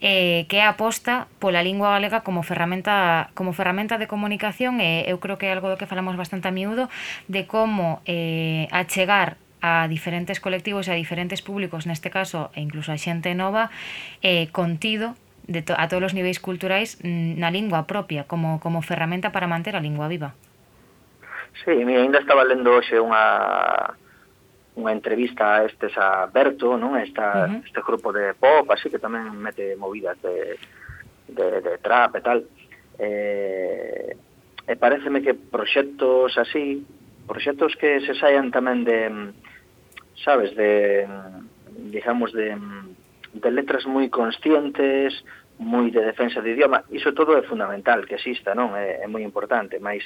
Eh, 0.05 0.45
que 0.53 0.61
é 0.61 0.65
aposta 0.69 1.25
pola 1.41 1.65
lingua 1.65 1.97
galega 1.97 2.21
como 2.21 2.45
ferramenta 2.45 3.33
como 3.33 3.57
ferramenta 3.57 3.97
de 3.97 4.05
comunicación 4.11 4.85
e 4.85 5.09
eh, 5.09 5.11
eu 5.11 5.17
creo 5.17 5.41
que 5.41 5.49
é 5.49 5.53
algo 5.57 5.73
do 5.73 5.81
que 5.81 5.89
falamos 5.89 6.21
bastante 6.21 6.51
a 6.51 6.53
miúdo 6.53 6.93
de 7.33 7.49
como 7.49 8.05
eh, 8.05 8.69
achegar 8.75 9.41
a 9.65 9.89
diferentes 9.89 10.39
colectivos 10.39 10.87
e 10.87 10.93
a 10.93 11.01
diferentes 11.01 11.41
públicos, 11.41 11.89
neste 11.89 12.13
caso, 12.13 12.53
e 12.53 12.61
incluso 12.61 12.93
a 12.93 13.01
xente 13.01 13.33
nova, 13.33 13.73
eh, 14.21 14.53
contido 14.53 15.17
de 15.47 15.63
to, 15.63 15.75
a 15.79 15.87
todos 15.89 16.11
os 16.11 16.15
niveis 16.15 16.39
culturais 16.43 16.99
mm, 17.03 17.39
na 17.39 17.51
lingua 17.51 17.87
propia, 17.87 18.27
como, 18.27 18.59
como 18.59 18.83
ferramenta 18.83 19.31
para 19.31 19.47
manter 19.47 19.75
a 19.77 19.81
lingua 19.81 20.11
viva. 20.11 20.35
Sí, 21.65 21.73
mira, 21.85 22.03
ainda 22.03 22.19
estaba 22.21 22.45
lendo 22.45 22.75
hoxe 22.75 23.01
unha 23.01 23.97
unha 24.77 24.93
entrevista 24.93 25.57
a 25.57 25.65
estes 25.65 25.97
a 25.97 26.29
Berto, 26.29 26.77
non? 26.77 27.01
Esta, 27.01 27.49
uh 27.49 27.49
-huh. 27.49 27.65
este 27.65 27.81
grupo 27.81 28.13
de 28.13 28.37
pop, 28.37 28.69
así 28.69 28.93
que 28.93 29.01
tamén 29.01 29.33
mete 29.33 29.73
movidas 29.81 30.21
de, 30.21 30.61
de, 31.33 31.47
de 31.65 31.75
trap 31.81 32.13
e 32.13 32.21
tal. 32.21 32.39
Eh, 33.01 34.13
e 34.69 34.75
pareceme 34.77 35.25
que 35.25 35.33
proxectos 35.33 36.37
así, 36.37 36.85
proxectos 37.25 37.73
que 37.81 38.05
se 38.05 38.13
saian 38.21 38.53
tamén 38.53 38.85
de, 38.85 39.09
mm, 39.09 39.29
sabes, 40.21 40.53
de, 40.53 41.09
mm, 41.09 41.89
digamos, 41.89 42.37
de, 42.37 42.53
de 43.33 43.51
letras 43.51 43.87
moi 43.87 44.07
conscientes, 44.11 45.25
moi 45.59 45.89
de 45.89 46.05
defensa 46.05 46.45
do 46.45 46.53
idioma, 46.53 46.85
iso 46.93 47.17
todo 47.17 47.33
é 47.35 47.43
fundamental 47.43 48.05
que 48.05 48.21
exista, 48.21 48.53
non? 48.53 48.77
É, 48.77 49.03
é 49.03 49.07
moi 49.09 49.25
importante, 49.25 49.81
mas 49.81 50.05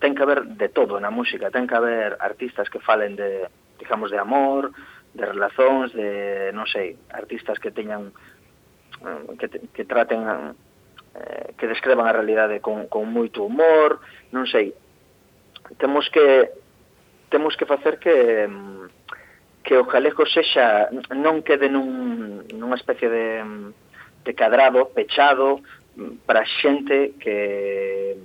ten 0.00 0.16
que 0.16 0.24
haber 0.24 0.48
de 0.56 0.72
todo 0.72 0.96
na 0.96 1.12
música, 1.12 1.52
ten 1.52 1.68
que 1.68 1.76
haber 1.76 2.16
artistas 2.18 2.72
que 2.72 2.80
falen 2.80 3.14
de, 3.14 3.46
digamos, 3.76 4.10
de 4.10 4.18
amor, 4.18 4.72
de 5.12 5.24
relazóns, 5.26 5.92
de, 5.92 6.50
non 6.56 6.64
sei, 6.64 6.96
artistas 7.12 7.60
que 7.60 7.70
teñan 7.70 8.08
eh, 9.04 9.36
que, 9.36 9.48
que 9.76 9.84
traten 9.84 10.56
eh, 11.14 11.52
que 11.58 11.68
descrevan 11.68 12.08
a 12.08 12.16
realidade 12.16 12.64
con, 12.64 12.88
con 12.88 13.10
moito 13.12 13.44
humor, 13.44 14.00
non 14.32 14.48
sei. 14.48 14.72
Temos 15.76 16.08
que 16.08 16.56
temos 17.28 17.54
que 17.54 17.68
facer 17.68 18.00
que 18.00 18.48
mm, 18.48 18.99
que 19.62 19.76
o 19.76 19.84
galego 19.84 20.24
sexa 20.24 20.88
non 21.12 21.44
quede 21.44 21.68
nun, 21.68 22.44
nunha 22.56 22.78
especie 22.80 23.08
de, 23.08 23.26
de 24.24 24.32
cadrado 24.32 24.88
pechado 24.92 25.60
mm, 25.96 26.24
para 26.24 26.44
xente 26.44 27.16
que 27.20 28.16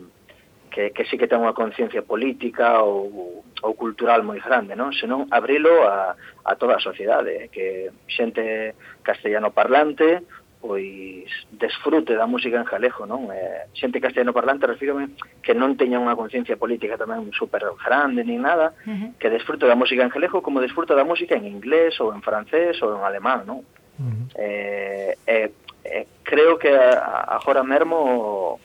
que, 0.75 0.91
que 0.91 1.05
sí 1.07 1.15
que 1.15 1.31
ten 1.31 1.39
unha 1.39 1.55
conciencia 1.55 2.03
política 2.03 2.83
ou, 2.83 3.47
ou 3.63 3.71
cultural 3.79 4.27
moi 4.27 4.43
grande, 4.43 4.75
non? 4.75 4.91
Senón 4.91 5.23
abrilo 5.31 5.87
a, 5.87 6.19
a 6.19 6.51
toda 6.59 6.75
a 6.75 6.83
sociedade, 6.83 7.47
que 7.47 7.95
xente 8.11 8.75
castellano 8.99 9.55
parlante 9.55 10.19
pois 10.65 11.29
desfrute 11.51 12.17
da 12.17 12.25
música 12.25 12.57
en 12.57 12.65
galego, 12.65 13.05
non? 13.05 13.29
Eh, 13.29 13.69
xente 13.77 14.01
castellano 14.01 14.33
parlante, 14.33 14.65
refírome, 14.65 15.13
que 15.45 15.53
non 15.53 15.77
teña 15.77 16.01
unha 16.01 16.17
conciencia 16.17 16.57
política 16.57 16.97
tamén 16.97 17.29
super 17.37 17.61
grande 17.77 18.25
nin 18.25 18.41
nada, 18.41 18.73
uh 18.73 18.89
-huh. 18.89 19.09
que 19.21 19.29
desfrute 19.29 19.69
da 19.69 19.77
música 19.77 20.01
en 20.01 20.09
galego 20.09 20.41
como 20.41 20.57
desfruta 20.57 20.97
da 20.97 21.05
música 21.05 21.37
en 21.37 21.45
inglés 21.45 22.01
ou 22.01 22.09
en 22.09 22.25
francés 22.25 22.81
ou 22.81 22.97
en 22.97 23.05
alemán, 23.05 23.45
non? 23.45 23.61
Uh 23.61 24.09
-huh. 24.09 24.25
eh, 24.41 25.13
eh, 25.29 25.53
eh, 25.85 26.05
creo 26.25 26.57
que 26.57 26.73
agora 26.73 27.61
mermo 27.61 28.57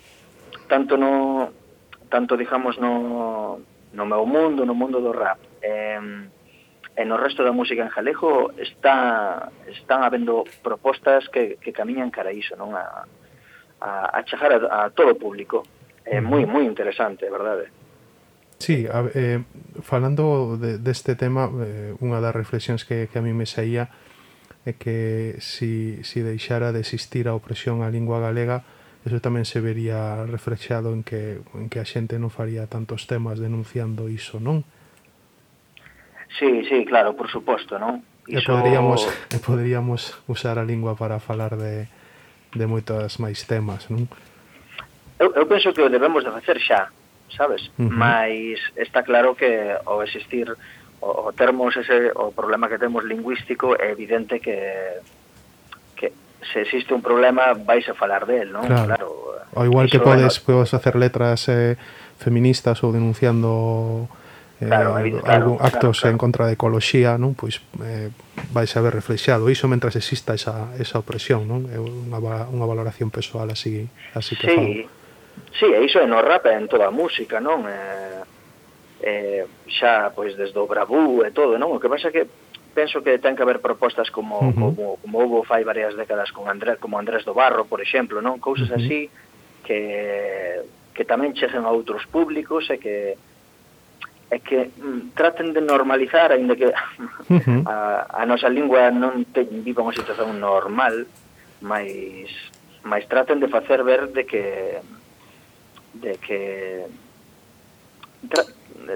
tanto 0.72 0.96
no 0.96 1.52
tanto 2.08 2.32
digamos 2.40 2.80
no 2.80 3.60
no 3.92 4.04
meu 4.08 4.24
mundo, 4.24 4.64
no 4.64 4.72
mundo 4.72 5.04
do 5.04 5.12
rap, 5.12 5.36
eh, 5.60 6.00
e 6.96 7.04
no 7.06 7.16
resto 7.16 7.46
da 7.46 7.54
música 7.54 7.86
en 7.86 7.92
galego 7.92 8.50
está, 8.58 9.50
están 9.70 10.02
habendo 10.02 10.44
propostas 10.62 11.28
que, 11.30 11.56
que 11.56 11.72
camiñan 11.72 12.10
cara 12.10 12.30
a 12.30 12.36
iso, 12.36 12.58
non? 12.58 12.74
A, 12.74 13.06
a, 13.80 13.90
a 14.10 14.18
chegar 14.26 14.52
a, 14.52 14.86
a 14.86 14.90
todo 14.90 15.14
o 15.14 15.20
público. 15.20 15.62
É 16.04 16.18
moi, 16.18 16.42
moi 16.44 16.66
interesante, 16.66 17.30
verdade. 17.30 17.70
Sí, 18.58 18.84
a, 18.90 19.06
eh, 19.14 19.40
falando 19.80 20.58
de, 20.58 20.76
deste 20.82 21.14
tema, 21.14 21.48
eh, 21.62 21.94
unha 22.02 22.18
das 22.18 22.34
reflexións 22.34 22.82
que, 22.82 23.06
que 23.06 23.16
a 23.16 23.24
mí 23.24 23.32
me 23.32 23.46
saía 23.46 23.88
é 24.68 24.76
que 24.76 25.40
si, 25.40 26.04
si 26.04 26.20
deixara 26.20 26.68
de 26.74 26.84
existir 26.84 27.30
a 27.30 27.38
opresión 27.38 27.80
á 27.80 27.88
lingua 27.88 28.20
galega, 28.20 28.66
eso 29.08 29.22
tamén 29.24 29.48
se 29.48 29.62
vería 29.64 30.28
reflexado 30.28 30.92
en 30.92 31.00
que, 31.00 31.40
en 31.56 31.72
que 31.72 31.80
a 31.80 31.88
xente 31.88 32.20
non 32.20 32.28
faría 32.28 32.68
tantos 32.68 33.08
temas 33.08 33.40
denunciando 33.40 34.10
iso, 34.10 34.36
non? 34.42 34.66
Uh 34.66 34.79
Sí, 36.38 36.64
sí, 36.68 36.84
claro, 36.84 37.14
por 37.16 37.28
suposto, 37.28 37.78
non? 37.78 38.02
Iso... 38.30 38.38
E 38.38 38.46
poderíamos, 38.46 39.00
e 39.34 39.38
poderíamos 39.42 40.00
usar 40.30 40.58
a 40.60 40.64
lingua 40.64 40.94
para 40.94 41.18
falar 41.18 41.58
de, 41.58 41.90
de 42.54 42.64
moitas 42.66 43.18
máis 43.18 43.42
temas, 43.48 43.90
non? 43.90 44.06
Eu, 45.18 45.34
eu 45.34 45.44
penso 45.50 45.74
que 45.74 45.82
o 45.82 45.90
debemos 45.90 46.22
de 46.22 46.30
facer 46.30 46.62
xa, 46.62 46.88
sabes? 47.34 47.68
Uh 47.76 47.86
-huh. 47.86 47.92
Mas 47.92 48.62
está 48.78 49.02
claro 49.02 49.34
que 49.34 49.74
ao 49.84 50.00
existir 50.06 50.48
o, 51.00 51.28
o 51.28 51.32
termos 51.32 51.76
ese 51.76 52.14
o 52.14 52.30
problema 52.30 52.70
que 52.70 52.78
temos 52.78 53.02
lingüístico 53.04 53.74
é 53.74 53.90
evidente 53.90 54.38
que 54.38 55.02
que 55.98 56.12
se 56.52 56.62
existe 56.62 56.94
un 56.94 57.02
problema 57.02 57.52
vais 57.52 57.84
a 57.90 57.94
falar 57.94 58.24
del, 58.24 58.54
non? 58.54 58.64
Claro. 58.64 58.86
claro 58.86 59.08
o 59.52 59.64
igual 59.64 59.90
que 59.90 59.98
podes, 59.98 60.38
bueno, 60.46 60.62
podes 60.62 60.70
facer 60.70 60.94
letras 60.94 61.48
eh, 61.48 61.74
feministas 62.18 62.82
ou 62.86 62.94
denunciando 62.94 64.06
claro, 64.68 64.98
eh, 64.98 65.10
claro, 65.10 65.26
algún 65.26 65.56
claro, 65.56 65.66
actos 65.66 66.00
claro, 66.00 66.12
en 66.12 66.18
contra 66.18 66.44
da 66.44 66.52
ecoloxía, 66.52 67.16
non? 67.16 67.32
Pois 67.32 67.64
eh, 67.80 68.12
vai 68.52 68.66
ver 68.68 68.92
reflexado 68.92 69.48
iso 69.48 69.68
mentras 69.68 69.96
exista 69.96 70.36
esa, 70.36 70.76
esa 70.76 71.00
opresión, 71.00 71.48
non? 71.48 71.68
É 71.72 71.76
eh, 71.76 71.80
unha, 71.80 72.20
unha 72.48 72.66
valoración 72.68 73.08
persoal 73.08 73.48
así, 73.50 73.88
así 74.12 74.36
que 74.36 74.46
sí. 74.46 74.56
Falo. 74.56 75.00
Sí, 75.56 75.66
e 75.66 75.80
iso 75.82 75.98
é 75.98 76.06
no 76.06 76.20
rap 76.20 76.46
en 76.46 76.68
toda 76.68 76.88
a 76.88 76.94
música, 76.94 77.40
non? 77.40 77.64
Eh, 77.66 78.22
eh, 79.00 79.42
xa 79.66 80.12
pois 80.12 80.36
desde 80.36 80.58
o 80.60 80.68
bravú 80.68 81.24
e 81.24 81.32
todo, 81.32 81.56
non? 81.56 81.72
O 81.72 81.80
que 81.80 81.88
pasa 81.88 82.12
que 82.12 82.28
penso 82.74 83.02
que 83.02 83.18
ten 83.18 83.34
que 83.34 83.42
haber 83.42 83.58
propostas 83.58 84.10
como, 84.10 84.38
uh 84.38 84.52
-huh. 84.52 84.54
como, 84.54 84.96
como 85.00 85.14
houve 85.18 85.46
fai 85.48 85.64
varias 85.64 85.96
décadas 85.96 86.30
con 86.30 86.46
Andrés, 86.46 86.78
como 86.78 86.98
Andrés 86.98 87.24
do 87.24 87.34
Barro, 87.34 87.64
por 87.64 87.80
exemplo, 87.80 88.20
non? 88.20 88.38
Cousas 88.38 88.70
uh 88.70 88.76
-huh. 88.76 88.84
así 88.84 89.00
que 89.64 89.80
que 90.94 91.04
tamén 91.08 91.32
cheguen 91.32 91.64
a 91.64 91.72
outros 91.72 92.04
públicos 92.12 92.68
e 92.68 92.76
que 92.76 93.16
é 94.30 94.38
que 94.38 94.70
mm, 94.78 95.10
traten 95.14 95.52
de 95.52 95.60
normalizar, 95.60 96.32
aínda 96.32 96.54
que 96.54 96.66
uh 96.66 96.72
-huh. 97.28 97.62
a, 97.66 98.22
a 98.22 98.26
nosa 98.26 98.48
lingua 98.48 98.90
non 98.90 99.26
te, 99.34 99.42
viva 99.44 99.82
unha 99.82 99.96
situación 99.96 100.38
normal, 100.38 101.06
mas, 101.60 102.30
mas 102.86 103.02
traten 103.10 103.42
de 103.42 103.50
facer 103.50 103.82
ver 103.82 104.14
de 104.14 104.22
que 104.24 104.44
de 105.98 106.14
que 106.22 106.40
tra, 108.30 108.46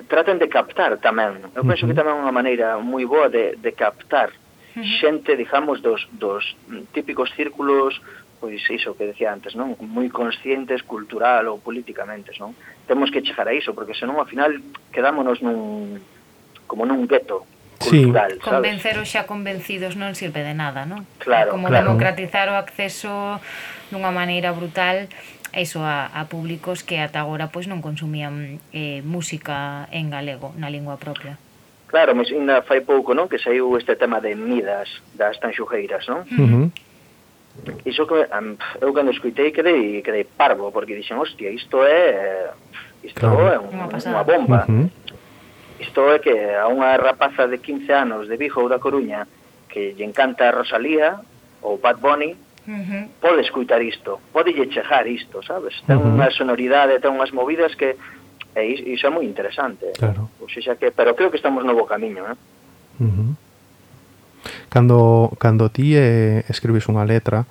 traten 0.07 0.39
de 0.39 0.49
captar 0.49 1.03
tamén. 1.03 1.43
Eu 1.59 1.67
penso 1.67 1.85
uh 1.85 1.91
-huh. 1.91 1.91
que 1.91 1.99
tamén 1.99 2.15
é 2.15 2.23
unha 2.23 2.35
maneira 2.35 2.79
moi 2.79 3.03
boa 3.03 3.27
de, 3.27 3.59
de 3.59 3.73
captar 3.75 4.31
uh 4.31 4.79
-huh. 4.79 4.87
xente, 5.03 5.35
digamos, 5.35 5.83
dos, 5.83 6.07
dos 6.15 6.47
típicos 6.95 7.35
círculos 7.35 7.99
pois 8.45 8.61
iso 8.69 8.93
que 8.93 9.09
decía 9.09 9.33
antes, 9.33 9.57
non? 9.57 9.73
Moi 9.81 10.13
conscientes 10.13 10.85
cultural 10.85 11.49
ou 11.49 11.57
políticamente, 11.65 12.37
non? 12.37 12.53
temos 12.87 13.11
que 13.11 13.23
chegar 13.23 13.49
a 13.49 13.55
iso, 13.55 13.73
porque 13.73 13.95
senón 13.95 14.17
ao 14.21 14.29
final 14.29 14.61
quedámonos 14.93 15.41
nun 15.41 16.01
como 16.69 16.85
nun 16.85 17.05
gueto 17.09 17.45
cultural, 17.79 18.33
sí. 18.33 18.41
sabes? 18.41 18.63
Convencer 18.65 18.95
os 18.99 19.09
xa 19.09 19.25
convencidos 19.29 19.97
non 19.97 20.17
sirve 20.17 20.45
de 20.45 20.55
nada, 20.57 20.85
non? 20.89 21.05
Claro, 21.21 21.53
como 21.53 21.69
claro. 21.69 21.85
democratizar 21.85 22.49
o 22.53 22.57
acceso 22.57 23.41
dunha 23.93 24.13
maneira 24.13 24.53
brutal 24.53 25.09
iso 25.55 25.87
a, 25.87 26.11
a 26.11 26.27
públicos 26.27 26.83
que 26.83 26.99
ata 26.99 27.23
agora 27.23 27.53
pois 27.55 27.71
non 27.71 27.79
consumían 27.79 28.59
eh, 28.75 29.01
música 29.07 29.87
en 29.95 30.11
galego, 30.11 30.51
na 30.59 30.67
lingua 30.67 30.99
propia. 30.99 31.39
Claro, 31.87 32.11
mas 32.19 32.27
ainda 32.27 32.67
fai 32.67 32.83
pouco, 32.83 33.15
non, 33.15 33.31
que 33.31 33.39
saiu 33.39 33.71
este 33.79 33.95
tema 33.95 34.19
de 34.19 34.35
Midas 34.35 34.91
das 35.15 35.39
Tanxugueiras, 35.39 36.11
non? 36.11 36.27
Uh 36.27 36.47
-huh 36.51 36.67
iso 37.85 38.07
que 38.07 38.27
eu 38.81 38.93
cando 38.93 39.11
escuitei 39.11 39.53
quedei, 39.53 40.03
quedei 40.03 40.25
parvo, 40.25 40.73
porque 40.73 40.95
dixen, 40.95 41.19
hostia, 41.19 41.51
isto 41.51 41.85
é 41.85 42.51
isto 43.03 43.21
claro. 43.21 43.49
é 43.49 43.59
un, 43.59 43.73
unha 43.89 44.25
bomba. 44.25 44.65
Uh 44.69 44.73
-huh. 44.73 44.87
Isto 45.79 46.01
é 46.15 46.19
que 46.19 46.33
a 46.33 46.67
unha 46.69 46.97
rapaza 46.97 47.47
de 47.47 47.59
15 47.59 47.93
anos 47.93 48.23
de 48.29 48.37
Vigo 48.37 48.63
ou 48.63 48.69
da 48.69 48.81
Coruña 48.81 49.29
que 49.69 49.93
lle 49.93 50.07
encanta 50.07 50.49
a 50.49 50.55
Rosalía 50.55 51.21
ou 51.61 51.79
Bad 51.79 51.99
Bunny, 51.99 52.33
uh 52.33 52.71
-huh. 52.71 53.03
pode 53.21 53.43
escutar 53.43 53.83
isto, 53.83 54.21
pode 54.33 54.55
lle 54.55 54.71
chejar 54.71 55.07
isto, 55.07 55.43
sabes? 55.43 55.75
Ten 55.87 55.99
uh 55.99 56.03
-huh. 56.03 56.15
unha 56.15 56.29
sonoridade, 56.33 57.03
ten 57.03 57.13
unhas 57.13 57.35
movidas 57.35 57.75
que 57.77 57.99
e 58.55 58.95
iso 58.95 59.07
é 59.07 59.11
moi 59.11 59.27
interesante. 59.27 59.91
Claro. 59.99 60.31
Pois 60.39 60.55
o 60.55 60.61
xa 60.63 60.79
que, 60.79 60.95
pero 60.95 61.15
creo 61.19 61.31
que 61.31 61.39
estamos 61.43 61.67
no 61.67 61.75
bo 61.75 61.85
camiño, 61.87 62.23
eh? 62.31 62.37
Uh 63.03 63.11
-huh. 63.11 63.31
Cando, 64.75 65.31
cando 65.39 65.71
ti 65.71 65.95
eh, 65.95 66.43
escribes 66.51 66.91
unha 66.91 67.07
letra, 67.07 67.47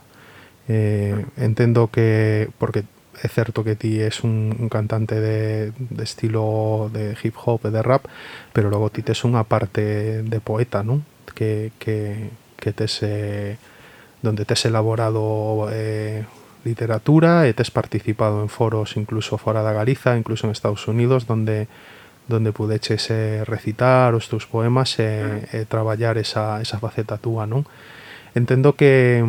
eh, 0.68 1.24
entendo 1.40 1.88
que, 1.88 2.52
porque 2.60 2.84
é 3.16 3.32
certo 3.32 3.64
que 3.64 3.80
ti 3.80 4.04
és 4.04 4.28
un, 4.28 4.52
un 4.52 4.68
cantante 4.68 5.24
de, 5.24 5.72
de 5.72 6.04
estilo 6.04 6.92
de 6.92 7.16
hip 7.16 7.40
hop 7.40 7.64
e 7.64 7.72
de 7.72 7.80
rap, 7.80 8.12
pero 8.52 8.68
logo 8.68 8.92
ti 8.92 9.08
tes 9.08 9.24
unha 9.24 9.48
parte 9.48 10.20
de 10.20 10.40
poeta, 10.44 10.84
non? 10.84 11.08
Que, 11.32 11.72
que, 11.80 12.28
que 12.60 12.76
tes 12.76 13.00
eh, 13.08 13.56
donde 14.20 14.44
tes 14.44 14.68
elaborado 14.68 15.72
eh, 15.72 16.28
literatura 16.68 17.48
e 17.48 17.56
tes 17.56 17.72
participado 17.72 18.44
en 18.44 18.52
foros 18.52 19.00
incluso 19.00 19.40
fora 19.40 19.64
da 19.64 19.72
Galiza, 19.72 20.20
incluso 20.20 20.44
en 20.44 20.52
Estados 20.52 20.92
Unidos, 20.92 21.24
donde 21.24 21.72
donde 22.28 22.56
pudeches 22.56 23.10
eh, 23.12 23.44
recitar 23.44 24.16
os 24.16 24.32
teus 24.32 24.48
poemas 24.48 25.00
e, 25.00 25.04
eh, 25.04 25.64
eh, 25.64 25.66
traballar 25.68 26.18
esa, 26.18 26.62
esa 26.64 26.80
faceta 26.80 27.20
túa, 27.20 27.44
non? 27.44 27.68
Entendo 28.34 28.74
que 28.74 29.22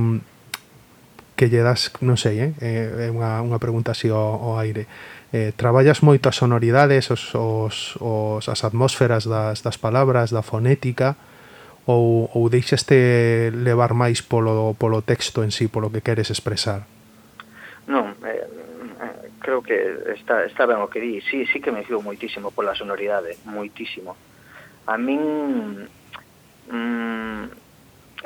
que 1.35 1.51
lle 1.51 1.67
das, 1.67 1.91
non 1.99 2.15
sei, 2.15 2.39
eh, 2.39 2.55
é 2.63 3.09
unha, 3.11 3.43
unha 3.43 3.59
pregunta 3.59 3.91
así 3.91 4.07
ao, 4.07 4.39
ao 4.39 4.55
aire. 4.55 4.87
Eh, 5.35 5.51
traballas 5.59 5.99
moito 5.99 6.31
as 6.31 6.39
sonoridades, 6.39 7.11
os, 7.11 7.35
os, 7.35 7.99
os, 7.99 8.47
as 8.47 8.61
atmósferas 8.63 9.27
das, 9.27 9.59
das 9.67 9.75
palabras, 9.75 10.31
da 10.31 10.47
fonética, 10.47 11.19
ou, 11.91 12.31
ou 12.33 12.47
deixaste 12.49 13.51
levar 13.51 13.93
máis 13.99 14.23
polo, 14.23 14.79
polo 14.79 15.03
texto 15.03 15.43
en 15.43 15.51
sí, 15.51 15.67
polo 15.67 15.91
que 15.91 16.07
queres 16.07 16.31
expresar? 16.31 16.87
Non, 17.91 18.15
eh, 18.23 18.54
creo 19.45 19.63
que 19.63 19.77
está, 20.17 20.45
está 20.49 20.65
ben 20.65 20.81
o 20.81 20.89
que 20.89 21.05
di. 21.05 21.21
Sí, 21.21 21.45
sí 21.53 21.61
que 21.61 21.69
me 21.69 21.85
fío 21.85 22.01
moitísimo 22.01 22.49
pola 22.49 22.73
sonoridade, 22.73 23.37
moitísimo. 23.45 24.17
A 24.89 24.97
min... 24.97 25.85
Mm, 26.73 27.45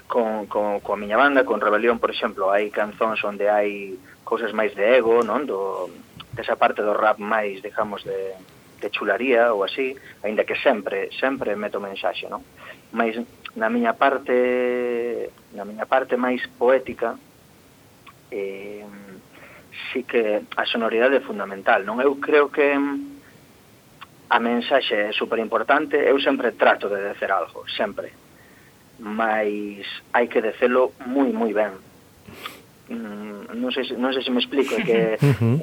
con, 0.06 0.46
con, 0.46 0.78
con 0.78 0.94
a 0.94 1.02
miña 1.02 1.18
banda, 1.18 1.42
con 1.42 1.60
Rebelión, 1.60 1.98
por 1.98 2.14
exemplo, 2.14 2.54
hai 2.54 2.70
canzóns 2.70 3.18
onde 3.26 3.50
hai 3.50 3.98
cousas 4.22 4.54
máis 4.54 4.78
de 4.78 4.94
ego, 4.94 5.26
non? 5.26 5.42
Do, 5.42 5.90
desa 6.38 6.54
parte 6.54 6.86
do 6.86 6.94
rap 6.94 7.18
máis, 7.18 7.58
digamos, 7.66 8.06
de, 8.06 8.38
de 8.78 8.88
chularía 8.94 9.50
ou 9.50 9.66
así, 9.66 9.98
aínda 10.22 10.46
que 10.46 10.54
sempre, 10.54 11.10
sempre 11.18 11.58
meto 11.58 11.82
mensaxe, 11.82 12.30
non? 12.30 12.46
Mais 12.94 13.18
na 13.58 13.66
miña 13.66 13.98
parte, 13.98 15.34
na 15.50 15.66
miña 15.66 15.90
parte 15.90 16.14
máis 16.14 16.46
poética, 16.56 17.18
eh, 18.30 18.86
sí 19.92 20.04
que 20.04 20.42
a 20.56 20.64
sonoridade 20.66 21.16
é 21.16 21.22
fundamental, 21.24 21.84
non? 21.84 22.02
Eu 22.02 22.18
creo 22.18 22.50
que 22.50 22.74
mm, 22.74 24.30
a 24.30 24.38
mensaxe 24.40 25.08
é 25.08 25.12
super 25.12 25.38
importante, 25.38 25.96
eu 25.96 26.20
sempre 26.20 26.52
trato 26.52 26.88
de 26.88 27.00
decer 27.00 27.32
algo, 27.32 27.64
sempre. 27.68 28.12
Mas 28.98 29.86
hai 30.12 30.26
que 30.26 30.42
decelo 30.42 30.92
moi 31.06 31.30
moi 31.32 31.52
ben. 31.54 31.72
Mm, 32.90 33.56
non 33.56 33.70
sei, 33.72 33.88
non 33.96 34.12
sei 34.12 34.22
se 34.26 34.32
me 34.34 34.40
explico, 34.42 34.74
é 34.76 34.82
que 34.84 35.00
uh 35.22 35.24
eh, 35.24 35.38
-huh. 35.38 35.56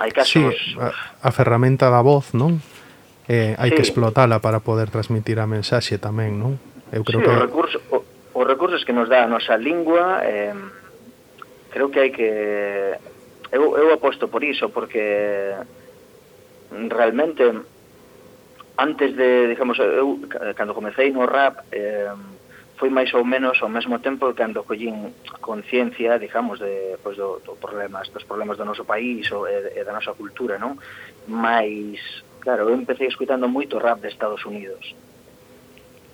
hai 0.00 0.10
casos... 0.12 0.30
Sí, 0.30 0.76
a, 0.78 0.92
a 1.24 1.30
ferramenta 1.32 1.90
da 1.90 2.04
voz, 2.04 2.32
non? 2.36 2.60
Eh, 3.26 3.54
hai 3.58 3.70
sí. 3.70 3.74
que 3.78 3.84
explotala 3.86 4.38
para 4.42 4.60
poder 4.60 4.90
transmitir 4.90 5.38
a 5.40 5.46
mensaxe 5.46 5.98
tamén, 5.98 6.38
non? 6.38 6.58
Eu 6.92 7.02
creo 7.02 7.22
sí, 7.22 7.26
que... 7.26 7.32
o 7.32 7.38
recurso, 7.38 7.78
o, 7.90 7.96
os 8.34 8.46
recursos 8.46 8.82
que 8.86 8.94
nos 8.94 9.08
dá 9.08 9.24
a 9.24 9.30
nosa 9.30 9.58
lingua 9.58 10.22
eh, 10.22 10.54
creo 11.70 11.90
que 11.90 12.00
hai 12.00 12.10
que 12.10 12.28
eu, 13.50 13.62
eu 13.78 13.88
aposto 13.94 14.28
por 14.28 14.42
iso 14.42 14.70
porque 14.70 15.54
realmente 16.70 17.42
antes 18.78 19.16
de, 19.16 19.48
digamos, 19.48 19.78
eu 19.78 20.20
cando 20.54 20.74
comecei 20.74 21.10
no 21.10 21.26
rap 21.26 21.62
eh, 21.72 22.14
foi 22.80 22.88
máis 22.88 23.12
ou 23.12 23.24
menos 23.24 23.60
ao 23.60 23.68
mesmo 23.68 24.00
tempo 24.00 24.32
cando 24.32 24.64
collín 24.64 25.12
conciencia, 25.44 26.18
digamos, 26.18 26.58
de, 26.60 26.96
pois, 27.04 27.16
do, 27.16 27.42
do 27.44 27.52
problemas, 27.60 28.08
dos 28.08 28.24
problemas 28.24 28.56
do 28.56 28.64
noso 28.64 28.88
país 28.88 29.30
ou, 29.32 29.46
e, 29.46 29.76
e 29.76 29.84
da 29.84 29.92
nosa 29.92 30.16
cultura, 30.16 30.56
non? 30.56 30.80
Mais, 31.28 32.00
claro, 32.40 32.72
eu 32.72 32.74
empecé 32.74 33.04
escutando 33.04 33.52
moito 33.52 33.76
rap 33.76 34.00
de 34.00 34.08
Estados 34.08 34.40
Unidos. 34.48 34.96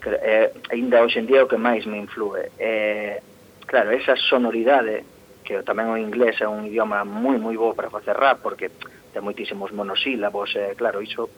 Que, 0.03 0.11
eh, 0.11 0.51
ainda 0.75 1.07
hoxe 1.07 1.23
en 1.23 1.31
día 1.31 1.47
o 1.47 1.51
que 1.51 1.55
máis 1.55 1.87
me 1.87 2.03
influe. 2.03 2.51
Eh, 2.59 3.23
claro, 3.71 3.95
esa 3.95 4.19
sonoridade 4.19 5.07
que 5.47 5.63
tamén 5.63 5.87
o 5.87 5.97
inglés 5.97 6.43
é 6.43 6.49
un 6.51 6.67
idioma 6.67 7.07
moi 7.07 7.39
moi 7.39 7.55
bo 7.55 7.73
para 7.79 7.89
facer 7.89 8.19
rap 8.19 8.43
porque 8.43 8.75
ten 9.15 9.23
moitísimos 9.23 9.71
monosílabos, 9.71 10.53
eh, 10.59 10.75
claro, 10.75 10.99
iso 11.01 11.31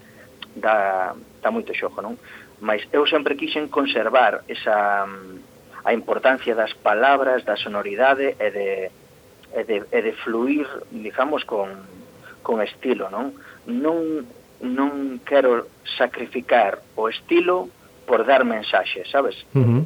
dá, 0.57 1.13
dá 1.45 1.53
moito 1.53 1.77
xojo, 1.77 2.01
non? 2.01 2.17
Mas 2.65 2.83
eu 2.91 3.07
sempre 3.07 3.37
quixen 3.37 3.69
conservar 3.69 4.43
esa 4.49 5.07
a 5.85 5.95
importancia 5.95 6.55
das 6.55 6.75
palabras, 6.75 7.45
da 7.45 7.57
sonoridade 7.57 8.35
e 8.41 8.49
de, 8.51 8.91
e 9.55 9.63
de, 9.65 9.77
e 9.93 9.99
de 10.03 10.13
fluir, 10.25 10.67
digamos, 10.91 11.45
con, 11.45 11.71
con 12.43 12.61
estilo, 12.61 13.09
non? 13.09 13.33
Non, 13.69 14.27
non 14.65 15.23
quero 15.23 15.71
sacrificar 15.97 16.83
o 16.99 17.09
estilo 17.09 17.71
por 18.05 18.27
dar 18.27 18.45
mensaxes, 18.45 19.09
sabes? 19.09 19.37
Uh 19.55 19.63
-huh. 19.63 19.83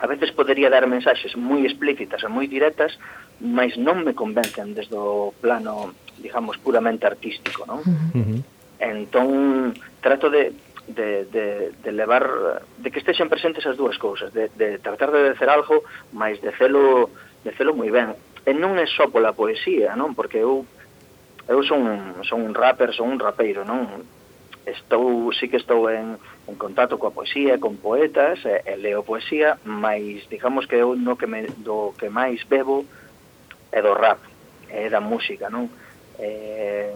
A 0.00 0.06
veces 0.08 0.32
podería 0.32 0.72
dar 0.72 0.88
mensaxes 0.88 1.36
moi 1.36 1.62
explícitas 1.64 2.24
e 2.24 2.28
moi 2.28 2.48
directas, 2.48 2.96
mas 3.40 3.76
non 3.80 4.04
me 4.04 4.12
convencen 4.12 4.76
desde 4.76 4.94
o 4.94 5.32
plano, 5.40 5.96
digamos, 6.20 6.60
puramente 6.60 7.08
artístico, 7.08 7.64
non? 7.64 7.80
Uh 7.80 8.20
-huh. 8.20 8.40
Entón, 8.80 9.72
trato 10.00 10.28
de, 10.28 10.52
de, 10.88 11.24
de, 11.24 11.72
de 11.82 11.90
levar, 11.92 12.62
de 12.78 12.90
que 12.90 13.00
estexen 13.00 13.28
presentes 13.28 13.64
as 13.66 13.76
dúas 13.76 13.96
cousas, 13.96 14.32
de, 14.32 14.52
de 14.56 14.78
tratar 14.78 15.10
de 15.12 15.32
decer 15.32 15.48
algo, 15.48 15.84
mas 16.12 16.40
de 16.40 16.52
celo, 16.56 17.10
de 17.44 17.50
celo 17.56 17.72
moi 17.72 17.90
ben. 17.90 18.12
E 18.44 18.52
non 18.56 18.76
é 18.76 18.88
só 18.88 19.08
pola 19.08 19.36
poesía, 19.36 19.96
non? 19.96 20.12
Porque 20.16 20.40
eu 20.40 20.64
eu 21.48 21.64
son, 21.64 21.82
son 22.22 22.46
un 22.46 22.54
rapper, 22.54 22.92
son 22.94 23.16
un 23.16 23.18
rapeiro, 23.18 23.64
non? 23.64 24.04
Estou, 24.68 25.32
sí 25.32 25.48
que 25.48 25.56
estou 25.56 25.88
en, 25.88 26.20
en 26.46 26.56
contacto 26.60 27.00
coa 27.00 27.10
poesía, 27.10 27.56
con 27.56 27.80
poetas, 27.80 28.44
e, 28.44 28.60
e 28.64 28.76
leo 28.76 29.02
poesía, 29.02 29.56
mas 29.64 30.28
digamos 30.28 30.68
que 30.68 30.76
eu 30.76 30.96
no 30.96 31.16
que 31.16 31.26
me, 31.26 31.48
do 31.64 31.96
que 31.96 32.12
máis 32.12 32.44
bebo 32.44 32.84
e 33.72 33.78
do 33.82 33.94
rap, 33.94 34.18
e 34.70 34.88
da 34.90 35.00
música, 35.00 35.50
non? 35.50 35.70
Eh, 36.18 36.92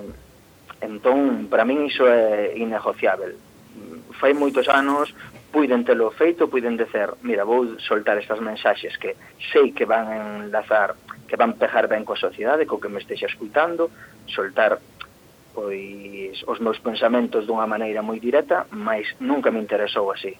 entón, 0.82 1.46
para 1.48 1.64
min 1.64 1.86
iso 1.86 2.06
é 2.06 2.54
innegociável. 2.58 3.34
Fai 4.18 4.34
moitos 4.34 4.68
anos 4.68 5.10
puiden 5.54 5.86
telo 5.86 6.10
feito, 6.10 6.50
puiden 6.50 6.76
decer, 6.76 7.14
mira, 7.22 7.46
vou 7.46 7.78
soltar 7.78 8.18
estas 8.18 8.42
mensaxes 8.42 8.98
que 8.98 9.14
sei 9.54 9.70
que 9.70 9.86
van 9.86 10.10
enlazar, 10.10 10.98
que 11.30 11.38
van 11.38 11.54
pejar 11.54 11.86
ben 11.86 12.02
coa 12.02 12.18
sociedade, 12.18 12.66
co 12.66 12.82
que 12.82 12.90
me 12.90 12.98
estexa 12.98 13.30
escutando, 13.30 13.90
soltar 14.26 14.82
pois 15.54 16.42
os 16.50 16.58
meus 16.58 16.82
pensamentos 16.82 17.46
dunha 17.46 17.70
maneira 17.70 18.02
moi 18.02 18.18
directa, 18.18 18.66
mas 18.74 19.06
nunca 19.22 19.54
me 19.54 19.62
interesou 19.62 20.10
así. 20.10 20.34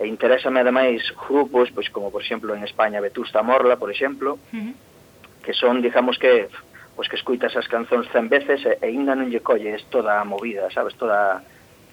E 0.00 0.08
interésame 0.08 0.64
ademais 0.64 1.04
grupos, 1.12 1.68
pois 1.76 1.92
como 1.92 2.08
por 2.08 2.24
exemplo 2.24 2.56
en 2.56 2.64
España 2.64 3.04
Vetusta 3.04 3.44
Morla, 3.44 3.76
por 3.76 3.92
exemplo, 3.92 4.40
uh 4.40 4.56
-huh 4.56 4.89
que 5.42 5.52
son, 5.52 5.82
digamos 5.82 6.18
que 6.18 6.48
pois 6.96 7.08
que 7.08 7.16
escuitas 7.16 7.56
as 7.56 7.64
canzóns 7.64 8.08
100 8.12 8.28
veces 8.28 8.58
e, 8.66 8.76
e 8.82 8.92
ainda 8.92 9.16
non 9.16 9.32
lle 9.32 9.40
colles 9.40 9.88
toda 9.88 10.20
a 10.20 10.24
movida, 10.24 10.68
sabes, 10.68 10.92
toda 11.00 11.40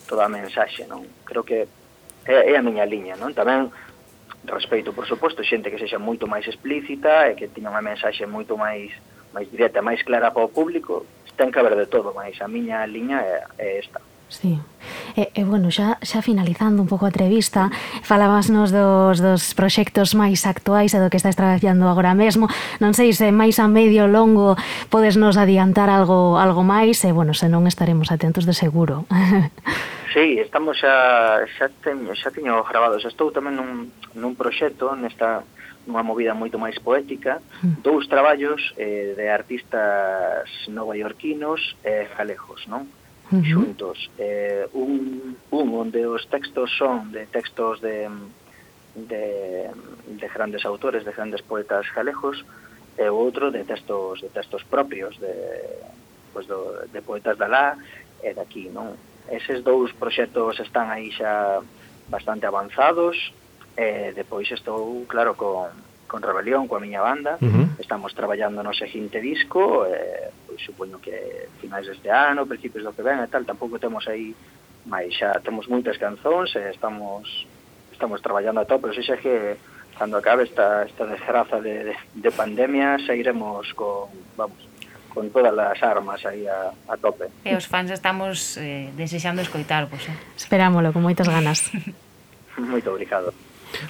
toda 0.07 0.27
a 0.27 0.31
mensaxe, 0.31 0.87
non? 0.87 1.03
Creo 1.23 1.43
que 1.43 1.67
é, 2.27 2.51
é 2.51 2.53
a 2.59 2.65
miña 2.65 2.83
liña, 2.83 3.15
non? 3.15 3.31
Tamén 3.31 3.71
respeito, 4.47 4.91
por 4.91 5.07
suposto, 5.07 5.43
xente 5.43 5.71
que 5.71 5.79
sexa 5.79 5.99
moito 5.99 6.27
máis 6.27 6.47
explícita 6.47 7.27
e 7.31 7.35
que 7.35 7.51
tiña 7.51 7.71
unha 7.71 7.83
mensaxe 7.83 8.27
moito 8.27 8.55
máis 8.59 8.91
máis 9.31 9.47
directa, 9.51 9.83
máis 9.83 10.03
clara 10.03 10.31
para 10.31 10.47
o 10.47 10.51
público, 10.51 11.07
ten 11.35 11.51
que 11.51 11.59
haber 11.59 11.75
de 11.75 11.87
todo, 11.87 12.15
máis 12.15 12.39
a 12.41 12.47
miña 12.47 12.83
liña 12.87 13.21
é, 13.21 13.43
é 13.59 13.67
esta. 13.79 13.99
Sí. 14.29 14.59
E, 15.15 15.31
e 15.33 15.43
bueno, 15.43 15.71
xa, 15.71 15.97
xa 16.03 16.19
finalizando 16.21 16.83
un 16.83 16.87
pouco 16.87 17.07
a 17.07 17.11
entrevista, 17.11 17.71
falabasnos 18.03 18.71
dos, 18.75 19.23
dos 19.23 19.55
proxectos 19.55 20.15
máis 20.15 20.43
actuais 20.43 20.91
e 20.91 20.99
do 20.99 21.07
que 21.07 21.19
estás 21.19 21.39
traballando 21.39 21.87
agora 21.87 22.11
mesmo. 22.11 22.51
Non 22.83 22.91
sei 22.91 23.15
se 23.15 23.31
máis 23.31 23.57
a 23.59 23.71
medio 23.71 24.07
longo 24.07 24.59
podes 24.91 25.15
nos 25.15 25.39
adiantar 25.39 25.87
algo 25.87 26.35
algo 26.35 26.61
máis, 26.63 27.03
e 27.07 27.11
bueno, 27.15 27.31
se 27.31 27.47
non 27.47 27.67
estaremos 27.67 28.11
atentos 28.11 28.43
de 28.43 28.55
seguro. 28.55 29.07
Sí, 30.17 30.39
estamos 30.39 30.79
xa, 30.81 31.45
xa, 31.45 31.69
teño, 31.83 32.15
xa 32.15 32.33
teño 32.33 32.63
grabado, 32.65 32.97
xa 32.97 33.11
estou 33.11 33.29
tamén 33.29 33.53
nun, 33.53 33.93
nun 34.17 34.33
proxecto, 34.33 34.89
nesta 34.97 35.45
unha 35.85 36.01
movida 36.01 36.33
moito 36.33 36.57
máis 36.57 36.75
poética, 36.81 37.37
mm. 37.61 37.85
dous 37.85 38.09
traballos 38.09 38.73
eh, 38.81 39.13
de 39.13 39.29
artistas 39.29 40.49
novaiorquinos 40.67 41.77
e 41.85 42.03
eh, 42.03 42.09
galegos, 42.17 42.65
non? 42.65 42.89
uh 43.31 43.39
-huh. 43.39 43.43
xuntos. 43.43 44.09
Eh, 44.17 44.67
un, 44.73 45.37
un 45.51 45.67
onde 45.75 46.05
os 46.07 46.25
textos 46.27 46.71
son 46.77 47.11
de 47.11 47.25
textos 47.27 47.81
de, 47.81 48.09
de, 48.95 49.69
de 50.07 50.27
grandes 50.27 50.65
autores, 50.65 51.05
de 51.05 51.11
grandes 51.11 51.41
poetas 51.41 51.85
galegos, 51.93 52.43
e 52.97 53.05
o 53.09 53.15
outro 53.15 53.51
de 53.51 53.63
textos 53.63 54.21
de 54.21 54.29
textos 54.33 54.65
propios 54.65 55.13
de 55.21 55.33
pues 56.33 56.47
do, 56.47 56.81
de 56.91 57.01
poetas 57.01 57.37
da 57.37 57.47
lá 57.47 57.77
e 58.23 58.33
daqui, 58.33 58.69
non? 58.73 58.97
Eses 59.29 59.61
dous 59.61 59.93
proxectos 59.93 60.57
están 60.59 60.89
aí 60.89 61.13
xa 61.13 61.61
bastante 62.09 62.49
avanzados 62.49 63.33
e 63.77 64.13
depois 64.17 64.49
estou, 64.49 65.05
claro, 65.05 65.37
con 65.37 65.69
con 66.07 66.23
Rebelión, 66.23 66.67
coa 66.67 66.79
miña 66.79 67.03
banda. 67.03 67.37
Uh 67.37 67.45
-huh. 67.45 67.67
Estamos 67.79 68.15
traballando 68.15 68.63
no 68.63 68.73
seguinte 68.73 69.19
disco, 69.19 69.85
eh, 69.85 70.31
pois 70.47 70.63
supoño 70.63 70.97
que 71.03 71.51
finais 71.59 71.85
deste 71.85 72.09
ano, 72.09 72.47
principios 72.47 72.87
do 72.87 72.95
que 72.95 73.03
ven 73.03 73.19
e 73.19 73.27
tal, 73.27 73.45
tampouco 73.45 73.77
temos 73.77 74.07
aí 74.07 74.33
máis 74.87 75.11
xa 75.13 75.37
temos 75.43 75.67
moitas 75.67 75.99
canzóns 75.99 76.55
e 76.55 76.71
estamos 76.71 77.27
estamos 77.91 78.21
traballando 78.23 78.63
a 78.63 78.65
todo, 78.65 78.87
pero 78.87 78.95
xa 78.95 79.19
que 79.19 79.59
cando 79.97 80.17
acabe 80.17 80.43
esta, 80.43 80.85
esta 80.85 81.05
desgraza 81.05 81.59
de, 81.59 81.91
de, 81.91 81.95
de 82.13 82.31
pandemia 82.31 82.97
seguiremos 83.05 83.73
con, 83.73 84.09
vamos, 84.37 84.57
con 85.09 85.29
todas 85.31 85.57
as 85.57 85.81
armas 85.81 86.23
aí 86.25 86.45
a, 86.47 86.69
a 86.87 86.95
tope. 86.97 87.25
E 87.41 87.57
os 87.57 87.65
fans 87.65 87.89
estamos 87.89 88.55
eh, 88.61 88.93
desexando 88.93 89.41
escoitarvos. 89.41 90.05
Eh? 90.05 90.13
Esperámolo 90.37 90.93
con 90.93 91.01
moitas 91.01 91.25
ganas. 91.25 91.73
Moito 92.57 92.93
obrigado. 92.93 93.33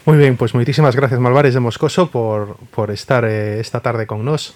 Muy 0.06 0.18
bien, 0.18 0.38
pues 0.38 0.52
pois 0.52 0.64
moitísimas 0.64 0.96
gracias 0.96 1.20
Malvares 1.20 1.54
de 1.54 1.60
Moscoso 1.60 2.10
por, 2.10 2.58
por 2.72 2.92
estar 2.92 3.26
eh, 3.26 3.60
esta 3.60 3.82
tarde 3.82 4.08
con 4.08 4.26
nós 4.26 4.56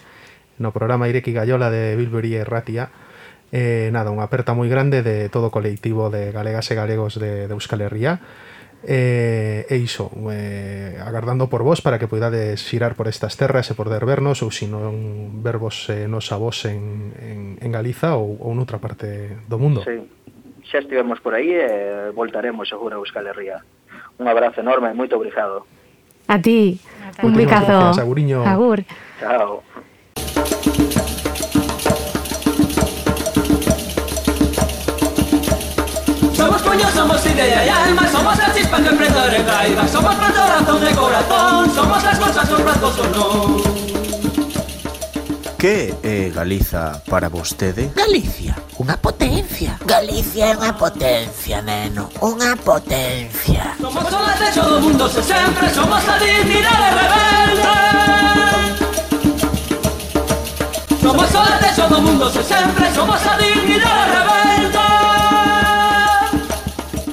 no 0.62 0.72
programa 0.72 1.10
Ireki 1.10 1.34
Gallola 1.34 1.74
de 1.74 1.98
Bilbería 1.98 2.42
e 2.42 2.48
Ratia. 2.48 2.94
Eh, 3.52 3.90
nada, 3.92 4.14
unha 4.14 4.24
aperta 4.24 4.56
moi 4.56 4.70
grande 4.72 5.04
de 5.04 5.28
todo 5.28 5.52
o 5.52 5.54
colectivo 5.54 6.08
de 6.08 6.32
galegas 6.32 6.70
e 6.72 6.78
galegos 6.78 7.20
de, 7.20 7.50
de 7.50 7.54
Euskal 7.58 7.82
Herria. 7.84 8.22
Eh, 8.82 9.70
e 9.70 9.76
iso, 9.78 10.10
eh, 10.34 10.98
agardando 10.98 11.46
por 11.46 11.62
vos 11.62 11.86
para 11.86 12.02
que 12.02 12.10
poidades 12.10 12.66
xirar 12.66 12.98
por 12.98 13.06
estas 13.06 13.38
terras 13.38 13.70
e 13.70 13.78
poder 13.78 14.08
vernos 14.10 14.42
ou 14.42 14.50
se 14.50 14.66
non 14.66 15.44
vervos 15.44 15.86
eh, 15.92 16.10
nos 16.10 16.32
a 16.34 16.38
vos 16.40 16.66
en, 16.66 17.14
en, 17.20 17.40
en 17.62 17.70
Galiza 17.70 18.18
ou, 18.18 18.40
ou 18.42 18.56
noutra 18.58 18.80
parte 18.80 19.38
do 19.46 19.58
mundo. 19.60 19.84
Sí. 19.86 20.00
Xa 20.66 20.80
estivemos 20.80 21.20
por 21.20 21.36
aí 21.36 21.52
e 21.52 21.62
eh, 21.62 22.10
voltaremos 22.16 22.70
seguro 22.70 22.96
a 22.96 23.02
Euskal 23.04 23.28
Herria. 23.28 23.62
Un 24.20 24.28
abrazo 24.28 24.62
enorme 24.62 24.94
moito 24.94 25.16
obrigado. 25.18 25.66
A 26.28 26.38
ti. 26.40 26.80
Un 27.24 27.32
Moitísimas 27.34 27.38
bicazo. 27.38 27.80
gracias, 27.80 27.98
aguriño. 28.00 28.44
Agur. 28.46 28.84
Chao. 29.20 29.64
Somos 36.36 36.62
puños, 36.62 36.92
somos 36.94 37.26
idea 37.26 37.66
y 37.66 37.70
alma, 37.70 38.08
somos 38.08 38.38
la 38.38 38.54
chispa 38.54 38.78
que 38.78 38.90
prende 38.90 39.30
recaída, 39.30 39.88
somos 39.88 40.18
nuestro 40.18 40.44
razón 40.48 40.82
de 40.82 40.92
corazón, 40.96 41.72
somos 41.74 42.04
las 42.04 42.20
cosas 42.20 42.50
son 42.50 42.64
brazos 42.64 43.00
o 43.00 43.08
no. 43.16 43.81
Que 45.62 45.94
é 46.02 46.32
Galiza 46.34 47.04
para 47.06 47.30
vostede? 47.30 47.94
Galicia, 47.94 48.58
unha 48.82 48.98
potencia. 48.98 49.78
Galicia 49.86 50.46
é 50.50 50.58
unha 50.58 50.74
potencia, 50.74 51.62
neno. 51.62 52.10
Unha 52.18 52.58
potencia. 52.58 53.78
Somos 53.78 54.10
o 54.10 54.20
derecho 54.26 54.66
do 54.66 54.82
mundo 54.82 55.06
se 55.06 55.22
sempre, 55.22 55.70
somos 55.70 56.02
a 56.02 56.18
dignidade 56.18 56.90
rebelde. 56.98 57.62
Somos 60.98 61.30
o 61.30 61.42
derecho 61.46 61.86
do 61.94 62.02
mundo 62.02 62.26
se 62.34 62.42
sempre, 62.42 62.86
somos 62.98 63.22
a 63.22 63.38
dignidade 63.38 64.18
rebelde. 64.18 64.91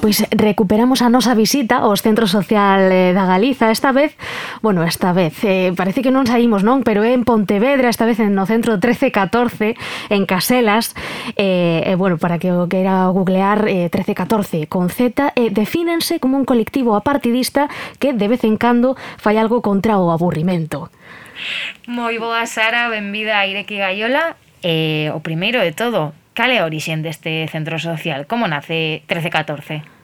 Pois 0.09 0.24
recuperamos 0.32 1.04
a 1.04 1.12
nosa 1.12 1.36
visita 1.36 1.84
ao 1.84 1.92
Centro 1.92 2.24
Social 2.24 2.88
eh, 2.88 3.12
da 3.12 3.28
Galiza 3.28 3.68
esta 3.68 3.92
vez, 3.92 4.16
bueno, 4.64 4.80
esta 4.80 5.12
vez, 5.12 5.36
eh, 5.44 5.76
parece 5.76 6.00
que 6.00 6.09
non 6.09 6.24
saímos, 6.24 6.64
non, 6.64 6.80
pero 6.80 7.04
é 7.04 7.12
en 7.12 7.28
Pontevedra, 7.28 7.92
esta 7.92 8.09
vez 8.09 8.16
no 8.16 8.48
centro 8.48 8.80
1314 8.80 9.76
en 10.09 10.24
Caselas, 10.24 10.96
eh, 11.36 11.84
eh, 11.84 11.92
bueno, 11.92 12.16
para 12.16 12.40
que 12.40 12.48
o 12.56 12.72
queira 12.72 13.04
googlear 13.12 13.68
eh, 13.68 13.92
1314 13.92 14.64
con 14.72 14.88
Z, 14.88 15.36
eh, 15.36 15.52
defínense 15.52 16.24
como 16.24 16.40
un 16.40 16.48
colectivo 16.48 16.96
apartidista 16.96 17.68
que 18.00 18.16
de 18.16 18.32
vez 18.32 18.48
en 18.48 18.56
cando 18.56 18.96
fai 19.20 19.36
algo 19.36 19.61
contra 19.61 20.00
o 20.00 20.09
aburrimento. 20.09 20.88
Moi 21.84 22.16
boa 22.16 22.48
Sara, 22.48 22.88
benvida 22.88 23.36
a 23.36 23.44
Ireki 23.44 23.76
Gaiola. 23.76 24.40
Eh, 24.64 25.12
o 25.12 25.20
primeiro 25.20 25.61
de 25.61 25.76
todo, 25.76 26.16
Cal 26.32 26.54
é 26.54 26.62
a 26.62 26.70
orixen 26.70 27.04
deste 27.04 27.50
centro 27.52 27.76
social? 27.76 28.24
Como 28.24 28.48
nace 28.48 29.04
1314? 29.04 29.97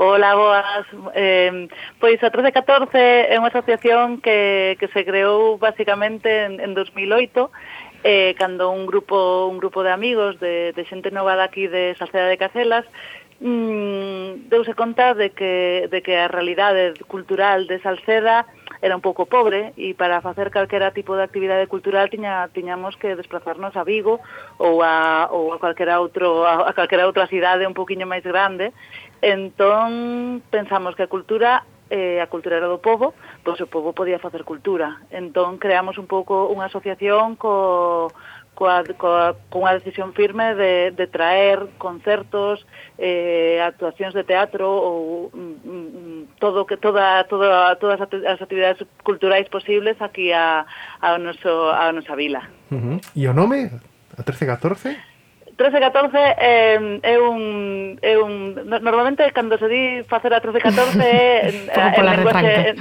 Ola, 0.00 0.36
boas. 0.36 0.86
Eh, 1.12 1.66
pois 1.98 2.22
a 2.22 2.30
1314 2.30 3.34
é 3.34 3.34
unha 3.34 3.50
asociación 3.50 4.22
que, 4.22 4.78
que 4.78 4.86
se 4.94 5.02
creou 5.02 5.58
basicamente 5.58 6.46
en, 6.46 6.62
en 6.62 6.70
2008 6.70 7.50
eh, 8.06 8.30
cando 8.38 8.70
un 8.70 8.86
grupo 8.86 9.50
un 9.50 9.58
grupo 9.58 9.82
de 9.82 9.90
amigos 9.90 10.38
de, 10.38 10.70
de 10.70 10.86
xente 10.86 11.10
nova 11.10 11.34
daqui 11.34 11.66
de 11.66 11.98
Salceda 11.98 12.30
de 12.30 12.38
Cacelas 12.38 12.86
mm, 13.42 14.46
deuse 14.46 14.78
conta 14.78 15.18
de 15.18 15.34
que, 15.34 15.90
de 15.90 15.98
que 15.98 16.14
a 16.14 16.30
realidade 16.30 16.94
cultural 17.10 17.66
de 17.66 17.82
Salceda 17.82 18.46
era 18.80 18.94
un 18.94 19.02
pouco 19.02 19.26
pobre 19.26 19.74
e 19.74 19.94
para 19.98 20.22
facer 20.22 20.54
calquera 20.54 20.94
tipo 20.94 21.18
de 21.18 21.26
actividade 21.26 21.66
cultural 21.66 22.06
tiña, 22.10 22.46
tiñamos 22.54 22.94
que 22.94 23.18
desplazarnos 23.18 23.74
a 23.74 23.82
Vigo 23.82 24.22
ou 24.62 24.82
a, 24.82 25.26
ou 25.34 25.50
a 25.50 25.58
calquera 25.58 25.98
outro 25.98 26.46
a, 26.46 26.70
a 26.70 26.72
calquera 26.72 27.10
outra 27.10 27.26
cidade 27.26 27.66
un 27.66 27.74
poquinho 27.74 28.06
máis 28.06 28.22
grande 28.22 28.70
Entón, 29.22 30.42
pensamos 30.50 30.94
que 30.94 31.04
a 31.04 31.10
cultura 31.10 31.64
eh, 31.90 32.20
a 32.20 32.26
cultura 32.28 32.56
era 32.56 32.68
do 32.68 32.78
povo, 32.78 33.14
pois 33.44 33.60
o 33.60 33.66
povo 33.66 33.92
podía 33.96 34.20
facer 34.20 34.44
cultura. 34.44 35.00
Entón, 35.10 35.56
creamos 35.56 35.96
un 35.96 36.04
pouco 36.04 36.52
unha 36.52 36.68
asociación 36.68 37.34
co, 37.40 38.12
coa, 38.52 38.84
coa, 38.98 39.38
coa 39.48 39.76
decisión 39.78 40.12
firme 40.12 40.54
de, 40.54 40.92
de 40.92 41.06
traer 41.06 41.64
concertos, 41.78 42.66
eh, 42.98 43.62
actuacións 43.64 44.12
de 44.12 44.24
teatro 44.24 44.68
ou 44.68 45.30
mm, 45.32 45.54
mm 45.64 46.18
todo 46.38 46.66
que 46.66 46.76
toda, 46.76 47.24
toda 47.24 47.74
todas 47.82 47.98
as 47.98 48.38
actividades 48.38 48.78
culturais 49.02 49.48
posibles 49.48 49.98
aquí 49.98 50.30
a, 50.30 50.66
a, 51.00 51.18
noso, 51.18 51.72
a 51.72 51.90
nosa 51.90 52.14
vila. 52.14 52.46
Uh 52.70 52.78
-huh. 52.78 52.96
E 53.16 53.26
o 53.26 53.34
nome? 53.34 53.72
A 54.14 54.22
1314? 54.22 55.17
13 55.58 55.80
14 55.80 56.16
é, 56.16 56.78
é 57.02 57.18
un 57.18 57.98
é 58.00 58.14
un 58.16 58.54
normalmente 58.54 59.26
cando 59.34 59.58
se 59.58 59.66
di 59.66 60.04
facer 60.06 60.32
a 60.32 60.38
13 60.38 60.60
14 60.62 61.02
é 61.02 61.50
en, 61.50 61.56
en 61.66 62.04
lenguaxe 62.06 62.54
en, 62.70 62.76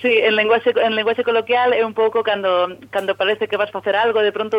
sí, 0.00 0.12
en 0.22 0.36
lenguaxe 0.38 0.70
en 0.70 0.94
lenguaxe 0.94 1.26
coloquial 1.26 1.74
é 1.74 1.82
un 1.82 1.98
pouco 1.98 2.22
cando 2.22 2.78
cando 2.94 3.18
parece 3.18 3.50
que 3.50 3.58
vas 3.58 3.74
facer 3.74 3.98
algo 3.98 4.22
de 4.22 4.30
pronto 4.30 4.54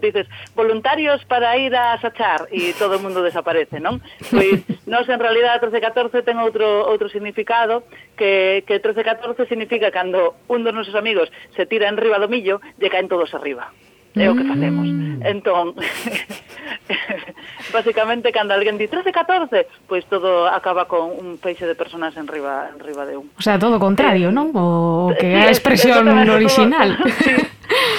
dices 0.00 0.24
voluntarios 0.56 1.20
para 1.28 1.52
ir 1.60 1.76
a 1.76 2.00
sachar 2.00 2.48
e 2.48 2.72
todo 2.80 2.96
o 2.96 3.02
mundo 3.04 3.20
desaparece, 3.20 3.76
non? 3.76 4.00
Pois 4.32 4.64
nos, 4.88 5.04
en 5.12 5.20
realidad 5.20 5.52
a 5.52 5.60
13 5.60 5.76
14 5.76 6.24
ten 6.24 6.40
outro 6.40 6.64
outro 6.88 7.12
significado 7.12 7.84
que 8.16 8.64
que 8.64 8.80
13 8.80 9.04
14 9.04 9.44
significa 9.52 9.92
cando 9.92 10.40
un 10.48 10.64
dos 10.64 10.72
nosos 10.72 10.96
amigos 10.96 11.28
se 11.52 11.68
tira 11.68 11.92
en 11.92 12.00
riba 12.00 12.16
do 12.16 12.32
millo, 12.32 12.64
lle 12.80 12.88
caen 12.88 13.12
todos 13.12 13.36
arriba 13.36 13.68
é 14.16 14.30
o 14.30 14.34
que 14.34 14.44
mm. 14.44 14.48
facemos. 14.48 14.86
Entón, 15.20 15.66
basicamente, 17.72 18.32
cando 18.32 18.56
alguén 18.56 18.80
di 18.80 18.88
13, 18.88 19.12
14, 19.12 19.68
pois 19.84 20.08
todo 20.08 20.48
acaba 20.48 20.88
con 20.88 21.12
un 21.12 21.36
peixe 21.36 21.68
de 21.68 21.76
personas 21.76 22.16
en 22.16 22.24
riba, 22.24 22.72
en 22.72 22.80
riba 22.80 23.04
de 23.04 23.20
un. 23.20 23.28
O 23.36 23.42
sea, 23.44 23.60
todo 23.60 23.76
contrario, 23.76 24.32
non? 24.32 24.56
O 24.56 25.12
que 25.12 25.36
é 25.36 25.44
a 25.44 25.52
expresión 25.52 26.08
original. 26.08 26.96
Todo, 26.96 27.12
sí, 27.20 27.32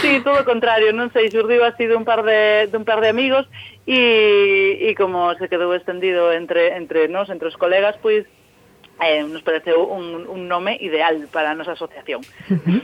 sí, 0.02 0.12
todo 0.26 0.42
contrario, 0.42 0.90
non 0.90 1.14
sei, 1.14 1.30
xurdiu 1.30 1.62
así 1.62 1.86
dun 1.86 2.02
par 2.02 2.26
de, 2.26 2.66
dun 2.74 2.82
par 2.82 2.98
de 2.98 3.14
amigos 3.14 3.46
e, 3.86 4.90
e 4.90 4.98
como 4.98 5.38
se 5.38 5.46
quedou 5.46 5.70
extendido 5.78 6.34
entre, 6.34 6.74
entre 6.74 7.06
nos, 7.08 7.30
entre 7.30 7.54
os 7.54 7.58
colegas, 7.62 7.94
pois 8.02 8.26
eh, 8.98 9.22
nos 9.22 9.46
pareceu 9.46 9.86
un, 9.86 10.26
un 10.26 10.50
nome 10.50 10.82
ideal 10.82 11.30
para 11.30 11.54
a 11.54 11.58
nosa 11.58 11.78
asociación. 11.78 12.26
Uh 12.50 12.58
-huh. 12.66 12.82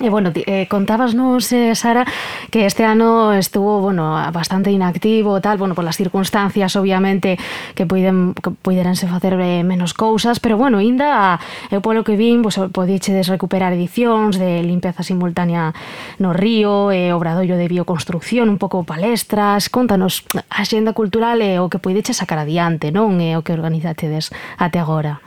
E 0.00 0.06
eh, 0.06 0.10
bueno, 0.10 0.32
eh, 0.34 0.66
contábasnos, 0.66 1.52
eh, 1.52 1.72
Sara, 1.76 2.04
que 2.50 2.66
este 2.66 2.84
ano 2.84 3.32
estuvo 3.32 3.78
bueno, 3.78 4.18
bastante 4.32 4.72
inactivo, 4.72 5.40
tal, 5.40 5.56
bueno, 5.56 5.76
por 5.76 5.84
las 5.84 5.96
circunstancias, 5.96 6.74
obviamente, 6.74 7.38
que 7.76 7.86
puiden 7.86 8.34
que 8.34 8.50
puideranse 8.50 9.06
facer 9.06 9.38
eh, 9.38 9.62
menos 9.62 9.94
cousas, 9.94 10.40
pero 10.40 10.58
bueno, 10.58 10.78
ainda 10.78 11.38
eu 11.70 11.78
polo 11.78 12.02
que 12.02 12.18
vin, 12.18 12.42
pues, 12.42 12.58
podíchedes 12.74 13.30
recuperar 13.30 13.70
edicións 13.70 14.34
de 14.34 14.66
limpeza 14.66 15.06
simultánea 15.06 15.70
no 16.18 16.34
río, 16.34 16.90
eh, 16.90 17.14
obradoiro 17.14 17.54
de 17.54 17.70
bioconstrucción, 17.70 18.50
un 18.50 18.58
pouco 18.58 18.82
palestras, 18.82 19.70
contanos 19.70 20.26
a 20.50 20.66
xenda 20.66 20.90
cultural 20.90 21.38
e 21.38 21.54
eh, 21.54 21.62
o 21.62 21.70
que 21.70 21.78
puideche 21.78 22.18
sacar 22.18 22.42
adiante, 22.42 22.90
non? 22.90 23.22
E 23.22 23.30
eh, 23.30 23.38
o 23.38 23.46
que 23.46 23.54
organizatedes 23.54 24.34
até 24.58 24.82
agora. 24.82 25.22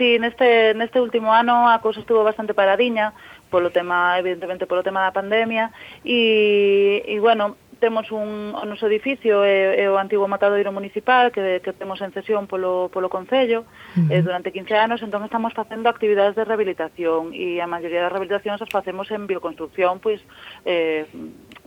Sí, 0.00 0.16
neste, 0.16 0.72
neste 0.80 0.96
último 0.96 1.36
ano 1.36 1.68
a 1.68 1.76
cousa 1.84 2.00
estuvo 2.00 2.24
bastante 2.24 2.56
paradiña, 2.56 3.12
polo 3.50 3.70
tema, 3.70 4.16
evidentemente 4.18 4.66
polo 4.70 4.86
tema 4.86 5.02
da 5.02 5.12
pandemia 5.12 5.74
e, 6.04 7.02
e 7.04 7.18
bueno, 7.20 7.56
temos 7.80 8.12
un 8.12 8.54
o 8.54 8.64
noso 8.68 8.86
edificio 8.86 9.42
é, 9.42 9.80
é 9.82 9.86
o 9.90 9.96
antigo 9.96 10.28
matadoiro 10.28 10.70
municipal 10.70 11.32
que, 11.32 11.58
que 11.64 11.72
temos 11.72 11.98
en 12.04 12.12
cesión 12.12 12.46
polo, 12.46 12.92
polo 12.92 13.08
Concello 13.08 13.64
uh 13.64 14.06
-huh. 14.06 14.12
eh, 14.12 14.22
durante 14.22 14.52
15 14.52 14.76
anos, 14.76 15.02
entón 15.02 15.24
estamos 15.24 15.56
facendo 15.56 15.88
actividades 15.88 16.36
de 16.36 16.44
rehabilitación 16.44 17.32
e 17.34 17.58
a 17.58 17.66
maioría 17.66 18.04
das 18.04 18.12
rehabilitacións 18.12 18.60
as 18.62 18.70
facemos 18.70 19.08
en 19.10 19.26
bioconstrucción, 19.26 19.98
pois 19.98 20.20
eh, 20.68 21.08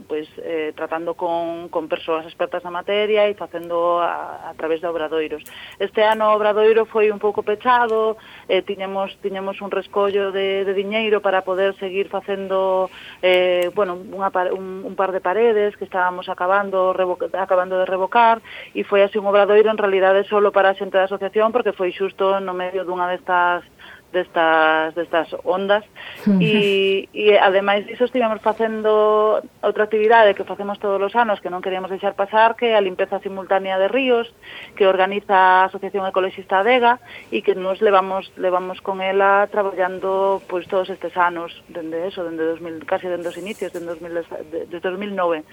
pois 0.07 0.27
eh, 0.37 0.73
tratando 0.75 1.13
con, 1.13 1.69
con 1.69 1.87
persoas 1.87 2.25
expertas 2.25 2.63
na 2.63 2.71
materia 2.73 3.27
e 3.29 3.33
facendo 3.33 3.99
a, 3.99 4.49
a 4.49 4.53
través 4.53 4.81
de 4.81 4.87
obradoiros. 4.87 5.43
Este 5.79 6.03
ano 6.03 6.29
o 6.29 6.35
obradoiro 6.35 6.85
foi 6.85 7.11
un 7.11 7.19
pouco 7.19 7.43
pechado, 7.43 8.17
eh, 8.47 8.61
tiñemos, 8.61 9.15
tiñemos 9.21 9.61
un 9.61 9.71
rescollo 9.71 10.31
de, 10.31 10.65
de 10.65 10.73
diñeiro 10.73 11.21
para 11.21 11.43
poder 11.43 11.75
seguir 11.77 12.09
facendo 12.09 12.89
eh, 13.21 13.71
bueno, 13.75 13.97
unha, 13.97 14.29
un, 14.53 14.83
un 14.83 14.95
par 14.95 15.11
de 15.11 15.21
paredes 15.21 15.77
que 15.77 15.85
estábamos 15.85 16.29
acabando, 16.29 16.93
revoca, 16.93 17.29
acabando 17.37 17.79
de 17.79 17.85
revocar 17.85 18.41
e 18.73 18.83
foi 18.83 19.03
así 19.03 19.17
un 19.17 19.27
obradoiro 19.27 19.69
en 19.71 19.79
realidade 19.79 20.25
solo 20.25 20.51
para 20.51 20.71
a 20.71 20.77
xente 20.77 20.97
da 20.97 21.05
asociación 21.05 21.51
porque 21.51 21.75
foi 21.75 21.91
xusto 21.91 22.39
no 22.39 22.53
medio 22.53 22.83
dunha 22.85 23.07
destas 23.09 23.63
destas, 24.13 24.93
destas 24.95 25.27
ondas. 25.43 25.83
Hmm. 26.25 26.39
E, 26.39 27.09
e 27.11 27.35
ademais 27.35 27.83
disso 27.89 28.05
estivemos 28.05 28.39
facendo 28.39 29.41
outra 29.59 29.83
actividade 29.83 30.37
que 30.37 30.45
facemos 30.45 30.77
todos 30.77 31.01
os 31.01 31.13
anos 31.17 31.41
que 31.41 31.49
non 31.49 31.65
queríamos 31.65 31.89
deixar 31.89 32.13
pasar 32.13 32.53
que 32.53 32.71
é 32.71 32.77
a 32.77 32.85
limpeza 32.85 33.19
simultánea 33.19 33.81
de 33.81 33.89
ríos 33.89 34.29
que 34.77 34.85
organiza 34.85 35.65
a 35.65 35.65
Asociación 35.67 36.05
Ecologista 36.05 36.61
Adega 36.61 37.01
e 37.33 37.41
que 37.41 37.57
nos 37.57 37.81
levamos 37.81 38.29
levamos 38.37 38.79
con 38.79 39.01
ela 39.01 39.49
traballando 39.49 40.39
pois 40.45 40.69
todos 40.69 40.93
estes 40.93 41.17
anos 41.17 41.51
dende 41.67 42.07
eso, 42.07 42.21
dende 42.23 42.45
2000, 42.45 42.85
casi 42.85 43.09
dende 43.09 43.33
os 43.33 43.37
inicios, 43.41 43.73
dende 43.73 43.97
2000, 43.97 44.23
de, 44.53 44.59
de 44.69 44.77
2009 44.79 45.43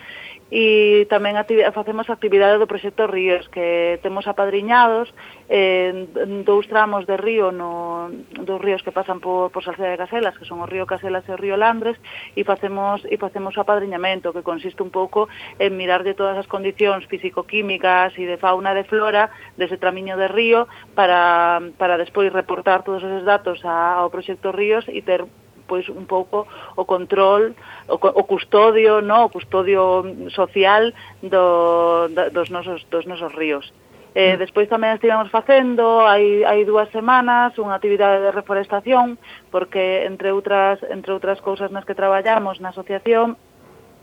e 0.51 1.07
tamén 1.07 1.39
activi 1.39 1.63
facemos 1.71 2.11
actividade 2.11 2.59
do 2.59 2.67
proxecto 2.67 3.07
Ríos 3.07 3.47
que 3.55 4.03
temos 4.03 4.27
apadriñados 4.27 5.15
eh, 5.47 6.11
dous 6.43 6.67
tramos 6.67 7.07
de 7.07 7.15
río 7.15 7.55
no, 7.55 8.11
dos 8.35 8.59
ríos 8.59 8.83
que 8.83 8.91
pasan 8.91 9.23
por, 9.23 9.55
por 9.55 9.63
Salceda 9.63 9.95
de 9.95 10.03
Caselas 10.03 10.35
que 10.35 10.45
son 10.45 10.59
o 10.59 10.67
río 10.67 10.91
Caselas 10.91 11.23
e 11.31 11.33
o 11.33 11.39
río 11.39 11.55
Landres 11.55 11.95
e 12.35 12.43
facemos 12.43 13.07
e 13.07 13.15
facemos 13.15 13.55
o 13.55 13.63
apadriñamento 13.63 14.35
que 14.35 14.43
consiste 14.43 14.83
un 14.83 14.91
pouco 14.91 15.31
en 15.63 15.79
mirar 15.79 16.03
de 16.03 16.19
todas 16.19 16.35
as 16.35 16.51
condicións 16.51 17.07
físico-químicas 17.07 18.19
e 18.19 18.27
de 18.27 18.35
fauna 18.35 18.75
e 18.75 18.83
de 18.83 18.85
flora 18.91 19.31
dese 19.55 19.79
tramiño 19.79 20.19
de 20.19 20.27
río 20.27 20.67
para, 20.99 21.63
para 21.79 21.95
despois 21.95 22.35
reportar 22.35 22.83
todos 22.83 23.07
esos 23.07 23.23
datos 23.23 23.63
a, 23.63 24.03
ao 24.03 24.11
proxecto 24.11 24.51
Ríos 24.51 24.83
e 24.91 24.99
ter 25.07 25.23
pois 25.71 25.87
un 25.87 26.11
pouco 26.11 26.51
o 26.75 26.83
control, 26.83 27.55
o, 27.87 27.95
o 27.95 28.23
custodio, 28.27 28.99
no, 28.99 29.27
o 29.27 29.29
custodio 29.31 30.03
social 30.35 30.91
do, 31.23 32.11
da, 32.11 32.35
dos 32.35 32.51
nosos 32.51 32.83
dos 32.91 33.07
nosos 33.07 33.31
ríos. 33.39 33.71
Eh, 34.15 34.35
mm. 34.35 34.39
despois 34.43 34.67
tamén 34.67 34.99
estivemos 34.99 35.31
facendo 35.31 36.03
hai, 36.03 36.43
hai 36.43 36.67
dúas 36.67 36.91
semanas 36.91 37.55
unha 37.63 37.79
actividade 37.79 38.19
de 38.19 38.35
reforestación 38.35 39.23
porque 39.55 40.03
entre 40.03 40.35
outras 40.35 40.83
entre 40.91 41.15
outras 41.15 41.39
cousas 41.39 41.71
nas 41.71 41.87
que 41.87 41.95
traballamos 41.95 42.59
na 42.59 42.75
asociación 42.75 43.39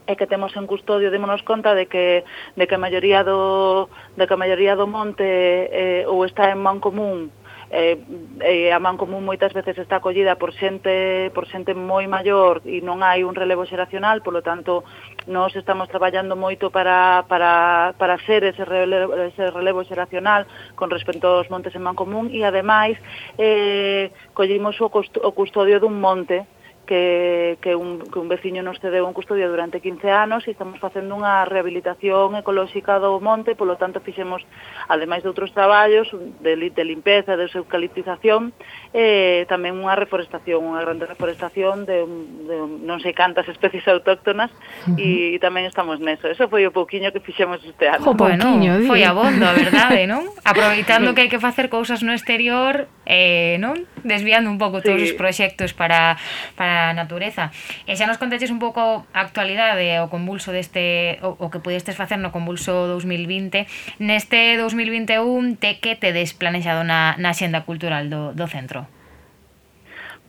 e 0.07 0.15
que 0.15 0.24
temos 0.24 0.55
en 0.55 0.63
custodio, 0.63 1.11
démonos 1.11 1.43
conta 1.43 1.76
de 1.76 1.91
que 1.91 2.24
de 2.55 2.63
que 2.63 2.76
a 2.76 2.80
maioría 2.80 3.28
do 3.28 3.91
de 4.15 4.24
que 4.24 4.36
a 4.36 4.39
maioría 4.39 4.80
do 4.80 4.88
monte 4.88 5.28
eh, 5.28 6.07
ou 6.07 6.24
está 6.24 6.55
en 6.55 6.63
man 6.63 6.80
común 6.80 7.28
eh, 7.70 7.99
eh, 8.39 8.72
a 8.72 8.80
man 8.80 8.95
común 8.95 9.26
moitas 9.28 9.51
veces 9.51 9.78
está 9.78 9.99
acollida 9.99 10.39
por 10.39 10.55
xente 10.55 11.32
por 11.36 11.47
xente 11.51 11.76
moi 11.76 12.07
maior 12.07 12.63
e 12.63 12.80
non 12.80 13.03
hai 13.03 13.28
un 13.28 13.36
relevo 13.36 13.68
xeracional, 13.68 14.24
polo 14.24 14.39
tanto 14.39 14.88
nós 15.28 15.51
estamos 15.55 15.91
traballando 15.91 16.39
moito 16.39 16.72
para, 16.72 17.28
para, 17.28 17.91
para 17.99 18.15
ser 18.24 18.47
ese 18.47 18.63
relevo, 18.63 19.11
ese 19.20 19.51
relevo 19.51 19.84
xeracional 19.84 20.47
con 20.80 20.88
respecto 20.88 21.28
aos 21.28 21.51
montes 21.51 21.76
en 21.76 21.84
man 21.84 21.99
común 21.99 22.32
e 22.32 22.47
ademais 22.47 22.95
eh, 23.36 24.15
collimos 24.32 24.80
o, 24.80 24.88
o 24.88 25.32
custodio 25.36 25.84
dun 25.84 25.99
monte 25.99 26.47
que, 26.88 27.60
que, 27.62 27.76
un, 27.76 28.00
que 28.00 28.18
un 28.18 28.32
veciño 28.32 28.64
nos 28.64 28.80
cedeu 28.80 29.06
en 29.06 29.14
custodia 29.14 29.46
durante 29.52 29.84
15 29.84 30.10
anos 30.10 30.48
e 30.48 30.56
estamos 30.56 30.80
facendo 30.80 31.14
unha 31.14 31.44
rehabilitación 31.46 32.40
ecolóxica 32.40 32.98
do 32.98 33.20
monte, 33.20 33.54
polo 33.54 33.76
tanto 33.76 34.00
fixemos, 34.00 34.42
ademais 34.88 35.22
de 35.22 35.30
outros 35.30 35.52
traballos, 35.52 36.08
de, 36.42 36.56
de 36.72 36.84
limpeza, 36.88 37.36
de 37.36 37.46
eucaliptización, 37.52 38.56
eh, 38.96 39.44
tamén 39.52 39.76
unha 39.78 39.94
reforestación, 40.00 40.64
unha 40.64 40.82
grande 40.82 41.06
reforestación 41.06 41.84
de, 41.84 42.08
de 42.48 42.58
non 42.88 43.04
sei 43.04 43.12
cantas 43.12 43.46
especies 43.52 43.86
autóctonas 43.94 44.50
uh 44.88 44.96
-huh. 44.96 44.98
e, 44.98 45.36
e 45.36 45.38
tamén 45.44 45.68
estamos 45.68 46.00
neso. 46.00 46.32
Eso 46.32 46.48
foi 46.48 46.64
o 46.64 46.72
pouquiño 46.72 47.12
que 47.12 47.20
fixemos 47.20 47.60
este 47.68 47.92
ano. 47.92 48.08
O 48.08 48.16
bueno, 48.16 48.58
foi 48.88 49.04
abondo, 49.04 49.44
a 49.44 49.52
verdade, 49.52 50.08
non? 50.08 50.24
Aproveitando 50.48 51.12
que 51.12 51.28
hai 51.28 51.30
que 51.30 51.44
facer 51.44 51.68
cousas 51.68 52.00
no 52.00 52.16
exterior, 52.16 52.88
eh, 53.04 53.60
non? 53.60 53.84
desviando 54.08 54.49
un 54.49 54.58
pouco 54.58 54.80
sí. 54.80 54.88
todos 54.88 55.03
os 55.03 55.14
proxectos 55.14 55.76
para, 55.76 56.16
para 56.55 56.89
a 56.89 56.95
natureza. 56.95 57.51
E 57.84 57.93
xa 57.99 58.08
nos 58.08 58.18
contaches 58.18 58.49
un 58.49 58.64
pouco 58.64 59.05
a 59.12 59.20
actualidade, 59.22 59.99
o 59.99 60.08
convulso 60.08 60.55
deste, 60.55 61.20
o, 61.20 61.36
o 61.36 61.51
que 61.51 61.60
pudestes 61.60 61.99
facer 61.99 62.18
no 62.18 62.32
convulso 62.32 62.88
2020. 62.88 63.68
Neste 63.99 64.55
2021, 64.55 65.60
te 65.60 65.84
que 65.84 65.99
te 65.99 66.16
desplanexado 66.16 66.88
na, 66.88 67.20
na 67.20 67.36
xenda 67.36 67.68
cultural 67.68 68.08
do, 68.08 68.32
do 68.32 68.47
centro? 68.47 68.88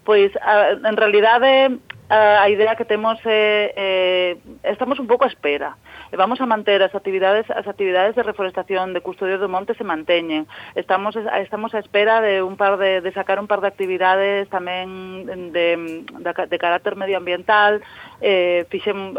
Pois, 0.02 0.34
a, 0.42 0.74
en 0.74 0.96
realidade, 0.96 1.78
a, 2.08 2.42
a 2.42 2.50
idea 2.50 2.76
que 2.76 2.84
temos 2.84 3.18
é 3.24 3.72
eh, 3.76 4.32
estamos 4.64 4.98
un 4.98 5.06
pouco 5.06 5.24
a 5.24 5.32
espera 5.32 5.76
e 6.08 6.16
vamos 6.16 6.40
a 6.40 6.46
manter 6.48 6.80
as 6.80 6.94
actividades 6.96 7.44
as 7.52 7.68
actividades 7.68 8.16
de 8.16 8.24
reforestación 8.24 8.96
de 8.96 9.04
custodio 9.04 9.36
do 9.36 9.48
monte 9.48 9.76
se 9.76 9.84
manteñen. 9.84 10.48
Estamos 10.72 11.12
estamos 11.16 11.76
a 11.76 11.80
espera 11.84 12.24
de 12.24 12.40
un 12.40 12.56
par 12.56 12.80
de, 12.80 13.04
de 13.04 13.12
sacar 13.12 13.36
un 13.36 13.46
par 13.46 13.60
de 13.60 13.68
actividades 13.68 14.48
tamén 14.48 15.28
de, 15.52 15.76
de, 15.76 16.30
de 16.32 16.58
carácter 16.58 16.96
medioambiental. 16.96 17.84
eh, 18.20 18.66
fixem, 18.70 19.14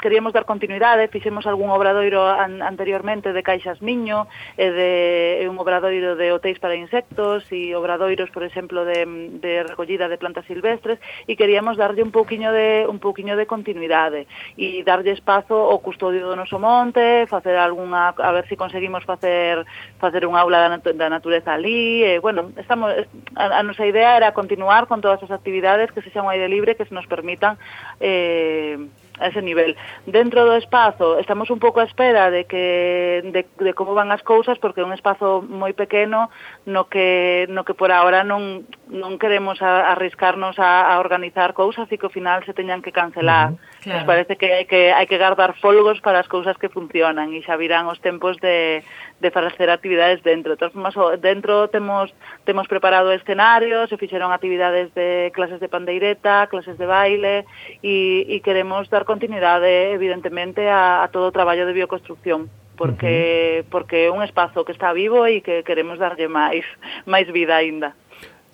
queríamos 0.00 0.32
dar 0.32 0.44
continuidade, 0.44 1.08
fixemos 1.08 1.46
algún 1.46 1.70
obradoiro 1.70 2.26
an, 2.26 2.62
anteriormente 2.62 3.32
de 3.32 3.42
caixas 3.42 3.80
miño, 3.80 4.26
e 4.56 4.68
eh, 4.68 5.40
de 5.40 5.48
un 5.48 5.58
obradoiro 5.58 6.16
de 6.16 6.32
hotéis 6.32 6.58
para 6.58 6.76
insectos 6.76 7.44
e 7.52 7.76
obradoiros, 7.76 8.30
por 8.30 8.42
exemplo, 8.42 8.84
de, 8.84 9.04
de 9.40 9.62
recollida 9.62 10.08
de 10.08 10.18
plantas 10.18 10.44
silvestres 10.46 10.98
e 11.28 11.36
queríamos 11.36 11.76
darlle 11.76 12.02
un 12.02 12.12
pouquiño 12.12 12.52
de 12.52 12.84
un 12.88 12.98
pouquiño 12.98 13.36
de 13.36 13.46
continuidade 13.46 14.26
e 14.56 14.82
darlle 14.84 15.12
espazo 15.12 15.70
ao 15.70 15.80
custodio 15.80 16.26
do 16.26 16.36
noso 16.36 16.60
monte, 16.60 17.28
facer 17.28 17.56
algunha 17.56 18.12
a 18.16 18.32
ver 18.32 18.44
se 18.44 18.54
si 18.54 18.56
conseguimos 18.56 19.04
facer 19.04 19.64
facer 19.98 20.26
un 20.26 20.36
aula 20.36 20.58
da, 20.60 20.68
nat 20.68 20.84
da 20.94 21.08
natureza 21.08 21.54
ali, 21.54 22.04
e 22.04 22.18
bueno, 22.20 22.52
estamos 22.56 22.92
a, 23.36 23.44
a 23.58 23.62
nosa 23.62 23.86
idea 23.86 24.16
era 24.16 24.32
continuar 24.32 24.86
con 24.86 25.00
todas 25.00 25.22
as 25.22 25.32
actividades 25.32 25.90
que 25.92 26.02
se 26.02 26.10
xa 26.10 26.22
un 26.22 26.30
aire 26.30 26.48
libre 26.48 26.76
que 26.76 26.84
se 26.84 26.94
nos 26.94 27.06
permitan 27.06 27.58
eh, 28.00 28.33
Eh, 28.34 28.78
a 29.18 29.28
ese 29.28 29.42
nivel. 29.42 29.76
Dentro 30.06 30.44
do 30.44 30.56
espazo 30.56 31.18
estamos 31.18 31.50
un 31.50 31.62
pouco 31.62 31.78
á 31.78 31.86
espera 31.86 32.34
de 32.34 32.50
que 32.50 33.22
de, 33.22 33.46
de 33.46 33.72
como 33.78 33.94
van 33.94 34.10
as 34.10 34.26
cousas 34.26 34.58
porque 34.58 34.82
é 34.82 34.86
un 34.86 34.90
espazo 34.90 35.38
moi 35.46 35.70
pequeno 35.70 36.34
no 36.66 36.90
que 36.90 37.46
no 37.46 37.62
que 37.62 37.78
por 37.78 37.94
ahora 37.94 38.26
non 38.26 38.66
non 38.90 39.14
queremos 39.22 39.62
a, 39.62 39.94
arriscarnos 39.94 40.58
a, 40.58 40.90
a 40.90 40.98
organizar 40.98 41.54
cousas 41.54 41.86
e 41.90 41.98
que 41.98 42.06
ao 42.10 42.14
final 42.14 42.42
se 42.42 42.58
teñan 42.58 42.82
que 42.82 42.90
cancelar 42.90 43.54
uh 43.54 43.56
-huh. 43.56 43.73
Claro. 43.84 44.06
Pues 44.06 44.26
parece 44.26 44.36
que 44.36 44.48
hai 44.48 44.64
que 44.64 44.96
hai 44.96 45.04
que 45.04 45.20
guardar 45.20 45.52
folgos 45.60 46.00
para 46.00 46.16
as 46.16 46.28
cousas 46.28 46.56
que 46.56 46.72
funcionan 46.72 47.36
e 47.36 47.44
xa 47.44 47.60
virán 47.60 47.84
os 47.84 48.00
tempos 48.00 48.40
de 48.40 48.80
de 49.20 49.28
facer 49.28 49.68
actividades 49.68 50.24
dentro. 50.24 50.56
Todos 50.56 50.72
formas, 50.72 50.96
dentro 51.20 51.68
temos 51.68 52.08
temos 52.48 52.64
preparado 52.64 53.12
escenarios, 53.12 53.92
se 53.92 54.00
fixeron 54.00 54.32
actividades 54.32 54.88
de 54.96 55.28
clases 55.36 55.60
de 55.60 55.68
pandeireta, 55.68 56.48
clases 56.48 56.80
de 56.80 56.86
baile 56.88 57.44
e 57.84 58.24
e 58.24 58.40
queremos 58.40 58.88
dar 58.88 59.04
continuidade 59.04 59.92
evidentemente 59.92 60.64
a 60.72 61.04
a 61.04 61.12
todo 61.12 61.28
o 61.28 61.36
traballo 61.36 61.68
de 61.68 61.76
bioconstrucción 61.76 62.48
porque 62.76 63.60
uh 63.60 63.64
-huh. 63.64 63.70
porque 63.70 64.08
é 64.08 64.10
un 64.10 64.24
espazo 64.24 64.64
que 64.64 64.72
está 64.72 64.96
vivo 64.96 65.28
e 65.28 65.44
que 65.44 65.62
queremos 65.62 66.00
darlle 66.00 66.26
máis 66.28 66.64
máis 67.04 67.28
vida 67.28 67.60
aínda. 67.60 67.92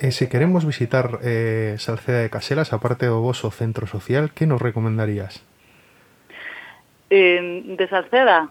Eh, 0.01 0.09
e 0.09 0.12
se 0.12 0.28
queremos 0.28 0.64
visitar 0.64 1.20
eh, 1.22 1.76
Salceda 1.78 2.24
de 2.24 2.30
Caselas, 2.30 2.72
aparte 2.72 3.07
do 3.07 3.20
voso 3.20 3.53
centro 3.53 3.86
social, 3.86 4.32
que 4.32 4.48
nos 4.48 4.61
recomendarías? 4.61 5.44
Eh, 7.11 7.76
de 7.76 7.86
Salceda? 7.88 8.48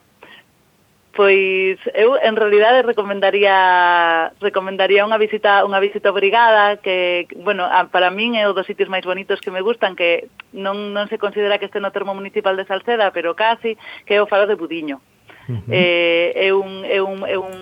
Pois 1.19 1.81
eu 1.97 2.15
en 2.21 2.35
realidade 2.37 2.85
recomendaría 2.85 4.31
recomendaría 4.39 5.03
unha 5.03 5.19
visita 5.19 5.65
unha 5.65 5.81
visita 5.81 6.13
obrigada 6.13 6.77
que, 6.79 7.27
bueno, 7.43 7.65
a, 7.65 7.91
para 7.91 8.13
min 8.13 8.37
é 8.37 8.47
o 8.47 8.55
dos 8.55 8.69
sitios 8.69 8.87
máis 8.87 9.03
bonitos 9.03 9.41
que 9.41 9.51
me 9.51 9.65
gustan 9.65 9.97
que 9.99 10.29
non, 10.55 10.95
non 10.95 11.09
se 11.11 11.19
considera 11.19 11.57
que 11.59 11.67
este 11.67 11.83
no 11.83 11.91
termo 11.91 12.15
municipal 12.15 12.55
de 12.55 12.69
Salceda, 12.69 13.11
pero 13.11 13.35
casi, 13.35 13.75
que 14.05 14.15
é 14.15 14.23
o 14.23 14.29
Faro 14.29 14.47
de 14.47 14.55
Budiño. 14.55 15.01
Uh 15.49 15.59
-huh. 15.59 15.73
eh, 15.73 16.31
é, 16.45 16.53
un, 16.53 16.85
é, 16.85 17.01
un, 17.01 17.25
é 17.25 17.35
un 17.35 17.57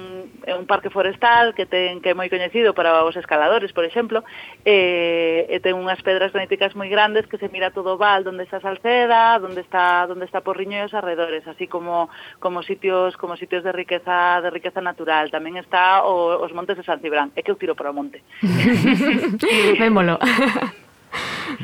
é 0.47 0.55
un 0.55 0.63
parque 0.63 0.87
forestal 0.89 1.51
que 1.51 1.67
ten 1.67 1.99
que 1.99 2.15
é 2.15 2.17
moi 2.17 2.31
coñecido 2.31 2.71
para 2.71 3.03
os 3.03 3.19
escaladores, 3.19 3.75
por 3.75 3.83
exemplo, 3.83 4.23
eh, 4.63 5.43
e 5.51 5.59
ten 5.59 5.75
unhas 5.75 5.99
pedras 5.99 6.31
graníticas 6.31 6.71
moi 6.71 6.87
grandes 6.87 7.27
que 7.27 7.35
se 7.35 7.51
mira 7.51 7.75
todo 7.75 7.93
o 7.93 7.99
val, 7.99 8.23
onde 8.23 8.47
está 8.47 8.63
Salceda, 8.63 9.43
onde 9.43 9.59
está 9.59 10.07
onde 10.07 10.23
está 10.23 10.39
Porriño 10.39 10.79
e 10.79 10.87
os 10.87 10.95
arredores, 10.95 11.43
así 11.51 11.67
como 11.67 12.07
como 12.39 12.63
sitios 12.63 13.19
como 13.19 13.35
sitios 13.35 13.67
de 13.67 13.75
riqueza 13.75 14.39
de 14.39 14.49
riqueza 14.49 14.79
natural. 14.79 15.27
Tamén 15.27 15.59
está 15.59 16.07
o, 16.07 16.39
os 16.39 16.55
montes 16.55 16.79
de 16.79 16.87
San 16.87 17.03
Cibrán. 17.03 17.35
É 17.35 17.43
que 17.43 17.51
eu 17.51 17.59
tiro 17.59 17.75
para 17.75 17.91
o 17.91 17.97
monte. 17.97 18.23
Vémolo. 19.83 20.15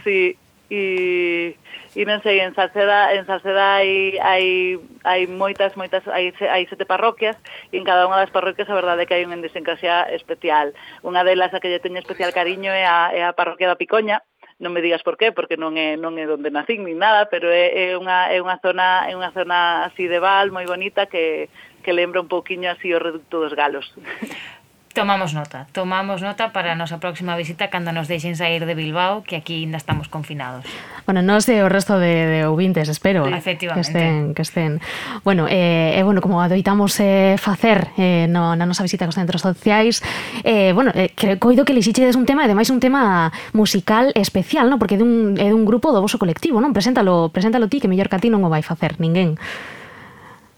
sí, 0.04 0.36
e 0.74 1.56
e 1.94 2.10
non 2.10 2.26
sei, 2.26 2.42
en 2.42 2.58
Salceda, 2.58 3.14
en 3.14 3.30
Salceda 3.30 3.78
hai, 3.78 4.18
hai, 4.18 4.82
hai 5.06 5.30
moitas, 5.30 5.78
moitas, 5.78 6.02
hai, 6.10 6.34
hai 6.42 6.66
sete 6.66 6.90
parroquias 6.90 7.38
e 7.70 7.78
en 7.78 7.86
cada 7.86 8.10
unha 8.10 8.18
das 8.18 8.34
parroquias 8.34 8.66
a 8.66 8.74
verdade 8.74 9.06
é 9.06 9.08
que 9.08 9.14
hai 9.14 9.26
unha 9.30 9.38
idiosincrasia 9.38 10.10
especial. 10.10 10.74
Unha 11.06 11.22
delas 11.22 11.54
a 11.54 11.62
que 11.62 11.70
lle 11.70 11.78
teño 11.78 12.02
especial 12.02 12.34
cariño 12.34 12.74
é 12.74 12.90
a, 12.90 13.14
é 13.14 13.22
a 13.22 13.38
parroquia 13.38 13.70
da 13.70 13.78
Picoña, 13.78 14.26
non 14.58 14.74
me 14.74 14.82
digas 14.82 15.06
por 15.06 15.22
qué, 15.22 15.30
porque 15.30 15.54
non 15.54 15.78
é 15.78 15.94
non 15.94 16.18
é 16.18 16.26
onde 16.26 16.50
nacín 16.50 16.82
nin 16.82 16.98
nada, 16.98 17.30
pero 17.30 17.54
é, 17.54 17.70
é 17.70 17.86
unha 17.94 18.34
é 18.34 18.42
unha 18.42 18.58
zona 18.58 19.06
é 19.06 19.14
unha 19.14 19.30
zona 19.30 19.86
así 19.86 20.10
de 20.10 20.18
val 20.18 20.50
moi 20.50 20.66
bonita 20.66 21.06
que 21.06 21.54
que 21.86 21.94
lembra 21.94 22.24
un 22.24 22.32
pouquiño 22.32 22.74
así 22.74 22.90
o 22.90 22.98
reducto 22.98 23.38
dos 23.38 23.54
galos. 23.54 23.86
Tomamos 24.94 25.34
nota, 25.34 25.66
tomamos 25.72 26.22
nota 26.22 26.54
para 26.54 26.74
a 26.74 26.78
nosa 26.78 27.02
próxima 27.02 27.34
visita 27.34 27.74
cando 27.74 27.90
nos 27.90 28.06
deixen 28.06 28.38
sair 28.38 28.62
de 28.70 28.78
Bilbao, 28.78 29.26
que 29.26 29.34
aquí 29.34 29.66
ainda 29.66 29.82
estamos 29.82 30.06
confinados. 30.06 30.70
Bueno, 31.10 31.26
non 31.26 31.42
sei 31.42 31.66
o 31.66 31.68
resto 31.68 31.98
de, 31.98 32.30
de 32.30 32.40
ouvintes, 32.46 32.86
espero 32.94 33.26
eh, 33.26 33.42
que 33.42 33.82
estén, 33.82 34.38
que 34.38 34.46
estén. 34.46 34.78
Bueno, 35.26 35.50
eh, 35.50 35.98
eh, 35.98 36.04
bueno 36.06 36.22
como 36.22 36.46
adoitamos 36.46 36.94
eh, 37.02 37.42
facer 37.42 37.90
eh, 37.98 38.30
no, 38.30 38.54
na 38.54 38.70
nosa 38.70 38.86
visita 38.86 39.10
cos 39.10 39.18
centros 39.18 39.42
sociais, 39.42 40.06
eh, 40.46 40.78
bueno, 40.78 40.94
eh, 40.94 41.10
creo, 41.18 41.42
coido 41.42 41.66
que 41.66 41.74
lixichedes 41.74 42.14
un 42.14 42.30
tema, 42.30 42.46
e 42.46 42.54
ademais 42.54 42.70
un 42.70 42.78
tema 42.78 43.34
musical 43.50 44.14
especial, 44.14 44.70
¿no? 44.70 44.78
porque 44.78 44.94
é 44.94 45.02
dun, 45.02 45.42
é 45.42 45.50
dun 45.50 45.66
grupo 45.66 45.90
do 45.90 46.06
vosso 46.06 46.22
colectivo, 46.22 46.62
non? 46.62 46.70
Preséntalo, 46.70 47.34
preséntalo 47.34 47.66
ti, 47.66 47.82
que 47.82 47.90
mellor 47.90 48.14
que 48.14 48.18
a 48.18 48.22
ti 48.22 48.30
non 48.30 48.46
o 48.46 48.50
vai 48.54 48.62
facer 48.62 49.02
ninguén. 49.02 49.42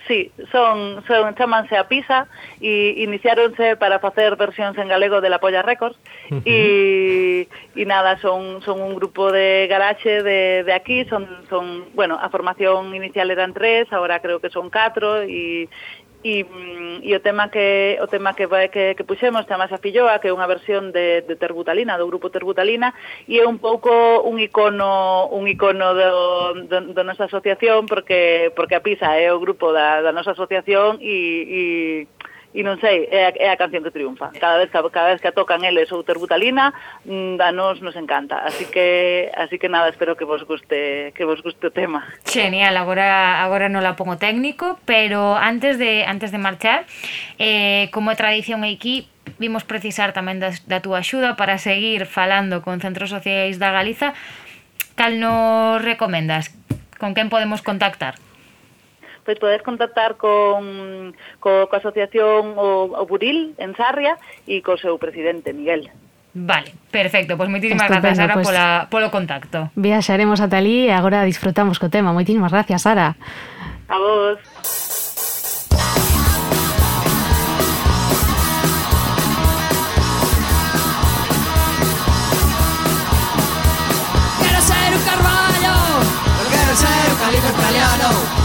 Sí, 0.08 0.32
son, 0.51 1.03
son 1.08 1.34
chamanse 1.34 1.76
a 1.76 1.88
Pisa 1.88 2.28
e 2.62 2.93
iniciáronse 3.01 3.76
para 3.76 3.97
facer 3.97 4.36
versións 4.36 4.78
en 4.78 4.88
galego 4.88 5.20
de 5.20 5.30
La 5.30 5.39
Polla 5.39 5.64
Records. 5.64 5.97
E, 6.45 7.47
e 7.76 7.86
nada, 7.86 8.22
son, 8.22 8.62
son 8.62 8.82
un 8.82 8.93
grupo 8.93 9.32
de 9.32 9.66
garaxe 9.66 10.22
de, 10.22 10.64
de 10.64 10.74
aquí, 10.74 11.06
son, 11.06 11.26
son, 11.49 11.86
bueno, 11.95 12.20
a 12.22 12.30
formación 12.30 12.93
inicial 12.93 13.32
eran 13.32 13.53
tres, 13.53 13.91
agora 13.91 14.22
creo 14.22 14.39
que 14.39 14.49
son 14.49 14.70
catro 14.70 15.24
e, 15.24 15.70
e, 16.26 16.41
e 17.05 17.13
mm, 17.13 17.15
o 17.15 17.19
tema 17.21 17.49
que 17.53 18.01
o 18.01 18.07
tema 18.09 18.34
que 18.34 18.49
vai 18.49 18.73
que, 18.73 18.97
que 18.97 19.05
puxemos 19.05 19.45
chama 19.45 19.69
a 19.69 19.78
Filloa, 19.78 20.17
que 20.17 20.34
é 20.34 20.34
unha 20.34 20.49
versión 20.49 20.89
de, 20.89 21.21
de 21.21 21.38
Terbutalina, 21.38 22.01
do 22.01 22.09
grupo 22.09 22.34
Terbutalina, 22.34 22.97
e 23.30 23.38
é 23.38 23.45
un 23.45 23.61
pouco 23.61 24.26
un 24.26 24.41
icono 24.41 25.30
un 25.30 25.45
icono 25.45 25.93
do, 25.93 26.65
do, 26.65 26.78
do 26.97 27.01
nosa 27.05 27.30
asociación 27.30 27.86
porque 27.86 28.49
porque 28.57 28.73
a 28.73 28.82
Pisa 28.82 29.13
é 29.21 29.30
o 29.30 29.38
grupo 29.38 29.69
da, 29.69 30.01
da 30.01 30.09
nosa 30.09 30.34
asociación 30.34 30.97
e, 30.97 31.13
e 31.45 31.61
e 32.56 32.64
non 32.64 32.80
sei, 32.80 33.12
é 33.12 33.28
a, 33.28 33.36
eh, 33.36 33.43
é 33.43 33.45
eh, 33.45 33.51
a 33.51 33.60
canción 33.60 33.84
que 33.84 33.91
triunfa. 33.91 34.32
Cada 34.39 34.56
vez 34.56 34.72
que, 34.72 34.80
cada 34.88 35.12
vez 35.12 35.20
que 35.20 35.28
a 35.28 35.36
tocan 35.36 35.68
eles 35.68 35.91
ou 35.91 36.08
Terbutalina, 36.08 36.72
mm, 37.03 37.36
a 37.43 37.51
nos 37.51 37.84
nos 37.84 37.99
encanta. 37.99 38.47
Así 38.47 38.64
que 38.72 39.28
así 39.36 39.60
que 39.60 39.68
nada, 39.68 39.91
espero 39.91 40.16
que 40.16 40.24
vos 40.24 40.47
guste 40.47 41.12
que 41.12 41.28
vos 41.28 41.43
guste 41.43 41.68
o 41.68 41.76
tema. 41.76 42.08
Genial, 42.24 42.80
agora 42.80 43.43
agora 43.43 43.68
non 43.68 43.84
la 43.84 43.99
pongo 43.99 44.16
técnico, 44.16 44.80
pero 44.88 45.36
antes 45.36 45.76
de 45.76 46.08
antes 46.08 46.32
de 46.32 46.39
marchar, 46.39 46.88
eh, 47.43 47.91
como 47.91 48.08
é 48.08 48.16
tradición 48.16 48.64
aquí, 48.64 49.12
vimos 49.36 49.68
precisar 49.68 50.16
tamén 50.16 50.39
da, 50.39 50.56
da 50.72 50.80
túa 50.80 51.03
axuda 51.03 51.36
para 51.36 51.60
seguir 51.60 52.08
falando 52.08 52.64
con 52.64 52.80
centros 52.80 53.12
sociais 53.12 53.60
da 53.60 53.76
Galiza. 53.76 54.16
Cal 54.95 55.20
nos 55.20 55.84
recomendas? 55.84 56.56
Con 56.95 57.12
quen 57.12 57.28
podemos 57.28 57.60
contactar? 57.60 58.16
pois 59.26 59.41
podes 59.41 59.65
contactar 59.65 60.15
con, 60.21 61.17
co, 61.41 61.65
coa 61.65 61.82
asociación 61.82 62.53
o, 62.55 62.93
o 62.93 63.03
Buril 63.09 63.57
en 63.57 63.73
Sarria 63.73 64.21
e 64.45 64.61
co 64.61 64.78
seu 64.78 65.01
presidente 65.01 65.51
Miguel. 65.51 65.89
Vale, 66.38 66.76
perfecto, 66.91 67.34
pois 67.34 67.47
pues 67.47 67.49
moitísimas 67.49 67.89
grazas 67.89 68.21
Sara 68.21 68.38
pues, 68.38 68.45
pola, 68.45 68.88
polo 68.93 69.09
contacto. 69.09 69.73
Viaxaremos 69.73 70.38
ata 70.39 70.61
ali 70.61 70.86
e 70.88 70.93
agora 70.93 71.26
disfrutamos 71.26 71.82
co 71.82 71.89
tema. 71.89 72.13
Moitísimas 72.13 72.53
gracias 72.53 72.86
Sara. 72.86 73.17
A 73.89 73.97
vos. 73.97 74.38
Quiero 84.43 84.61
ser 84.61 84.89
un 84.93 85.03
carballo 85.07 85.76
no 86.38 86.43
quiero 86.51 86.73
ser 86.76 87.03
un 87.09 87.17
calico 87.17 87.47
italiano. 87.47 88.45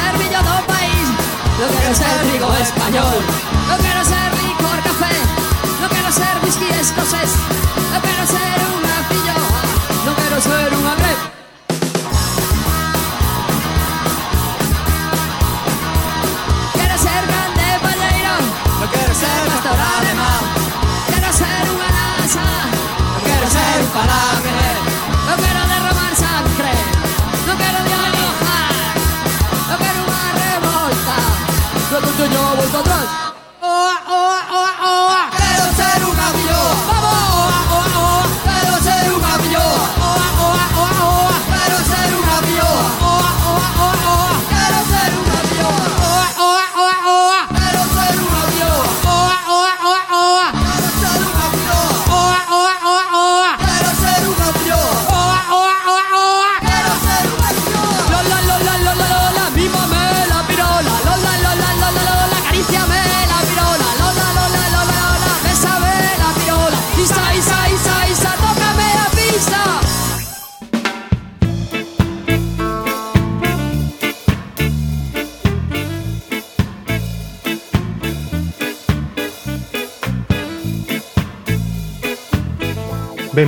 servillo 0.00 0.40
de 0.46 0.52
un 0.60 0.64
país. 0.74 1.06
No 1.60 1.66
quiero 1.74 1.94
ser 1.94 2.14
rico 2.30 2.48
español. 2.66 3.16
No 3.68 3.76
quiero 3.78 4.02
ser 4.04 4.28
rico 4.44 4.64
al 4.74 4.82
café. 4.88 5.14
No 5.80 5.88
quiero 5.88 6.10
ser 6.12 6.34
whisky 6.42 6.68
escocés. 6.80 7.32
No 7.92 7.98
quiero 8.04 8.24
ser 8.36 8.56
un 8.72 8.80
gafillo. 8.90 9.38
No 10.06 10.12
quiero 10.18 10.36
ser 10.48 10.68
un 10.78 10.86
agrep. 10.92 11.20
Quiero 16.76 16.96
ser 17.06 17.22
grande 17.30 17.66
balleiro. 17.86 18.34
No 18.80 18.86
quiero 18.92 19.12
ser 19.22 19.38
pastor 19.52 19.78
alemán. 19.98 20.42
Quiero 21.08 21.30
ser 21.40 21.62
un 21.74 21.80
alasa. 21.88 22.46
No 23.14 23.20
quiero 23.26 23.46
ser 23.56 23.76
un 23.84 23.90
palabra. 23.98 24.45
oh 34.08 34.34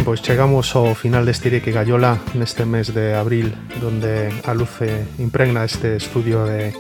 Pois 0.09 0.25
chegamos 0.25 0.73
ao 0.73 0.97
final 0.97 1.29
deste 1.29 1.53
Ire 1.53 1.61
que 1.61 1.69
Gallola 1.69 2.17
neste 2.33 2.65
mes 2.65 2.97
de 2.97 3.13
abril 3.13 3.53
donde 3.77 4.33
a 4.49 4.57
luce 4.57 5.05
impregna 5.21 5.69
este 5.69 6.01
estudio 6.01 6.49
de 6.49 6.73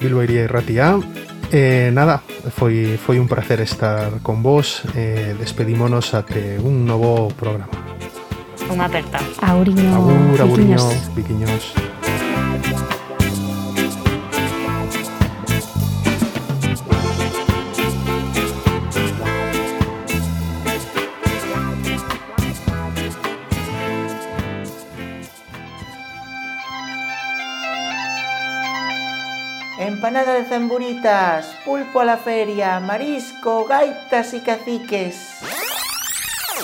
Bilbo 0.00 0.24
Iría 0.24 0.40
e 0.40 0.48
Ratia 0.48 0.96
eh, 1.52 1.92
nada, 1.92 2.24
foi, 2.56 2.96
foi 2.96 3.20
un 3.20 3.28
placer 3.28 3.60
estar 3.60 4.24
con 4.24 4.40
vos 4.40 4.80
eh, 4.96 5.36
despedímonos 5.36 6.16
até 6.16 6.56
un 6.56 6.88
novo 6.88 7.28
programa. 7.36 7.68
Un 8.72 8.80
aperta. 8.80 9.20
Auriño 9.44 9.92
Agur, 9.92 10.40
auriños, 10.40 10.88
viquiños. 11.12 11.91
empanada 30.22 30.38
de 30.38 30.44
zamburitas, 30.44 31.46
pulpo 31.64 32.00
a 32.00 32.04
la 32.04 32.16
feria, 32.16 32.80
marisco, 32.80 33.64
gaitas 33.66 34.34
y 34.34 34.40
caciques. 34.40 35.40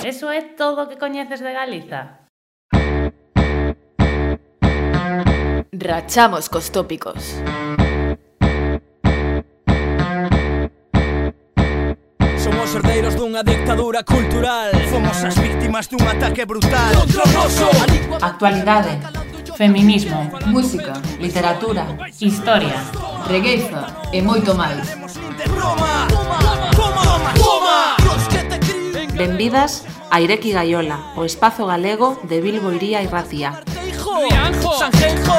Eso 0.05 0.31
é 0.31 0.43
todo 0.43 0.85
o 0.85 0.89
que 0.89 0.97
coñeces 0.97 1.41
de 1.41 1.53
Galiza. 1.53 2.29
Rachamos 5.73 6.49
cos 6.49 6.71
tópicos. 6.71 7.43
Somos 12.39 12.75
herdeiros 12.75 13.15
dunha 13.17 13.43
dictadura 13.43 14.03
cultural 14.05 14.71
Fomos 14.91 15.19
as 15.25 15.37
víctimas 15.37 15.89
dun 15.91 16.01
ataque 16.07 16.47
brutal 16.47 16.95
Outro 16.97 17.23
gozo 17.35 17.69
Actualidade 18.23 19.28
Feminismo, 19.59 20.31
música, 20.47 20.93
literatura, 21.19 21.85
historia, 22.21 22.79
regueifa 23.27 24.07
e 24.13 24.23
moito 24.23 24.55
máis. 24.55 24.87
Benvidas 29.19 29.83
a 30.13 30.21
Ireki 30.21 30.53
Gaiola, 30.53 31.11
o 31.17 31.25
espazo 31.25 31.67
galego 31.67 32.23
de 32.23 32.41
Bilbo 32.41 32.71
Iría 32.71 33.03
e 33.03 33.09
Racía. 33.11 33.59
Rianjo, 33.67 34.79
Sanjenjo, 34.79 35.35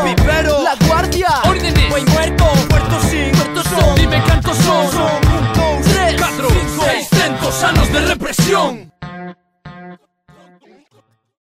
La 0.67 0.75
Guardia, 0.85 1.39
Órdenes, 1.47 1.89
Buen 1.89 2.03
Muerto, 2.11 2.43
Puerto 2.67 2.99
Sin, 3.07 3.31
Puerto 3.31 3.63
Son, 3.63 3.95
Dime 3.95 4.21
Canto 4.27 4.53
son, 4.53 4.83
son, 4.91 5.15
un, 5.31 5.43
dos, 5.55 5.93
tres, 5.95 6.15
cuatro, 6.19 6.49
cinco, 6.51 6.83
seiscientos 6.83 7.63
anos 7.63 7.87
de 7.93 7.99
represión. 8.01 8.88